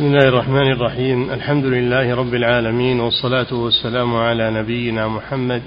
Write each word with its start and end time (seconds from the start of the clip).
بسم 0.00 0.08
الله 0.08 0.28
الرحمن 0.28 0.72
الرحيم. 0.72 1.30
الحمد 1.30 1.64
لله 1.64 2.14
رب 2.14 2.34
العالمين 2.34 3.00
والصلاة 3.00 3.54
والسلام 3.54 4.16
على 4.16 4.50
نبينا 4.50 5.08
محمد 5.08 5.62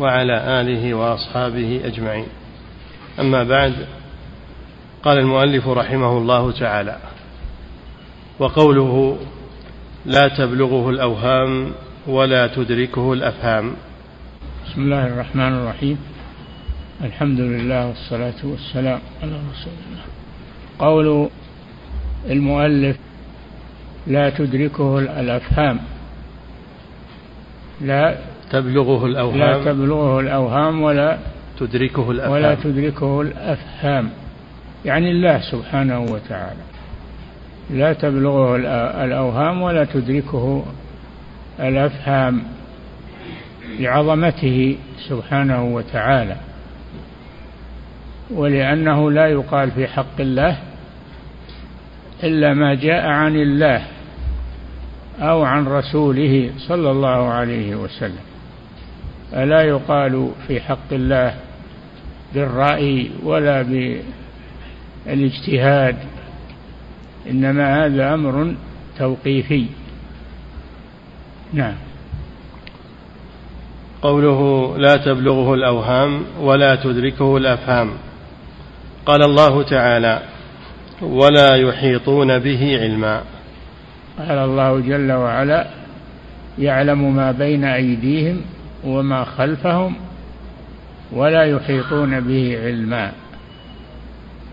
وعلى 0.00 0.60
آله 0.60 0.94
وأصحابه 0.94 1.80
أجمعين. 1.84 2.26
أما 3.18 3.44
بعد 3.44 3.72
قال 5.02 5.18
المؤلف 5.18 5.68
رحمه 5.68 6.18
الله 6.18 6.52
تعالى 6.52 6.96
وقوله 8.38 9.18
لا 10.06 10.28
تبلغه 10.38 10.90
الأوهام 10.90 11.70
ولا 12.06 12.46
تدركه 12.46 13.12
الأفهام. 13.12 13.72
بسم 14.66 14.80
الله 14.80 15.06
الرحمن 15.06 15.52
الرحيم. 15.52 15.98
الحمد 17.04 17.40
لله 17.40 17.86
والصلاة 17.86 18.40
والسلام 18.44 19.00
على 19.22 19.32
رسول 19.32 19.76
الله. 19.88 20.04
قول 20.78 21.28
المؤلف 22.30 22.96
لا 24.08 24.30
تدركه 24.30 24.98
الأفهام. 24.98 25.78
لا 27.80 28.16
تبلغه 28.50 29.06
الأوهام. 29.06 29.38
لا 29.38 29.64
تبلغه 29.64 30.20
الأوهام 30.20 30.82
ولا 30.82 31.18
تدركه 31.60 32.10
الأفهام. 32.10 32.32
ولا 32.32 32.54
تدركه 32.54 33.20
الأفهام. 33.20 34.10
يعني 34.84 35.10
الله 35.10 35.40
سبحانه 35.40 36.00
وتعالى. 36.00 36.62
لا 37.70 37.92
تبلغه 37.92 38.56
الأوهام 39.04 39.62
ولا 39.62 39.84
تدركه 39.84 40.64
الأفهام 41.60 42.42
لعظمته 43.78 44.76
سبحانه 45.08 45.64
وتعالى. 45.64 46.36
ولأنه 48.30 49.10
لا 49.10 49.26
يقال 49.26 49.70
في 49.70 49.86
حق 49.86 50.20
الله 50.20 50.56
إلا 52.24 52.54
ما 52.54 52.74
جاء 52.74 53.06
عن 53.06 53.36
الله. 53.36 53.82
أو 55.20 55.42
عن 55.42 55.66
رسوله 55.66 56.50
صلى 56.58 56.90
الله 56.90 57.28
عليه 57.28 57.76
وسلم. 57.76 58.24
ألا 59.34 59.62
يقال 59.62 60.30
في 60.46 60.60
حق 60.60 60.92
الله 60.92 61.34
بالرأي 62.34 63.10
ولا 63.22 63.62
بالاجتهاد. 65.06 65.96
إنما 67.30 67.86
هذا 67.86 68.14
أمر 68.14 68.54
توقيفي. 68.98 69.66
نعم. 71.52 71.74
قوله 74.02 74.72
لا 74.78 74.96
تبلغه 74.96 75.54
الأوهام 75.54 76.22
ولا 76.40 76.74
تدركه 76.74 77.36
الأفهام. 77.36 77.90
قال 79.06 79.22
الله 79.22 79.62
تعالى 79.62 80.22
ولا 81.02 81.56
يحيطون 81.56 82.38
به 82.38 82.78
علما. 82.80 83.22
قال 84.18 84.38
الله 84.38 84.80
جل 84.80 85.12
وعلا 85.12 85.66
يعلم 86.58 87.16
ما 87.16 87.32
بين 87.32 87.64
أيديهم 87.64 88.40
وما 88.84 89.24
خلفهم 89.24 89.94
ولا 91.12 91.44
يحيطون 91.44 92.20
به 92.20 92.58
علما. 92.64 93.12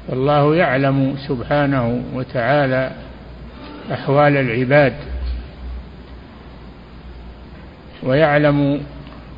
والله 0.10 0.56
يعلم 0.56 1.16
سبحانه 1.28 2.04
وتعالى 2.14 2.92
أحوال 3.94 4.38
العباد 4.38 4.94
ويعلم 8.04 8.82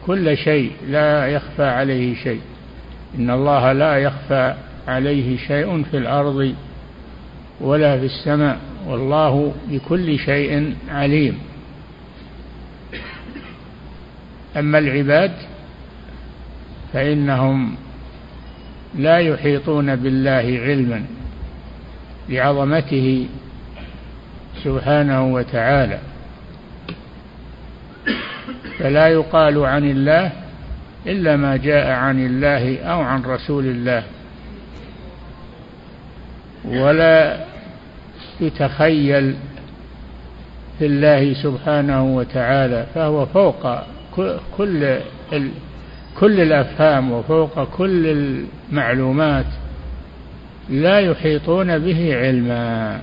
كل 0.05 0.37
شيء 0.37 0.71
لا 0.87 1.27
يخفى 1.27 1.63
عليه 1.63 2.15
شيء. 2.15 2.41
إن 3.17 3.29
الله 3.29 3.71
لا 3.71 3.97
يخفى 3.97 4.53
عليه 4.87 5.37
شيء 5.37 5.83
في 5.83 5.97
الأرض 5.97 6.53
ولا 7.61 7.99
في 7.99 8.05
السماء. 8.05 8.66
والله 8.87 9.53
بكل 9.69 10.19
شيء 10.19 10.75
عليم. 10.89 11.37
أما 14.57 14.77
العباد 14.79 15.31
فإنهم 16.93 17.75
لا 18.95 19.17
يحيطون 19.17 19.95
بالله 19.95 20.59
علما 20.63 21.05
لعظمته 22.29 23.27
سبحانه 24.63 25.33
وتعالى 25.33 25.99
فلا 28.79 29.07
يقال 29.07 29.65
عن 29.65 29.83
الله 29.83 30.31
إلا 31.07 31.35
ما 31.35 31.57
جاء 31.57 31.91
عن 31.91 32.25
الله 32.25 32.79
أو 32.79 33.01
عن 33.01 33.23
رسول 33.23 33.65
الله 33.65 34.03
ولا 36.65 37.46
يتخيل 38.41 39.35
في 40.79 40.85
الله 40.85 41.33
سبحانه 41.33 42.15
وتعالى 42.15 42.85
فهو 42.95 43.25
فوق 43.25 43.77
كل 44.57 44.97
كل 46.19 46.41
الأفهام 46.41 47.11
وفوق 47.11 47.63
كل 47.63 48.07
المعلومات 48.07 49.45
لا 50.69 50.99
يحيطون 50.99 51.79
به 51.79 52.17
علما. 52.17 52.99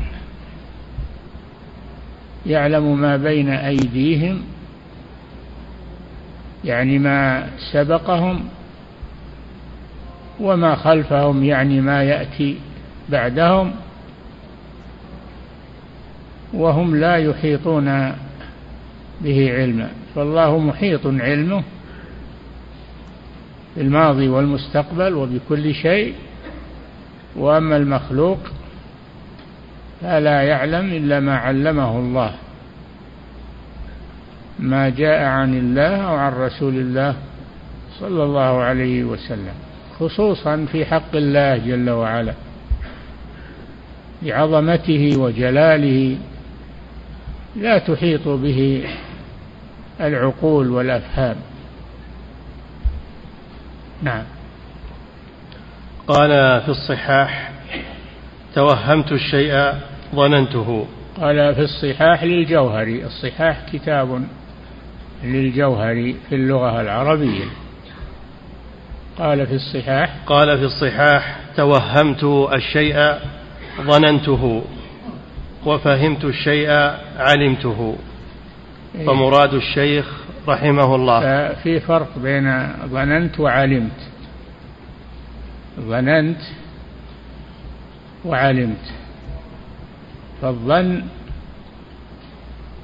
يعلم 2.46 3.00
ما 3.00 3.16
بين 3.16 3.48
أيديهم 3.48 4.42
يعني 6.64 6.98
ما 6.98 7.46
سبقهم 7.72 8.44
وما 10.40 10.74
خلفهم 10.74 11.44
يعني 11.44 11.80
ما 11.80 12.02
يأتي 12.02 12.56
بعدهم. 13.08 13.72
وهم 16.54 16.96
لا 16.96 17.16
يحيطون 17.16 18.12
به 19.20 19.52
علما. 19.52 19.88
فالله 20.14 20.58
محيط 20.58 21.06
علمه 21.06 21.62
بالماضي 23.76 24.28
والمستقبل 24.28 25.14
وبكل 25.14 25.74
شيء. 25.74 26.14
وأما 27.36 27.76
المخلوق 27.76 28.38
فلا 30.00 30.42
يعلم 30.42 30.92
إلا 30.92 31.20
ما 31.20 31.36
علمه 31.36 31.98
الله. 31.98 32.34
ما 34.58 34.88
جاء 34.88 35.24
عن 35.24 35.58
الله 35.58 35.96
أو 35.96 36.14
عن 36.14 36.32
رسول 36.32 36.74
الله 36.74 37.14
صلى 38.00 38.22
الله 38.22 38.62
عليه 38.62 39.04
وسلم 39.04 39.54
خصوصا 40.00 40.66
في 40.72 40.84
حق 40.84 41.16
الله 41.16 41.56
جل 41.56 41.90
وعلا 41.90 42.34
لعظمته 44.22 45.16
وجلاله. 45.16 46.16
لا 47.56 47.78
تحيط 47.78 48.28
به 48.28 48.88
العقول 50.00 50.70
والأفهام. 50.70 51.36
نعم. 54.02 54.24
قال 56.06 56.60
في 56.62 56.68
الصحاح 56.68 57.50
توهمت 58.54 59.12
الشيء 59.12 59.72
ظننته. 60.14 60.86
قال 61.20 61.54
في 61.54 61.60
الصحاح 61.60 62.24
للجوهري. 62.24 63.04
الصحاح 63.04 63.60
كتاب 63.72 64.24
للجوهري 65.24 66.16
في 66.28 66.34
اللغة 66.34 66.80
العربية. 66.80 67.44
قال 69.18 69.46
في 69.46 69.54
الصحاح 69.54 70.16
قال 70.26 70.58
في 70.58 70.64
الصحاح 70.64 71.36
توهمت 71.56 72.24
الشيء 72.54 73.14
ظننته. 73.80 74.64
وفهمت 75.66 76.24
الشيء 76.24 76.70
علمته. 77.16 77.96
إيه. 78.94 79.06
فمراد 79.06 79.54
الشيخ 79.54 80.06
رحمه 80.48 80.94
الله. 80.94 81.48
في 81.54 81.80
فرق 81.80 82.18
بين 82.18 82.68
ظننت 82.86 83.40
وعلمت. 83.40 84.00
ظننت 85.80 86.40
وعلمت. 88.24 88.92
فالظن 90.42 91.02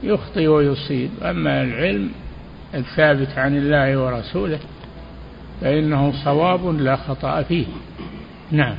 يخطئ 0.02 0.46
ويصيب. 0.46 1.10
أما 1.22 1.62
العلم 1.62 2.10
الثابت 2.74 3.38
عن 3.38 3.56
الله 3.56 3.96
ورسوله 3.96 4.58
فإنه 5.60 6.12
صواب 6.24 6.80
لا 6.80 6.96
خطأ 6.96 7.42
فيه. 7.42 7.66
نعم. 8.50 8.76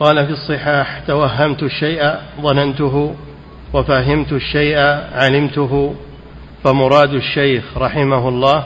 قال 0.00 0.26
في 0.26 0.32
الصحاح 0.32 0.98
توهمت 1.06 1.62
الشيء 1.62 2.14
ظننته 2.40 3.14
وفهمت 3.72 4.32
الشيء 4.32 4.78
علمته. 5.12 5.94
فمراد 6.64 7.14
الشيخ 7.14 7.64
رحمه 7.76 8.28
الله 8.28 8.64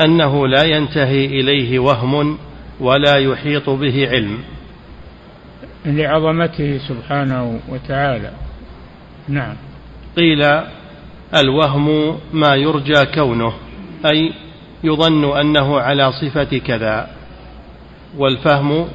أنه 0.00 0.48
لا 0.48 0.62
ينتهي 0.64 1.26
إليه 1.26 1.78
وهم 1.78 2.38
ولا 2.80 3.16
يحيط 3.16 3.70
به 3.70 4.08
علم. 4.08 4.38
لعظمته 5.86 6.78
سبحانه 6.88 7.60
وتعالى. 7.68 8.30
نعم. 9.28 9.54
قيل 10.16 10.62
الوهم 11.34 12.18
ما 12.32 12.54
يرجى 12.54 13.06
كونه 13.14 13.52
أي 14.06 14.32
يظن 14.84 15.38
أنه 15.38 15.80
على 15.80 16.12
صفة 16.12 16.58
كذا 16.58 17.10
والفهم 18.18 18.88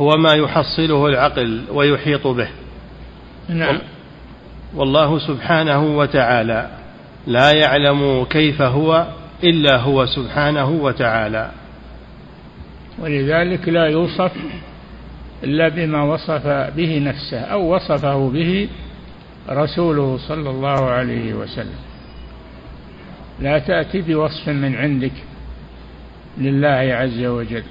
هو 0.00 0.16
ما 0.16 0.32
يحصله 0.34 1.06
العقل 1.06 1.62
ويحيط 1.70 2.26
به. 2.26 2.48
نعم. 3.48 3.78
والله 4.74 5.18
سبحانه 5.18 5.96
وتعالى 5.96 6.70
لا 7.26 7.52
يعلم 7.52 8.24
كيف 8.24 8.62
هو 8.62 9.06
إلا 9.44 9.76
هو 9.76 10.06
سبحانه 10.06 10.70
وتعالى. 10.70 11.50
ولذلك 12.98 13.68
لا 13.68 13.86
يوصف 13.86 14.32
إلا 15.44 15.68
بما 15.68 16.02
وصف 16.02 16.46
به 16.76 16.98
نفسه 16.98 17.40
أو 17.40 17.74
وصفه 17.74 18.30
به 18.30 18.68
رسوله 19.50 20.18
صلى 20.28 20.50
الله 20.50 20.90
عليه 20.90 21.34
وسلم. 21.34 21.78
لا 23.40 23.58
تأتي 23.58 24.00
بوصف 24.00 24.48
من 24.48 24.74
عندك 24.74 25.12
لله 26.38 26.94
عز 26.94 27.24
وجل. 27.24 27.62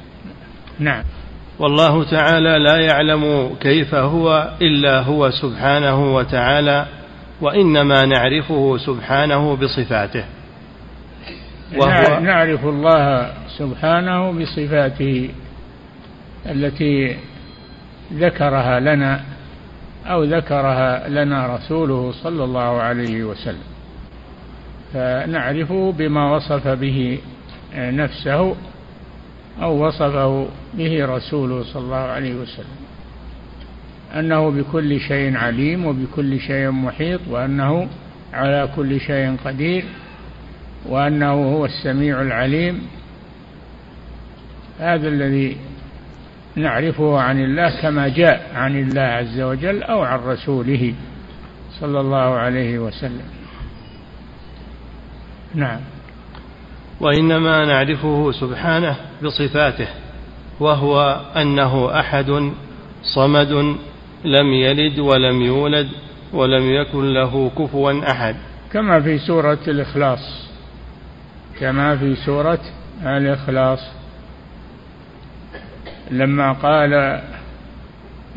نعم. 0.80 1.04
والله 1.60 2.04
تعالى 2.04 2.60
لا 2.60 2.78
يعلم 2.78 3.56
كيف 3.62 3.96
هو 3.96 4.52
إلا 4.62 5.02
هو 5.02 5.30
سبحانه 5.30 6.16
وتعالى 6.16 6.86
وإنما 7.42 8.06
نعرفه 8.06 8.78
سبحانه 8.78 9.56
بصفاته. 9.56 10.24
وهو 11.78 12.20
نعرف 12.20 12.66
الله 12.66 13.34
سبحانه 13.58 14.32
بصفاته 14.32 15.30
التي 16.46 17.18
ذكرها 18.14 18.80
لنا 18.80 19.24
أو 20.06 20.24
ذكرها 20.24 21.10
لنا 21.10 21.56
رسوله 21.56 22.12
صلى 22.24 22.44
الله 22.44 22.82
عليه 22.82 23.24
وسلم. 23.24 23.68
فنعرفه 24.94 25.92
بما 25.92 26.36
وصف 26.36 26.68
به 26.68 27.20
نفسه 27.76 28.56
أو 29.62 29.88
وصفه 29.88 30.48
به 30.74 31.06
رسوله 31.06 31.64
صلى 31.64 31.84
الله 31.84 31.96
عليه 31.96 32.36
وسلم. 32.36 32.78
أنه 34.16 34.50
بكل 34.52 35.00
شيء 35.00 35.38
عليم 35.38 35.86
وبكل 35.86 36.40
شيء 36.40 36.72
محيط 36.72 37.22
وأنه 37.30 37.88
على 38.34 38.70
كل 38.76 39.00
شيء 39.00 39.36
قدير 39.46 39.84
وأنه 40.86 41.34
هو 41.34 41.66
السميع 41.66 42.22
العليم. 42.22 42.82
هذا 44.80 45.08
الذي 45.08 45.58
نعرفه 46.56 47.20
عن 47.20 47.44
الله 47.44 47.82
كما 47.82 48.08
جاء 48.08 48.52
عن 48.56 48.80
الله 48.80 49.02
عز 49.02 49.42
وجل 49.42 49.84
أو 49.84 50.02
عن 50.02 50.20
رسوله 50.20 50.94
صلى 51.80 52.00
الله 52.00 52.36
عليه 52.36 52.80
وسلم. 52.80 53.26
نعم. 55.56 55.80
وإنما 57.00 57.66
نعرفه 57.66 58.32
سبحانه 58.32 58.96
بصفاته 59.24 59.88
وهو 60.60 61.22
أنه 61.36 62.00
أحد 62.00 62.52
صمد 63.04 63.52
لم 64.26 64.48
يلد 64.54 65.00
ولم 65.00 65.42
يولد 65.42 65.88
ولم 66.34 66.64
يكن 66.72 67.14
له 67.14 67.52
كفوا 67.58 68.12
أحد. 68.12 68.36
كما 68.74 69.02
في 69.02 69.18
سورة 69.18 69.60
الإخلاص 69.68 70.48
كما 71.60 71.98
في 71.98 72.16
سورة 72.16 72.60
الإخلاص. 73.04 73.80
لما 76.12 76.52
قال 76.52 77.22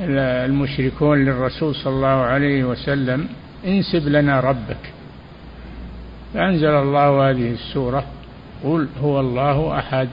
المشركون 0.01 1.25
للرسول 1.25 1.75
صلى 1.75 1.93
الله 1.93 2.09
عليه 2.09 2.65
وسلم 2.65 3.29
انسب 3.67 4.09
لنا 4.09 4.41
ربك. 4.41 4.93
فأنزل 6.35 6.75
الله 6.75 7.31
هذه 7.31 7.53
السورة 7.53 8.05
قل 8.65 8.89
هو 9.03 9.21
الله 9.21 9.79
أحد 9.79 10.09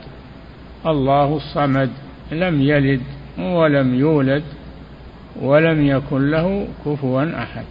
الله 0.85 1.35
الصمد 1.35 1.89
لم 2.31 2.61
يلد 2.61 3.01
ولم 3.39 3.95
يولد 3.95 4.43
ولم 5.41 5.85
يكن 5.85 6.31
له 6.31 6.67
كفوا 6.85 7.43
أحد. 7.43 7.65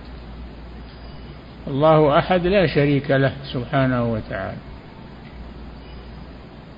الله 1.68 2.18
أحد 2.18 2.46
لا 2.46 2.66
شريك 2.66 3.10
له 3.10 3.32
سبحانه 3.52 4.12
وتعالى. 4.12 4.58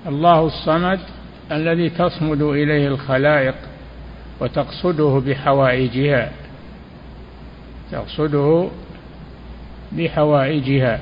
الله 0.07 0.45
الصمد 0.45 0.99
الذي 1.51 1.89
تصمد 1.89 2.41
إليه 2.41 2.87
الخلائق 2.87 3.55
وتقصده 4.39 5.21
بحوائجها 5.25 6.31
تقصده 7.91 8.67
بحوائجها. 9.91 10.99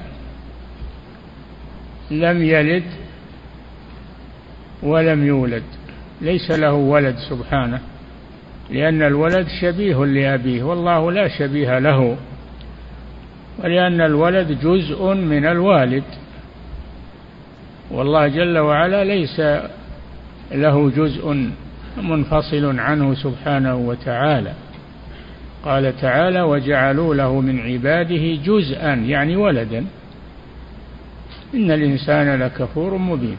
لم 2.12 2.44
يلد 2.44 2.84
ولم 4.84 5.28
يولد. 5.28 5.64
ليس 6.22 6.52
له 6.52 6.74
ولد 6.74 7.16
سبحانه 7.30 7.80
لأن 8.70 9.02
الولد 9.02 9.48
شبيه 9.62 10.06
لأبيه 10.06 10.64
والله 10.64 11.12
لا 11.12 11.28
شبيه 11.28 11.80
له 11.80 12.18
ولأن 13.64 14.02
الولد 14.02 14.60
جزء 14.62 15.14
من 15.14 15.46
الوالد. 15.46 16.04
والله 17.92 18.28
جل 18.28 18.58
وعلا 18.58 19.04
ليس 19.04 19.40
له 20.52 20.90
جزء 20.90 21.50
منفصل 22.04 22.80
عنه 22.80 23.14
سبحانه 23.16 23.76
وتعالى. 23.76 24.54
قال 25.66 25.98
تعالى 26.02 26.42
وجعلوا 26.42 27.16
له 27.16 27.42
من 27.42 27.60
عباده 27.60 28.36
جزءا 28.46 28.94
يعني 28.94 29.36
ولدا. 29.36 29.86
إن 31.54 31.72
الإنسان 31.72 32.40
لكفور 32.40 32.98
مبين. 32.98 33.38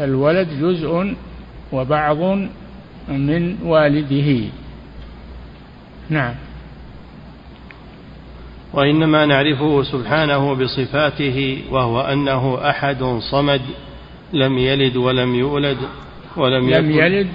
الولد 0.00 0.48
جزء 0.60 1.14
وبعض 1.72 2.18
من 3.08 3.58
والده. 3.64 4.48
نعم. 6.10 6.34
وإنما 8.72 9.26
نعرفه 9.26 9.82
سبحانه 9.82 10.54
بصفاته 10.54 11.62
وهو 11.70 12.00
أنه 12.00 12.70
أحد 12.70 13.04
صمد 13.30 13.60
لم 14.32 14.58
يلد 14.58 14.96
ولم 14.96 15.34
يولد 15.34 15.78
ولم 16.36 16.70
لم 16.70 16.90
يلد 16.90 17.28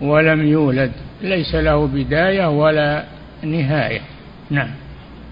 ولم 0.00 0.46
يولد. 0.46 0.92
ليس 1.22 1.54
له 1.54 1.86
بداية 1.86 2.48
ولا 2.48 3.04
نهاية. 3.42 4.00
نعم. 4.50 4.81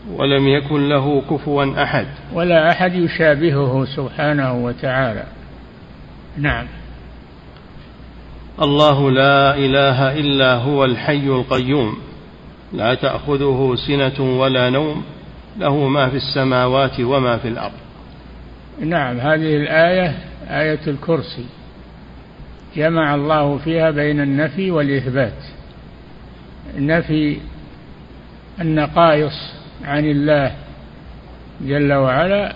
ولم 0.08 0.48
يكن 0.48 0.88
له 0.88 1.22
كفوا 1.30 1.82
أحد. 1.82 2.06
ولا 2.32 2.70
أحد 2.70 2.94
يشابهه 2.94 3.84
سبحانه 3.84 4.64
وتعالى. 4.64 5.24
نعم. 6.38 6.66
الله 8.62 9.10
لا 9.10 9.54
إله 9.54 10.12
إلا 10.12 10.54
هو 10.54 10.84
الحي 10.84 11.26
القيوم. 11.26 11.96
لا 12.72 12.94
تأخذه 12.94 13.76
سنة 13.86 14.38
ولا 14.38 14.70
نوم. 14.70 15.02
له 15.58 15.88
ما 15.88 16.08
في 16.08 16.16
السماوات 16.16 17.00
وما 17.00 17.36
في 17.36 17.48
الأرض. 17.48 17.72
نعم. 18.80 19.20
هذه 19.20 19.56
الآية 19.56 20.14
آية 20.48 20.80
الكرسي. 20.86 21.46
جمع 22.76 23.14
الله 23.14 23.58
فيها 23.58 23.90
بين 23.90 24.20
النفي 24.20 24.70
والإثبات. 24.70 25.42
نفي 26.78 27.38
النقائص 28.60 29.59
عن 29.84 30.04
الله 30.04 30.52
جل 31.60 31.92
وعلا 31.92 32.52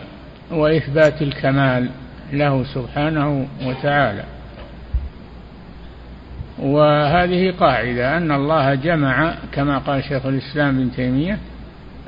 وإثبات 0.50 1.22
الكمال 1.22 1.88
له 2.32 2.64
سبحانه 2.64 3.46
وتعالى. 3.66 4.24
وهذه 6.58 7.50
قاعدة 7.60 8.16
أن 8.16 8.32
الله 8.32 8.74
جمع 8.74 9.34
كما 9.52 9.78
قال 9.78 10.04
شيخ 10.04 10.26
الإسلام 10.26 10.68
ابن 10.68 10.92
تيمية 10.92 11.38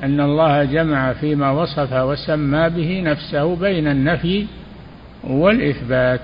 أن 0.03 0.21
الله 0.21 0.63
جمع 0.63 1.13
فيما 1.13 1.51
وصف 1.51 1.93
وسمى 1.93 2.69
به 2.69 3.01
نفسه 3.01 3.55
بين 3.55 3.87
النفي 3.87 4.45
والإثبات 5.23 6.21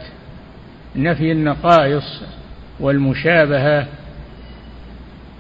نفي 0.95 1.31
النقائص 1.31 2.23
والمشابهة 2.79 3.87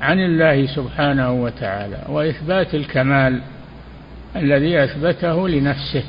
عن 0.03 0.19
الله 0.19 0.65
سبحانه 0.65 1.31
وتعالى 1.31 1.97
وإثبات 2.09 2.75
الكمال 2.75 3.41
الذي 4.35 4.83
أثبته 4.83 5.49
لنفسه 5.49 6.03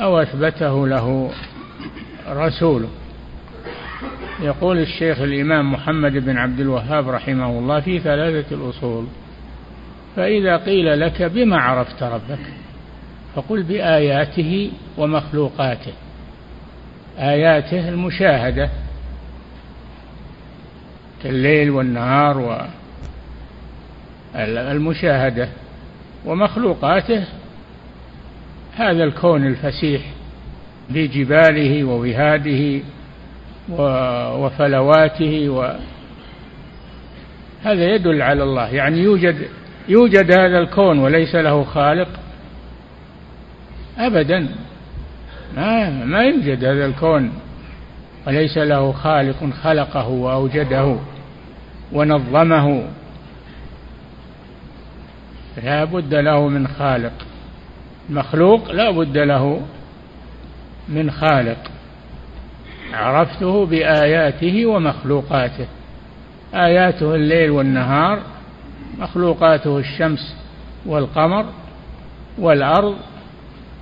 أو 0.00 0.18
أثبته 0.18 0.88
له 0.88 1.30
رسوله. 2.28 2.88
يقول 4.40 4.78
الشيخ 4.78 5.20
الإمام 5.20 5.72
محمد 5.72 6.12
بن 6.12 6.36
عبد 6.36 6.60
الوهاب 6.60 7.08
رحمه 7.08 7.58
الله 7.58 7.80
في 7.80 7.98
ثلاثة 7.98 8.56
الأصول 8.56 9.06
فإذا 10.16 10.56
قيل 10.56 11.00
لك 11.00 11.22
بما 11.22 11.56
عرفت 11.56 12.02
ربك 12.02 12.46
فقل 13.34 13.62
بآياته 13.62 14.70
ومخلوقاته. 14.98 15.92
آياته 17.18 17.88
المشاهدة 17.88 18.70
كالليل 21.22 21.70
والنهار 21.70 22.38
و 22.38 22.58
المشاهدة 24.36 25.48
ومخلوقاته. 26.26 27.24
هذا 28.76 29.04
الكون 29.04 29.46
الفسيح 29.46 30.02
بجباله 30.90 31.84
ووهاده 31.84 32.80
وفلواته 34.38 35.48
و 35.48 35.72
هذا 37.64 37.94
يدل 37.94 38.22
على 38.22 38.42
الله. 38.42 38.68
يعني 38.68 38.98
يوجد 38.98 39.48
يوجد 39.88 40.32
هذا 40.32 40.58
الكون 40.58 40.98
وليس 40.98 41.34
له 41.34 41.64
خالق 41.64 42.08
أبدا. 43.98 44.48
ما, 45.56 45.90
ما 46.04 46.22
يوجد 46.22 46.64
هذا 46.64 46.86
الكون 46.86 47.32
وليس 48.26 48.58
له 48.58 48.92
خالق 48.92 49.50
خلقه 49.62 50.08
وأوجده 50.08 50.96
ونظمه 51.92 52.82
لا 55.64 55.84
بد 55.84 56.14
له 56.14 56.48
من 56.48 56.68
خالق. 56.68 57.12
مخلوق 58.10 58.70
لا 58.70 58.90
بد 58.90 59.18
له 59.18 59.60
من 60.88 61.10
خالق. 61.10 61.56
عرفته 62.92 63.66
بآياته 63.66 64.66
ومخلوقاته. 64.66 65.66
آياته 66.54 67.14
الليل 67.14 67.50
والنهار 67.50 68.22
مخلوقاته 68.98 69.78
الشمس 69.78 70.36
والقمر 70.86 71.46
والأرض 72.38 72.96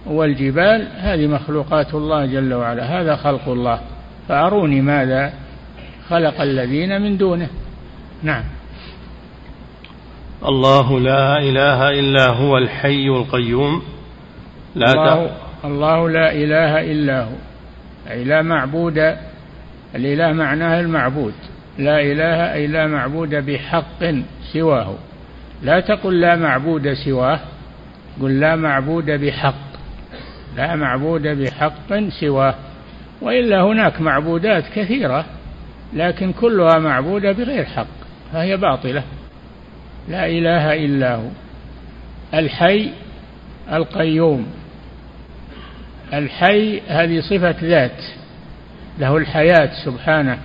والجبال. 0.07 0.88
هذه 0.97 1.26
مخلوقات 1.26 1.95
الله 1.95 2.26
جل 2.26 2.54
وعلا. 2.54 3.00
هذا 3.00 3.16
خلق 3.16 3.49
الله. 3.49 3.81
فأروني 4.28 4.81
ماذا 4.81 5.33
خلق 6.09 6.40
الذين 6.40 7.02
من 7.02 7.16
دونه. 7.16 7.49
نعم. 8.23 8.45
الله 10.48 11.00
لا 11.00 11.38
إله 11.38 11.90
إلا 11.90 12.26
هو 12.28 12.58
الحي 12.58 13.08
القيوم. 13.08 13.82
لا 14.74 14.92
الله, 14.92 15.30
الله 15.64 16.10
لا 16.10 16.32
إله 16.32 16.92
إلا 16.92 17.22
هو. 17.22 17.36
أي 18.10 18.24
لا 18.24 18.42
معبود 18.42 19.16
الإله 19.94 20.32
معناه 20.32 20.80
المعبود. 20.80 21.32
لا 21.78 22.00
إله 22.00 22.52
أي 22.52 22.66
لا 22.66 22.86
معبود 22.86 23.34
بحق 23.34 24.14
سواه. 24.52 24.94
لا 25.62 25.80
تقل 25.80 26.20
لا 26.20 26.36
معبود 26.36 26.92
سواه. 26.92 27.40
قل 28.22 28.40
لا 28.40 28.56
معبود 28.56 29.10
بحق. 29.10 29.64
لا 30.56 30.76
معبود 30.76 31.22
بحق 31.22 32.08
سواه. 32.20 32.54
وإلا 33.22 33.62
هناك 33.62 34.00
معبودات 34.00 34.64
كثيرة 34.74 35.24
لكن 35.92 36.32
كلها 36.32 36.78
معبودة 36.78 37.32
بغير 37.32 37.64
حق. 37.64 37.86
فهي 38.32 38.56
باطلة. 38.56 39.02
لا 40.08 40.26
إله 40.26 40.75
إلا 40.84 41.14
هو. 41.14 41.28
الحي 42.34 42.90
القيوم. 43.73 44.46
الحي 46.14 46.80
هذه 46.88 47.20
صفة 47.20 47.56
ذات 47.62 48.02
له 48.99 49.16
الحياة 49.16 49.70
سبحانه 49.84 50.38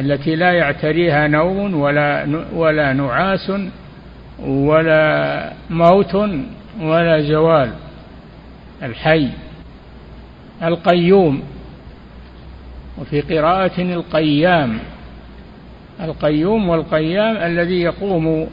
التي 0.00 0.36
لا 0.36 0.52
يعتريها 0.52 1.28
نوم 1.28 1.74
ولا 1.74 2.44
ولا 2.54 2.92
نعاس 2.92 3.52
ولا 4.42 5.52
موت 5.70 6.14
ولا 6.80 7.20
زوال. 7.22 7.70
الحي 8.82 9.28
القيوم. 10.62 11.42
وفي 12.98 13.20
قراءة 13.20 13.80
القيام 13.82 14.78
القيوم 16.00 16.68
والقيام 16.68 17.36
الذي 17.36 17.82
يقوم 17.82 18.46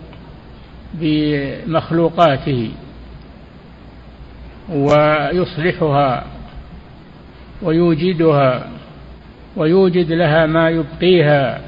بمخلوقاته 0.94 2.72
ويصلحها 4.70 6.26
ويوجدها 7.62 8.70
ويوجد 9.58 10.12
لها 10.12 10.46
ما 10.46 10.70
يبقيها. 10.70 11.62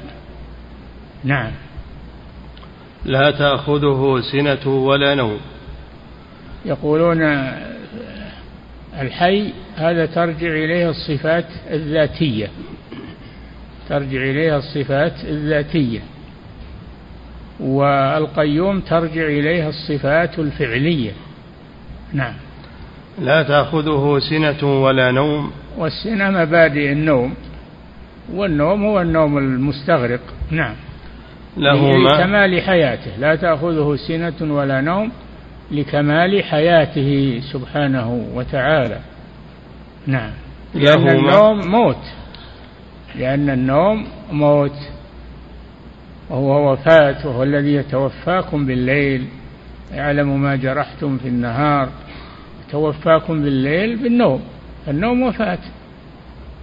نعم. 1.24 1.50
لا 3.04 3.30
تأخذه 3.30 4.20
سنة 4.32 4.68
ولا 4.68 5.14
نوم. 5.14 5.40
يقولون 6.64 7.22
الحي 9.00 9.52
هذا 9.76 10.06
ترجع 10.06 10.48
إليه 10.48 10.90
الصفات 10.90 11.46
الذاتية. 11.70 12.48
ترجع 13.88 14.18
إليها 14.22 14.56
الصفات 14.56 15.24
الذاتية. 15.24 16.00
والقيوم 17.60 18.80
ترجع 18.80 19.26
إليها 19.26 19.68
الصفات 19.68 20.38
الفعلية. 20.38 21.10
نعم. 22.12 22.34
لا 23.18 23.42
تأخذه 23.42 24.18
سنة 24.30 24.82
ولا 24.82 25.10
نوم. 25.10 25.50
والسنة 25.78 26.30
مبادئ 26.30 26.92
النوم. 26.92 27.34
والنوم 28.32 28.84
هو 28.84 29.00
النوم 29.00 29.38
المستغرق. 29.38 30.20
نعم. 30.50 30.74
له 31.56 31.96
ما؟ 31.96 32.08
لكمال 32.08 32.62
حياته. 32.62 33.16
لا 33.18 33.34
تأخذه 33.36 33.96
سنة 34.08 34.54
ولا 34.54 34.80
نوم 34.80 35.12
لكمال 35.70 36.44
حياته 36.44 37.40
سبحانه 37.52 38.26
وتعالى. 38.34 38.98
نعم. 40.06 40.30
لأن 40.74 41.08
النوم 41.08 41.70
موت. 41.70 42.04
لأن 43.18 43.50
النوم 43.50 44.06
موت. 44.32 44.78
وهو 46.30 46.72
وفاة 46.72 47.26
وهو 47.26 47.42
الذي 47.42 47.74
يتوفاكم 47.74 48.66
بالليل. 48.66 49.28
يعلم 49.92 50.42
ما 50.42 50.56
جرحتم 50.56 51.18
في 51.18 51.28
النهار. 51.28 51.88
توفاكم 52.70 53.42
بالليل 53.42 53.96
بالنوم. 53.96 54.42
النوم 54.88 55.22
وفاة. 55.22 55.58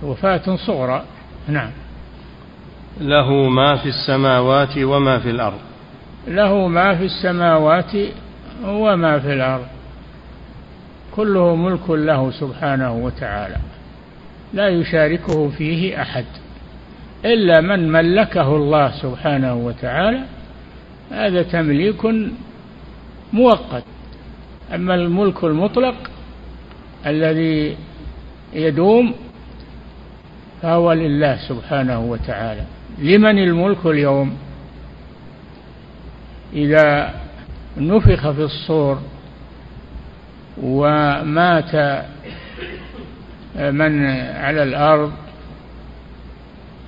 وفاة 0.03 0.55
صغرى. 0.55 1.03
نعم. 1.47 1.71
له 3.01 3.49
ما 3.49 3.75
في 3.75 3.89
السماوات 3.89 4.77
وما 4.77 5.19
في 5.19 5.29
الأرض. 5.29 5.59
له 6.27 6.67
ما 6.67 6.95
في 6.95 7.05
السماوات 7.05 7.91
وما 8.65 9.19
في 9.19 9.33
الأرض. 9.33 9.67
كله 11.15 11.55
ملك 11.55 11.89
له 11.89 12.31
سبحانه 12.31 12.93
وتعالى. 12.93 13.57
لا 14.53 14.69
يشاركه 14.69 15.49
فيه 15.49 16.01
أحد. 16.01 16.25
إلا 17.25 17.61
من 17.61 17.91
ملكه 17.91 18.55
الله 18.55 18.91
سبحانه 18.91 19.53
وتعالى 19.53 20.23
هذا 21.11 21.43
تمليك 21.43 22.05
مؤقت. 23.33 23.83
أما 24.75 24.95
الملك 24.95 25.43
المطلق 25.43 25.95
الذي 27.05 27.77
يدوم 28.53 29.13
فهو 30.61 30.93
لله 30.93 31.37
سبحانه 31.47 31.99
وتعالى. 31.99 32.63
لمن 32.99 33.39
الملك 33.39 33.85
اليوم؟ 33.85 34.37
إذا 36.53 37.13
نفخ 37.77 38.31
في 38.31 38.43
الصور 38.43 39.01
ومات 40.63 41.75
من 43.55 44.05
على 44.35 44.63
الأرض 44.63 45.11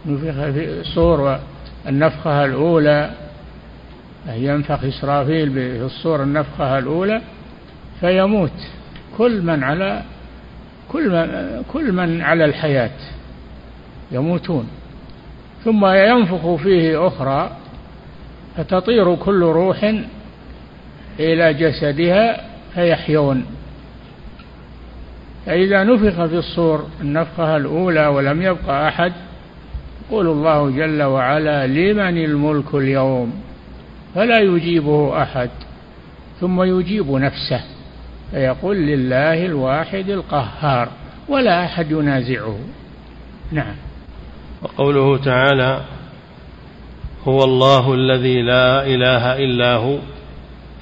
نفخ 0.06 0.34
في 0.52 0.80
الصور 0.82 1.40
النفخة 1.88 2.46
الأولى 2.46 3.12
ينفخ 4.28 4.84
إسرافيل 4.84 5.52
في 5.54 5.82
الصور 5.82 6.24
النفخة 6.24 6.78
الأولى 6.78 7.22
فيموت 8.00 8.52
كل 9.18 9.42
من 9.42 9.64
على 9.64 10.02
كل 10.92 11.10
من, 11.10 11.64
كل 11.74 11.92
من 11.92 12.22
على 12.22 12.46
الحياة 12.46 12.92
يموتون. 14.12 14.68
ثم 15.64 15.86
ينفخ 15.86 16.56
فيه 16.56 17.08
أخرى 17.08 17.52
فتطير 18.58 19.16
كل 19.16 19.44
روح 19.44 19.94
إلى 21.20 21.54
جسدها 21.54 22.46
فيحيون. 22.74 23.46
فإذا 25.46 25.84
نفخ 25.84 26.26
في 26.26 26.38
الصور 26.38 26.88
النفخة 27.02 27.58
الأولى 27.58 28.08
ولم 28.08 28.42
يبقى 28.42 28.88
أحد 28.88 29.14
يقول 30.10 30.28
الله 30.28 30.70
جل 30.70 31.04
وعلا 31.04 31.68
لمن 31.68 32.18
الملك 32.18 32.76
اليوم؟ 32.76 33.34
فلا 34.16 34.40
يجيبه 34.40 35.22
أحد 35.22 35.50
ثم 36.42 36.62
يجيب 36.64 37.12
نفسه 37.12 37.62
فيقول 38.32 38.78
لله 38.78 39.46
الواحد 39.46 40.10
القهار 40.10 40.90
ولا 41.30 41.66
أحد 41.66 41.92
ينازعه. 41.92 42.60
نعم. 43.52 43.76
وقوله 44.62 45.18
تعالى 45.18 45.82
هو 47.28 47.44
الله 47.44 47.94
الذي 47.94 48.42
لا 48.42 48.86
إله 48.86 49.38
إلا 49.38 49.76
هو 49.76 49.98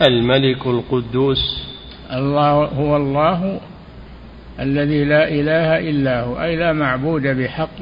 الملك 0.02 0.68
القدوس. 0.68 1.68
الله 2.14 2.52
هو 2.52 2.96
الله 2.98 3.60
الذي 4.60 5.04
لا 5.04 5.28
إله 5.28 5.90
إلا 5.90 6.24
هو 6.24 6.42
أي 6.42 6.56
لا 6.56 6.74
معبود 6.74 7.28
بحق 7.28 7.82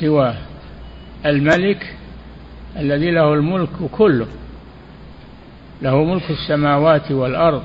سواه 0.00 0.36
الملك 1.26 1.94
الذي 2.76 3.10
له 3.10 3.34
الملك 3.34 3.68
كله. 3.92 4.26
له 5.82 6.04
ملك 6.04 6.30
السماوات 6.30 7.10
والأرض. 7.12 7.62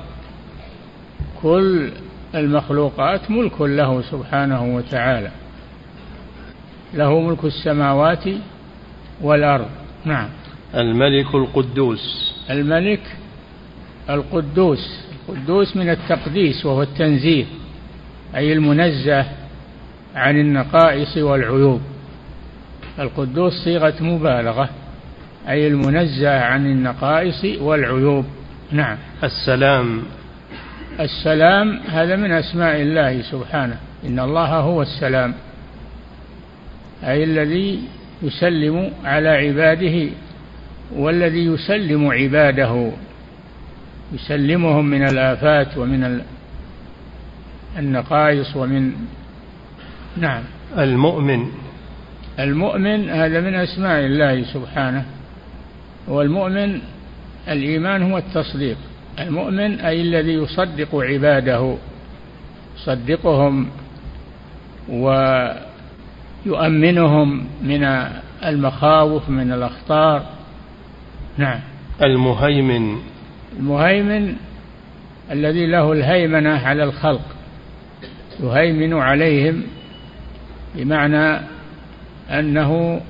كل 1.42 1.90
المخلوقات 2.34 3.30
ملك 3.30 3.60
له 3.60 4.02
سبحانه 4.02 4.76
وتعالى. 4.76 5.30
له 6.94 7.20
ملك 7.20 7.44
السماوات 7.44 8.24
والأرض. 9.20 9.68
نعم. 10.04 10.28
الملك 10.74 11.34
القدوس. 11.34 12.34
الملك 12.50 13.02
القدوس. 14.10 15.00
القدوس 15.28 15.76
من 15.76 15.90
التقديس 15.90 16.66
وهو 16.66 16.82
التنزيه 16.82 17.44
أي 18.36 18.52
المنزه 18.52 19.26
عن 20.14 20.40
النقائص 20.40 21.16
والعيوب. 21.16 21.80
القدوس 22.98 23.52
صيغة 23.64 23.94
مبالغة 24.00 24.68
أي 25.48 25.68
المنزه 25.68 26.40
عن 26.40 26.66
النقائص 26.66 27.60
والعيوب. 27.60 28.24
نعم. 28.72 28.96
السلام. 29.24 30.02
السلام 31.00 31.80
هذا 31.88 32.16
من 32.16 32.32
أسماء 32.32 32.82
الله 32.82 33.22
سبحانه 33.22 33.76
إن 34.06 34.20
الله 34.20 34.56
هو 34.56 34.82
السلام 34.82 35.34
أي 37.04 37.24
الذي 37.24 37.80
يسلم 38.22 38.90
على 39.04 39.28
عباده 39.28 40.10
والذي 40.96 41.46
يسلم 41.46 42.06
عباده. 42.06 42.90
يسلمهم 44.12 44.86
من 44.86 45.02
الآفات 45.02 45.76
ومن 45.76 46.20
النقائص 47.78 48.56
ومن 48.56 48.92
نعم. 50.16 50.42
المؤمن. 50.78 51.67
المؤمن 52.38 53.10
هذا 53.10 53.40
من 53.40 53.54
أسماء 53.54 54.00
الله 54.00 54.44
سبحانه 54.44 55.04
والمؤمن 56.08 56.80
الإيمان 57.48 58.12
هو 58.12 58.18
التصديق. 58.18 58.76
المؤمن 59.18 59.80
أي 59.80 60.00
الذي 60.00 60.32
يصدق 60.32 60.94
عباده 60.94 61.76
يصدقهم 62.76 63.68
ويؤمنهم 66.46 67.46
من 67.62 67.84
المخاوف 68.44 69.28
من 69.28 69.52
الأخطار. 69.52 70.26
نعم. 71.38 71.60
المهيمن. 72.02 72.98
المهيمن 73.58 74.36
الذي 75.30 75.66
له 75.66 75.92
الهيمنة 75.92 76.50
على 76.50 76.84
الخلق 76.84 77.24
يهيمن 78.40 78.94
عليهم 78.94 79.62
بمعنى 80.74 81.40
أنه 82.30 83.00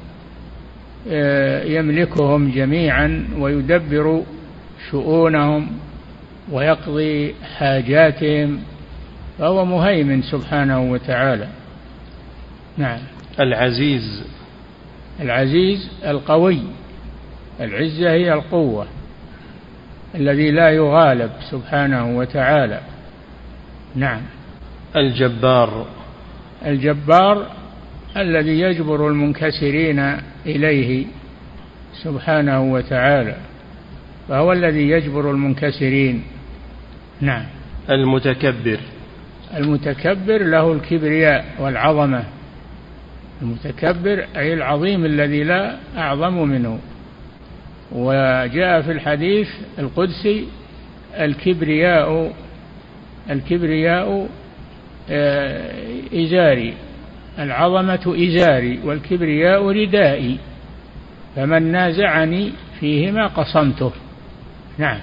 آه، 1.11 1.65
يملكهم 1.65 2.51
جميعا 2.51 3.29
ويدبر 3.39 4.23
شؤونهم 4.91 5.69
ويقضي 6.53 7.35
حاجاتهم 7.57 8.61
فهو 9.39 9.65
مهيمن 9.65 10.23
سبحانه 10.23 10.81
وتعالى. 10.81 11.49
نعم. 12.79 12.99
العزيز. 13.41 14.25
العزيز 15.21 15.91
القوي. 16.07 16.61
العزة 17.61 18.11
هي 18.11 18.33
القوة 18.33 18.87
الذي 20.15 20.51
لا 20.51 20.71
يغالب 20.71 21.31
سبحانه 21.51 22.19
وتعالى. 22.19 22.81
نعم. 23.95 24.21
الجبار. 24.97 25.87
الجبار 26.67 27.47
الذي 28.21 28.61
يجبر 28.61 29.09
المنكسرين 29.09 30.17
إليه 30.47 31.07
سبحانه 32.03 32.73
وتعالى 32.73 33.37
فهو 34.29 34.53
الذي 34.53 34.91
يجبر 34.91 35.31
المنكسرين. 35.31 36.23
نعم. 37.21 37.45
المتكبر. 37.91 38.79
المتكبر 39.57 40.43
له 40.43 40.73
الكبرياء 40.73 41.45
والعظمة. 41.59 42.25
المتكبر 43.43 44.27
أي 44.37 44.55
العظيم 44.55 45.05
الذي 45.05 45.45
لا 45.45 45.77
أعظم 45.97 46.49
منه. 46.49 46.79
وجاء 47.93 48.83
في 48.83 48.93
الحديث 48.93 49.49
القدسي 49.79 50.45
الكبرياء 51.15 52.33
الكبرياء 53.31 54.29
آه، 55.11 55.73
إزاري. 56.15 56.75
العظمة 57.39 58.17
إزاري 58.29 58.81
والكبرياء 58.85 59.69
ردائي 59.71 60.39
فمن 61.37 61.73
نازعني 61.73 62.53
فيهما 62.81 63.27
قصمته. 63.27 63.93
نعم. 64.79 64.99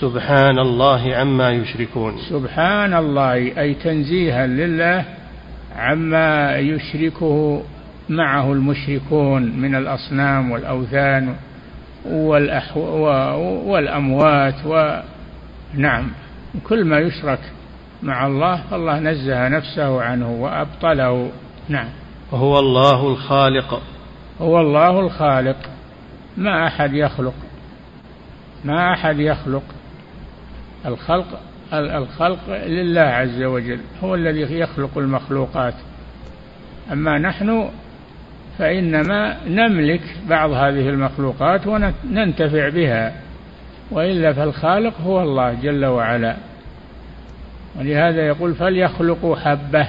سبحان 0.00 0.58
الله 0.58 1.14
عما 1.14 1.50
يشركون. 1.50 2.14
سبحان 2.30 2.94
الله 2.94 3.34
أي 3.34 3.74
تنزيها 3.74 4.46
لله 4.46 5.04
عما 5.76 6.58
يشركه 6.58 7.62
معه 8.08 8.52
المشركون 8.52 9.42
من 9.42 9.74
الأصنام 9.74 10.50
والأوثان 10.50 11.34
والأحو 12.04 12.80
والأموات 13.70 14.54
ونعم 14.66 16.10
كل 16.64 16.84
ما 16.84 16.98
يشرك 16.98 17.40
مع 18.04 18.26
الله 18.26 18.60
الله 18.72 18.98
نزه 18.98 19.48
نفسه 19.48 20.02
عنه 20.02 20.30
وأبطله. 20.30 21.30
نعم. 21.68 21.88
وهو 22.32 22.58
الله 22.58 23.08
الخالق. 23.08 23.82
هو 24.40 24.60
الله 24.60 25.00
الخالق. 25.00 25.56
ما 26.36 26.66
أحد 26.66 26.94
يخلق. 26.94 27.34
ما 28.64 28.92
أحد 28.92 29.18
يخلق. 29.18 29.62
الخلق 30.86 31.40
الخلق 31.72 32.38
لله 32.66 33.00
عز 33.00 33.42
وجل. 33.42 33.80
هو 34.04 34.14
الذي 34.14 34.40
يخلق 34.40 34.98
المخلوقات. 34.98 35.74
أما 36.92 37.18
نحن 37.18 37.68
فإنما 38.58 39.36
نملك 39.46 40.02
بعض 40.28 40.50
هذه 40.50 40.88
المخلوقات 40.88 41.66
وننتفع 41.66 42.68
بها. 42.68 43.12
وإلا 43.90 44.32
فالخالق 44.32 45.00
هو 45.00 45.22
الله 45.22 45.54
جل 45.62 45.84
وعلا. 45.84 46.36
ولهذا 47.78 48.26
يقول 48.26 48.54
فليخلقوا 48.54 49.36
حبة 49.36 49.86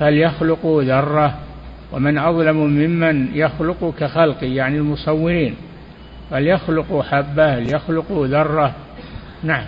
فليخلقوا 0.00 0.82
ذرة 0.82 1.34
ومن 1.92 2.18
أظلم 2.18 2.56
ممن 2.56 3.28
يخلق 3.34 3.94
كخلقي 3.98 4.54
يعني 4.54 4.76
المصورين. 4.76 5.54
فليخلقوا 6.30 7.02
حبة 7.02 7.58
ليخلقوا 7.58 8.26
ذرة. 8.26 8.74
نعم. 9.42 9.64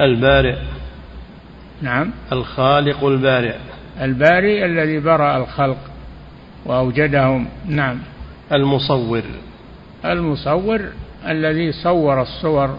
البارئ. 0.00 0.56
نعم. 1.82 2.10
الخالق 2.32 3.04
البارئ. 3.04 3.54
البارئ 4.00 4.64
الذي 4.64 4.98
برأ 5.00 5.36
الخلق 5.36 5.78
وأوجدهم. 6.66 7.46
نعم. 7.68 7.98
المصور. 8.52 9.22
المصور 10.04 10.80
الذي 11.26 11.72
صور 11.72 12.22
الصور. 12.22 12.78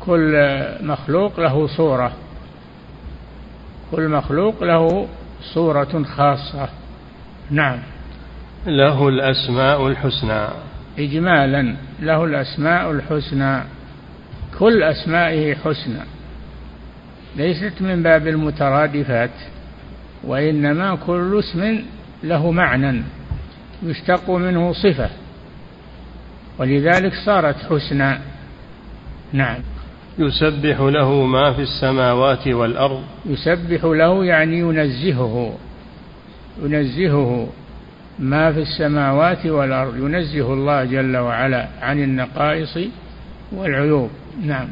كل 0.00 0.48
مخلوق 0.80 1.40
له 1.40 1.66
صورة. 1.66 2.12
كل 3.90 4.08
مخلوق 4.08 4.64
له 4.64 5.08
صورة 5.54 6.02
خاصة. 6.02 6.68
نعم. 7.50 7.78
له 8.66 9.08
الأسماء 9.08 9.88
الحسنى. 9.88 10.46
إجمالا 10.98 11.76
له 12.00 12.24
الأسماء 12.24 12.90
الحسنى. 12.90 13.60
كل 14.58 14.82
أسمائه 14.82 15.54
حسنى. 15.54 16.00
ليست 17.36 17.82
من 17.82 18.02
باب 18.02 18.26
المترادفات 18.26 19.30
وإنما 20.24 20.96
كل 21.06 21.38
اسم 21.38 21.82
له 22.22 22.50
معنى 22.50 23.02
يشتق 23.82 24.30
منه 24.30 24.72
صفة. 24.72 25.10
ولذلك 26.58 27.12
صارت 27.26 27.56
حسنى. 27.56 28.18
نعم. 29.32 29.75
يسبح 30.18 30.80
له 30.80 31.24
ما 31.26 31.52
في 31.52 31.62
السماوات 31.62 32.48
والأرض. 32.48 33.02
يسبح 33.26 33.84
له 33.84 34.24
يعني 34.24 34.58
ينزهه 34.58 35.56
ينزهه 36.62 37.48
ما 38.18 38.52
في 38.52 38.58
السماوات 38.58 39.46
والأرض. 39.46 39.96
ينزه 39.96 40.52
الله 40.52 40.84
جل 40.84 41.16
وعلا 41.16 41.68
عن 41.82 42.02
النقائص 42.02 42.78
والعيوب. 43.52 44.10
نعم. 44.44 44.68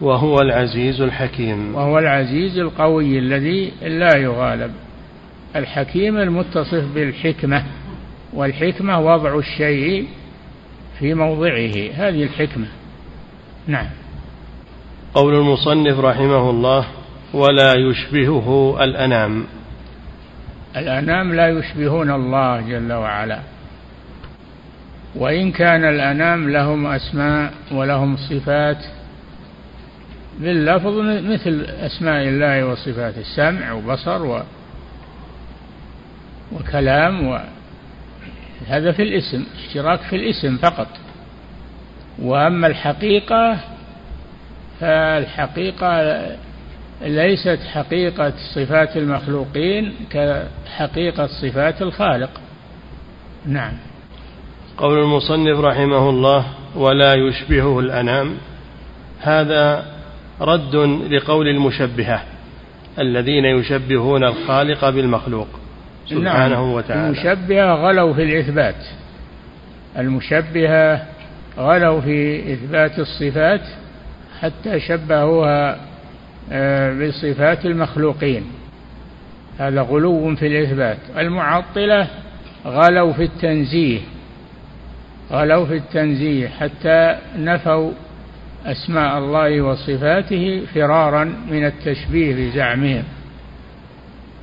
وهو 0.00 0.40
العزيز 0.40 1.00
الحكيم. 1.00 1.74
وهو 1.74 1.98
العزيز 1.98 2.58
القوي 2.58 3.18
الذي 3.18 3.72
لا 3.82 4.16
يغالب. 4.16 4.70
الحكيم 5.56 6.16
المتصف 6.16 6.84
بالحكمة 6.94 7.64
والحكمة 8.32 9.00
وضع 9.00 9.38
الشيء 9.38 10.06
في 10.98 11.14
موضعه. 11.14 11.90
هذه 11.94 12.22
الحكمة. 12.22 12.66
نعم. 13.66 14.01
قول 15.14 15.34
المصنف 15.34 15.98
رحمه 16.00 16.50
الله 16.50 16.86
ولا 17.34 17.74
يشبهه 17.74 18.78
الأنام. 18.84 19.44
الأنام 20.76 21.34
لا 21.34 21.48
يشبهون 21.48 22.10
الله 22.10 22.60
جل 22.60 22.92
وعلا. 22.92 23.38
وإن 25.14 25.52
كان 25.52 25.84
الأنام 25.84 26.50
لهم 26.50 26.86
أسماء 26.86 27.52
ولهم 27.72 28.16
صفات 28.16 28.84
باللفظ 30.40 30.98
مثل 31.30 31.66
أسماء 31.80 32.28
الله 32.28 32.66
وصفاته 32.66 33.20
السمع 33.20 33.72
وبصر 33.72 34.22
و 34.22 34.42
وكلام 36.52 37.26
و 37.26 37.38
هذا 38.68 38.92
في 38.92 39.02
الاسم 39.02 39.44
اشتراك 39.58 40.00
في 40.00 40.16
الاسم 40.16 40.56
فقط. 40.56 40.88
وأما 42.18 42.66
الحقيقة 42.66 43.58
فالحقيقة 44.82 46.22
ليست 47.02 47.58
حقيقة 47.72 48.32
صفات 48.54 48.96
المخلوقين 48.96 49.94
كحقيقة 50.10 51.26
صفات 51.26 51.82
الخالق. 51.82 52.30
نعم. 53.46 53.72
قول 54.76 54.98
المصنف 54.98 55.60
رحمه 55.60 56.10
الله 56.10 56.44
ولا 56.74 57.14
يشبهه 57.14 57.78
الأنام 57.80 58.34
هذا 59.20 59.86
رد 60.40 60.76
لقول 61.10 61.48
المشبهة 61.48 62.22
الذين 62.98 63.44
يشبهون 63.44 64.24
الخالق 64.24 64.90
بالمخلوق 64.90 65.48
سبحانه 66.06 66.54
نعم. 66.54 66.72
وتعالى. 66.72 67.06
المشبهة 67.06 67.74
غلوا 67.74 68.14
في 68.14 68.22
الإثبات. 68.22 68.84
المشبهة 69.98 71.06
غلوا 71.58 72.00
في 72.00 72.52
إثبات 72.52 72.98
الصفات 72.98 73.60
حتى 74.42 74.80
شبهوها 74.80 75.78
آه، 76.52 76.92
بصفات 76.92 77.66
المخلوقين. 77.66 78.44
هذا 79.58 79.80
غلو 79.80 80.34
في 80.34 80.46
الإثبات. 80.46 80.98
المعطلة 81.16 82.08
غلوا 82.66 83.12
في 83.12 83.22
التنزيه 83.22 84.00
غلوا 85.30 85.66
في 85.66 85.76
التنزيه 85.76 86.48
حتى 86.48 87.18
نفوا 87.36 87.92
أسماء 88.66 89.18
الله 89.18 89.60
وصفاته 89.60 90.62
فرارا 90.74 91.24
من 91.24 91.64
التشبيه 91.66 92.34
بزعمهم. 92.34 93.04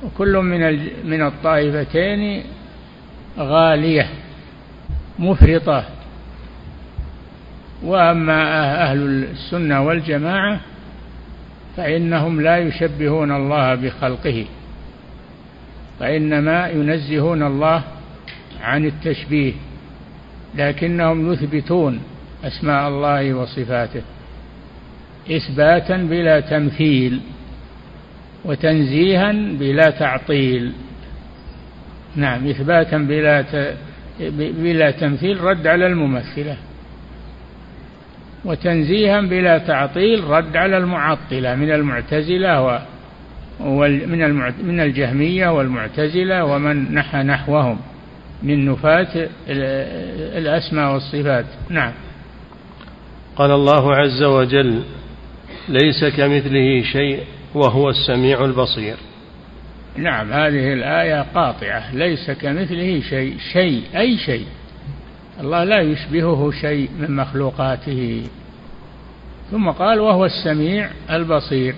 وكل 0.04 0.36
من 0.36 0.88
من 1.04 1.22
الطائفتين 1.22 2.42
غالية 3.38 4.06
مفرطة. 5.18 5.84
وأما 7.82 8.82
أهل 8.82 9.24
السنة 9.24 9.82
والجماعة 9.82 10.60
فإنهم 11.76 12.40
لا 12.40 12.58
يشبهون 12.58 13.32
الله 13.32 13.74
بخلقه 13.74 14.44
وإنما 16.00 16.68
ينزهون 16.68 17.42
الله 17.42 17.82
عن 18.60 18.86
التشبيه 18.86 19.52
لكنهم 20.54 21.32
يثبتون 21.32 22.00
أسماء 22.44 22.88
الله 22.88 23.34
وصفاته 23.34 24.02
إثباتا 25.30 25.96
بلا 25.96 26.40
تمثيل 26.40 27.20
وتنزيها 28.44 29.32
بلا 29.32 29.90
تعطيل. 29.90 30.72
نعم 32.16 32.48
إثباتا 32.48 32.98
بلا 32.98 33.44
بلا 34.38 34.90
تمثيل 34.90 35.40
رد 35.40 35.66
على 35.66 35.86
الممثلة. 35.86 36.56
وتنزيها 38.44 39.20
بلا 39.20 39.58
تعطيل 39.58 40.24
رد 40.24 40.56
على 40.56 40.78
المعطلة 40.78 41.54
من 41.54 41.70
المعتزلة 41.72 42.62
و 42.62 42.80
من 43.60 44.50
من 44.64 44.80
الجهمية 44.80 45.48
والمعتزلة 45.48 46.44
ومن 46.44 46.94
نحى 46.94 47.22
نحوهم 47.22 47.78
من 48.42 48.64
نفاة 48.64 49.28
الأسماء 50.38 50.92
والصفات. 50.92 51.44
نعم. 51.68 51.92
قال 53.36 53.50
الله 53.50 53.94
عز 53.94 54.22
وجل 54.22 54.82
ليس 55.68 56.04
كمثله 56.04 56.82
شيء 56.82 57.20
وهو 57.54 57.90
السميع 57.90 58.44
البصير. 58.44 58.96
نعم 59.96 60.32
هذه 60.32 60.72
الآية 60.72 61.26
قاطعة. 61.34 61.94
ليس 61.94 62.30
كمثله 62.30 63.00
شيء 63.00 63.36
شيء 63.52 63.82
أي 63.96 64.18
شيء. 64.18 64.46
الله 65.40 65.64
لا 65.64 65.80
يشبهه 65.80 66.50
شيء 66.60 66.90
من 66.98 67.16
مخلوقاته. 67.16 68.22
ثم 69.50 69.70
قال 69.70 70.00
وهو 70.00 70.24
السميع 70.24 70.90
البصير. 71.10 71.74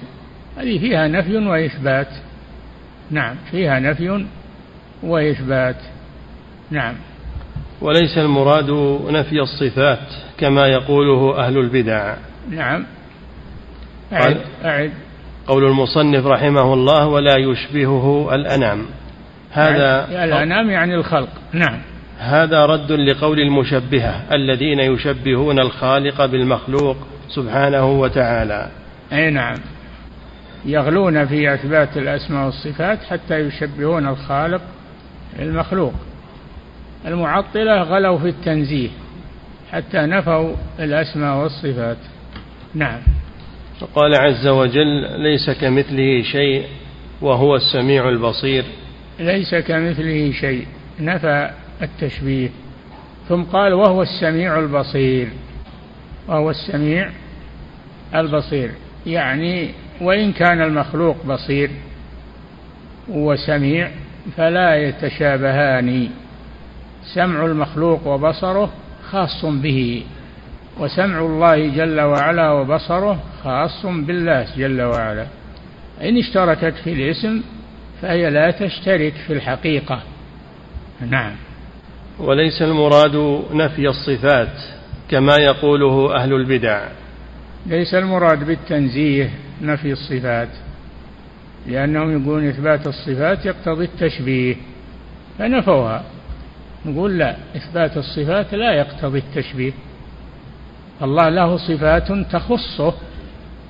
هذه 0.56 0.78
فيها 0.78 1.08
نفي 1.08 1.36
وإثبات. 1.36 2.08
نعم 3.10 3.36
فيها 3.50 3.78
نفي 3.78 4.26
وإثبات. 5.02 5.76
نعم. 6.70 6.94
وليس 7.80 8.18
المراد 8.18 8.70
نفي 9.10 9.40
الصفات 9.40 10.08
كما 10.38 10.66
يقوله 10.66 11.38
أهل 11.46 11.58
البدع. 11.58 12.14
نعم. 12.50 12.84
أعد, 14.12 14.40
أعد. 14.64 14.92
قول 15.46 15.64
المصنف 15.64 16.26
رحمه 16.26 16.74
الله 16.74 17.06
ولا 17.06 17.36
يشبهه 17.38 18.34
الأنام. 18.34 18.86
هذا 19.50 20.24
الأنام 20.24 20.70
يعني 20.70 20.94
الخلق. 20.94 21.28
نعم. 21.52 21.78
هذا 22.18 22.66
رد 22.66 22.92
لقول 22.92 23.40
المشبهة 23.40 24.34
الذين 24.34 24.80
يشبهون 24.80 25.58
الخالق 25.58 26.26
بالمخلوق 26.26 26.96
سبحانه 27.28 28.00
وتعالى. 28.00 28.68
أي 29.12 29.30
نعم. 29.30 29.56
يغلون 30.64 31.26
في 31.26 31.54
إثبات 31.54 31.96
الأسماء 31.96 32.44
والصفات 32.44 32.98
حتى 33.04 33.38
يشبهون 33.38 34.08
الخالق 34.08 34.60
المخلوق 35.38 35.94
المعطلة 37.06 37.82
غلوا 37.82 38.18
في 38.18 38.28
التنزيه 38.28 38.88
حتى 39.72 39.98
نفوا 39.98 40.54
الأسماء 40.78 41.36
والصفات. 41.36 41.96
نعم. 42.74 42.98
فقال 43.80 44.14
عز 44.14 44.46
وجل 44.46 45.20
ليس 45.22 45.50
كمثله 45.50 46.22
شيء 46.22 46.64
وهو 47.20 47.56
السميع 47.56 48.08
البصير. 48.08 48.64
ليس 49.18 49.54
كمثله 49.54 50.32
شيء. 50.32 50.66
نفى 51.00 51.50
التشبيه. 51.82 52.48
ثم 53.28 53.42
قال 53.42 53.72
وهو 53.72 54.02
السميع 54.02 54.58
البصير. 54.58 55.28
وهو 56.28 56.50
السميع 56.50 57.10
البصير. 58.14 58.70
يعني 59.06 59.70
وإن 60.00 60.32
كان 60.32 60.62
المخلوق 60.62 61.26
بصير 61.26 61.70
وسميع 63.08 63.90
فلا 64.36 64.76
يتشابهان. 64.76 66.08
سمع 67.14 67.46
المخلوق 67.46 68.06
وبصره 68.06 68.72
خاص 69.10 69.44
به. 69.44 70.04
وسمع 70.78 71.18
الله 71.18 71.68
جل 71.68 72.00
وعلا 72.00 72.50
وبصره 72.50 73.18
خاص 73.44 73.86
بالله 73.86 74.46
جل 74.56 74.82
وعلا. 74.82 75.26
إن 76.02 76.18
اشتركت 76.18 76.74
في 76.84 76.92
الاسم 76.92 77.42
فهي 78.02 78.30
لا 78.30 78.50
تشترك 78.50 79.12
في 79.26 79.32
الحقيقة. 79.32 80.02
نعم. 81.10 81.32
وليس 82.18 82.62
المراد 82.62 83.44
نفي 83.52 83.88
الصفات 83.88 84.56
كما 85.10 85.36
يقوله 85.36 86.16
أهل 86.16 86.32
البدع. 86.32 86.88
ليس 87.66 87.94
المراد 87.94 88.44
بالتنزيه 88.44 89.30
نفي 89.62 89.92
الصفات 89.92 90.48
لأنهم 91.66 92.22
يقولون 92.22 92.48
إثبات 92.48 92.86
الصفات 92.86 93.46
يقتضي 93.46 93.84
التشبيه 93.84 94.56
فنفوها. 95.38 96.02
نقول 96.86 97.18
لا 97.18 97.36
إثبات 97.56 97.96
الصفات 97.96 98.54
لا 98.54 98.72
يقتضي 98.72 99.18
التشبيه. 99.18 99.72
الله 101.02 101.28
له 101.28 101.56
صفات 101.56 102.12
تخصه 102.32 102.94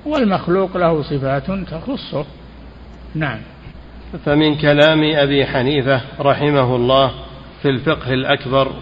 والمخلوق 0.06 0.76
له 0.76 1.02
صفات 1.02 1.50
تخصه. 1.50 2.26
نعم. 3.14 3.38
فمن 4.24 4.56
كلام 4.56 5.04
أبي 5.14 5.46
حنيفة 5.46 6.00
رحمه 6.20 6.76
الله 6.76 7.12
في 7.62 7.68
الفقه 7.68 8.14
الأكبر؟ 8.14 8.72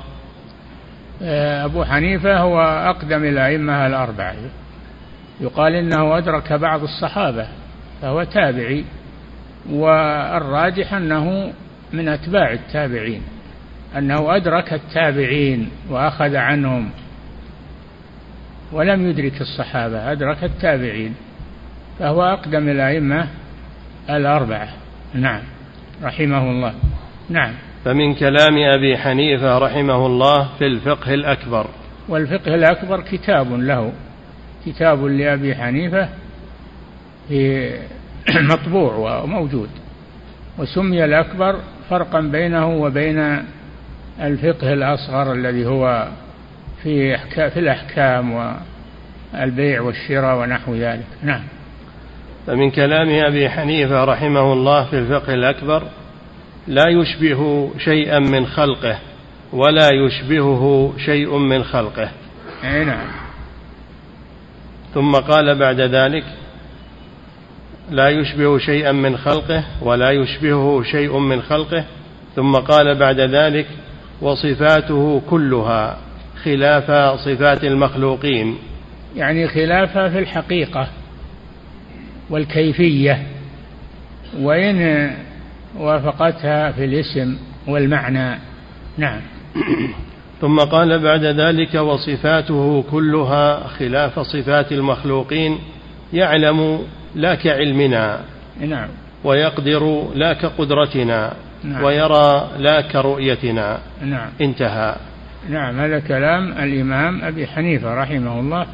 آه، 1.23 1.64
أبو 1.64 1.85
حنيفة 1.85 2.38
هو 2.38 2.61
أقدم 2.61 3.25
الأئمة 3.25 3.87
الأربعة. 3.87 4.35
يقال 5.40 5.75
إنه 5.75 6.19
أدرك 6.19 6.53
بعض 6.53 6.83
الصحابة 6.83 7.47
فهو 8.03 8.25
تابعي 8.25 8.85
والراجح 9.71 10.95
أنه 10.95 11.53
من 11.93 12.09
أتباع 12.09 12.53
التابعين 12.53 13.23
أنه 13.99 14.37
أدرك 14.37 14.73
التابعين 14.73 15.71
وأخذ 15.88 16.37
عنهم 16.37 16.90
ولم 18.73 19.11
يدرك 19.11 19.40
الصحابة 19.40 20.12
أدرك 20.12 20.45
التابعين 20.45 21.14
فهو 21.99 22.23
أقدم 22.23 22.69
الأئمة 22.69 23.29
الأربعة. 24.11 24.69
نعم. 25.14 25.43
رحمه 26.03 26.51
الله. 26.51 26.75
نعم. 27.29 27.55
فمن 27.85 28.14
كلام 28.14 28.59
أبي 28.59 28.99
حنيفة 28.99 29.59
رحمه 29.59 30.07
الله 30.07 30.49
في 30.59 30.66
الفقه 30.66 31.14
الأكبر. 31.14 31.66
والفقه 32.09 32.55
الأكبر 32.55 33.01
كتاب 33.01 33.53
له 33.53 33.93
كتاب 34.66 35.05
لأبي 35.05 35.55
حنيفة 35.55 36.09
في 37.29 37.71
مطبوع 38.53 38.95
وموجود 38.97 39.69
وسمي 40.59 41.05
الأكبر 41.05 41.57
فرقا 41.90 42.21
بينه 42.21 42.69
وبين 42.69 43.43
الفقه 44.21 44.73
الأصغر 44.73 45.33
الذي 45.33 45.66
هو 45.66 46.09
في 46.83 47.19
في 47.35 47.59
الأحكام 47.59 48.53
والبيع 49.35 49.81
والشراء 49.81 50.38
ونحو 50.38 50.75
ذلك. 50.75 51.07
نعم. 51.23 51.43
فمن 52.47 52.71
كلام 52.71 53.09
أبي 53.09 53.51
حنيفة 53.51 54.05
رحمه 54.05 54.53
الله 54.53 54.85
في 54.85 54.99
الفقه 54.99 55.35
الأكبر 55.35 55.83
لا 56.71 56.89
يشبه 56.89 57.71
شيئا 57.79 58.19
من 58.19 58.47
خلقه 58.47 58.99
ولا 59.53 59.89
يشبهه 59.93 60.93
شيء 61.05 61.39
من 61.39 61.65
خلقه. 61.65 62.11
أي 62.65 62.85
نعم. 62.85 63.07
ثم 64.95 65.13
قال 65.13 65.59
بعد 65.59 65.81
ذلك 65.81 66.25
لا 67.91 68.09
يشبه 68.09 68.59
شيئا 68.59 68.93
من 68.93 69.17
خلقه 69.17 69.65
ولا 69.83 70.11
يشبهه 70.11 70.83
شيء 70.83 71.19
من 71.19 71.43
خلقه. 71.43 71.85
ثم 72.37 72.57
قال 72.57 72.95
بعد 72.95 73.21
ذلك 73.21 73.67
وصفاته 74.23 75.23
كلها 75.31 75.99
خلاف 76.45 76.91
صفات 77.21 77.65
المخلوقين. 77.65 78.59
يعني 79.17 79.49
خلافها 79.49 80.09
في 80.09 80.19
الحقيقة 80.19 80.89
والكيفية 82.31 83.27
وإن 84.39 85.11
وافقتها 85.79 86.73
في 86.73 86.85
الاسم 86.85 87.37
والمعنى. 87.67 88.39
نعم. 88.99 89.21
ثم 90.41 90.59
قال 90.59 90.99
بعد 90.99 91.25
ذلك 91.25 91.75
وصفاته 91.75 92.85
كلها 92.91 93.67
خلاف 93.67 94.19
صفات 94.19 94.73
المخلوقين 94.73 95.59
يعلم 96.13 96.79
لا 97.15 97.35
كعلمنا. 97.35 98.21
نعم. 98.61 98.89
ويقدر 99.25 100.09
لا 100.15 100.33
كقدرتنا. 100.33 101.33
نعم. 101.65 101.85
ويرى 101.85 102.49
لا 102.59 102.81
كرؤيتنا. 102.81 103.79
نعم. 104.03 104.29
انتهى. 104.41 104.97
نعم 105.49 105.81
هذا 105.81 105.99
كلام 105.99 106.53
الإمام 106.53 107.25
أبي 107.25 107.47
حنيفة 107.47 107.95
رحمه 107.95 108.41
الله 108.41 108.67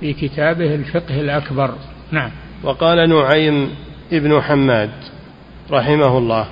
في 0.00 0.12
كتابه 0.12 0.74
الفقه 0.74 1.20
الأكبر. 1.20 1.70
نعم. 2.12 2.30
وقال 2.62 3.08
نعيم 3.08 3.70
ابن 4.12 4.40
حماد. 4.40 4.90
رحمه 5.72 6.18
الله. 6.18 6.46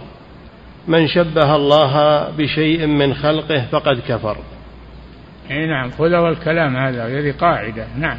من 0.89 1.09
شبه 1.09 1.57
الله 1.57 2.25
بشيء 2.39 2.87
من 2.87 3.15
خلقه 3.15 3.65
فقد 3.73 4.01
كفر. 4.09 4.37
إي 5.51 5.67
نعم 5.67 5.91
خذوا 5.91 6.29
الكلام 6.29 6.77
هذا 6.77 7.07
هذه 7.07 7.35
قاعدة 7.41 7.87
نعم. 7.99 8.19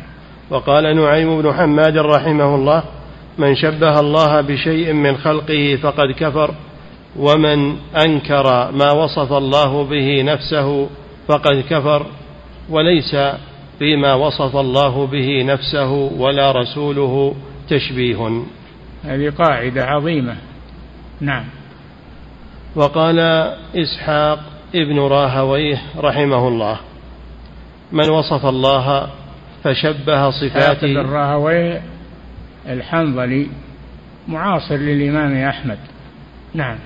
وقال 0.49 0.95
نعيم 0.95 1.41
بن 1.41 1.53
حماد 1.53 1.97
رحمه 1.97 2.55
الله 2.55 2.83
من 3.37 3.55
شبه 3.55 3.99
الله 3.99 4.41
بشيء 4.41 4.93
من 4.93 5.17
خلقه 5.17 5.79
فقد 5.81 6.11
كفر 6.19 6.51
ومن 7.19 7.75
أنكر 8.05 8.71
ما 8.71 8.91
وصف 8.91 9.33
الله 9.33 9.83
به 9.83 10.23
نفسه 10.23 10.89
فقد 11.27 11.63
كفر 11.69 12.05
وليس 12.69 13.15
فيما 13.79 14.13
وصف 14.13 14.55
الله 14.55 15.07
به 15.07 15.43
نفسه 15.43 15.91
ولا 16.17 16.51
رسوله 16.51 17.35
تشبيه. 17.69 18.43
هذه 19.03 19.29
قاعدة 19.29 19.85
عظيمة. 19.85 20.35
نعم. 21.21 21.45
وقال 22.75 23.19
إسحاق 23.75 24.39
ابن 24.75 24.99
راهويه 24.99 25.81
رحمه 25.97 26.47
الله 26.47 26.79
من 27.91 28.09
وصف 28.09 28.45
الله 28.45 29.07
فشبه 29.63 30.29
صفاته. 30.29 30.87
بن 30.87 31.09
راهويه 31.09 31.81
الحنظلي 32.67 33.47
معاصر 34.27 34.75
للإمام 34.75 35.43
أحمد. 35.43 35.77
نعم. 36.53 36.77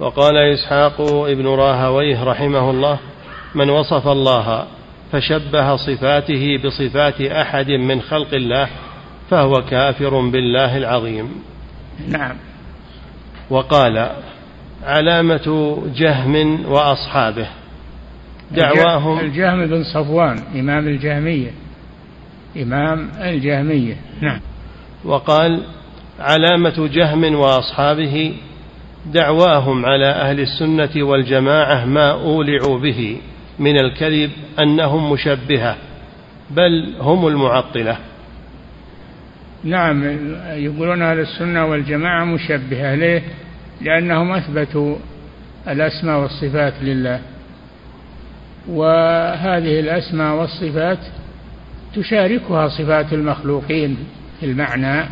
وقال 0.00 0.36
إسحاق 0.36 1.00
ابن 1.00 1.46
راهويه 1.46 2.24
رحمه 2.24 2.70
الله 2.70 2.98
من 3.54 3.70
وصف 3.70 4.08
الله 4.08 4.66
فشبه 5.12 5.76
صفاته 5.76 6.58
بصفات 6.64 7.20
أحد 7.20 7.70
من 7.70 8.02
خلق 8.02 8.34
الله 8.34 8.68
فهو 9.30 9.52
كافر 9.70 10.20
بالله 10.20 10.76
العظيم. 10.76 11.42
نعم. 12.08 12.36
وقال 13.50 14.10
علامة 14.84 15.78
جهم 15.96 16.66
وأصحابه. 16.66 17.46
دعواهم 18.50 19.20
الجهم 19.20 19.66
بن 19.66 19.84
صفوان 19.84 20.38
إمام 20.54 20.88
الجهمية. 20.88 21.50
إمام 22.56 23.10
الجهمية. 23.20 23.96
نعم. 24.20 24.40
وقال 25.04 25.62
علامة 26.20 26.88
جهم 26.92 27.34
وأصحابه 27.34 28.34
دعواهم 29.06 29.86
على 29.86 30.06
أهل 30.06 30.40
السنة 30.40 31.04
والجماعة 31.04 31.84
ما 31.84 32.10
أولعوا 32.10 32.78
به 32.78 33.16
من 33.58 33.78
الكذب 33.80 34.30
أنهم 34.62 35.12
مشبهة 35.12 35.76
بل 36.50 36.94
هم 37.00 37.26
المعطلة. 37.26 37.96
نعم 39.64 40.04
يقولون 40.50 41.02
أهل 41.02 41.20
السنة 41.20 41.66
والجماعة 41.66 42.24
مشبهة 42.24 42.94
ليه؟ 42.94 43.22
لأنهم 43.80 44.32
أثبتوا 44.32 44.96
الأسماء 45.68 46.20
والصفات 46.20 46.74
لله 46.82 47.20
وهذه 48.68 49.80
الأسماء 49.80 50.34
والصفات 50.34 50.98
تشاركها 51.94 52.68
صفات 52.68 53.12
المخلوقين 53.12 53.96
في 54.40 54.46
المعنى 54.46 55.04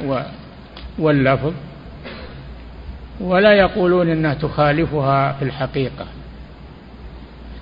واللفظ 0.99 1.53
ولا 3.21 3.53
يقولون 3.53 4.09
إنها 4.09 4.35
تخالفها 4.35 5.33
في 5.33 5.45
الحقيقة 5.45 6.07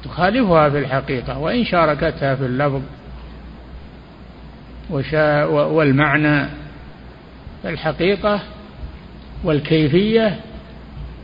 تخالفها 0.04 0.70
في 0.70 0.78
الحقيقة 0.78 1.38
وإن 1.38 1.64
شاركتها 1.64 2.34
في 2.34 2.46
اللفظ 2.46 2.82
والمعنى 5.50 6.63
الحقيقة 7.66 8.40
والكيفية 9.44 10.36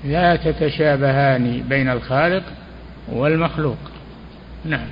لا 0.05 0.37
تتشابهان 0.37 1.63
بين 1.69 1.91
الخالق 1.91 2.43
والمخلوق. 3.13 3.79
نعم. 4.65 4.87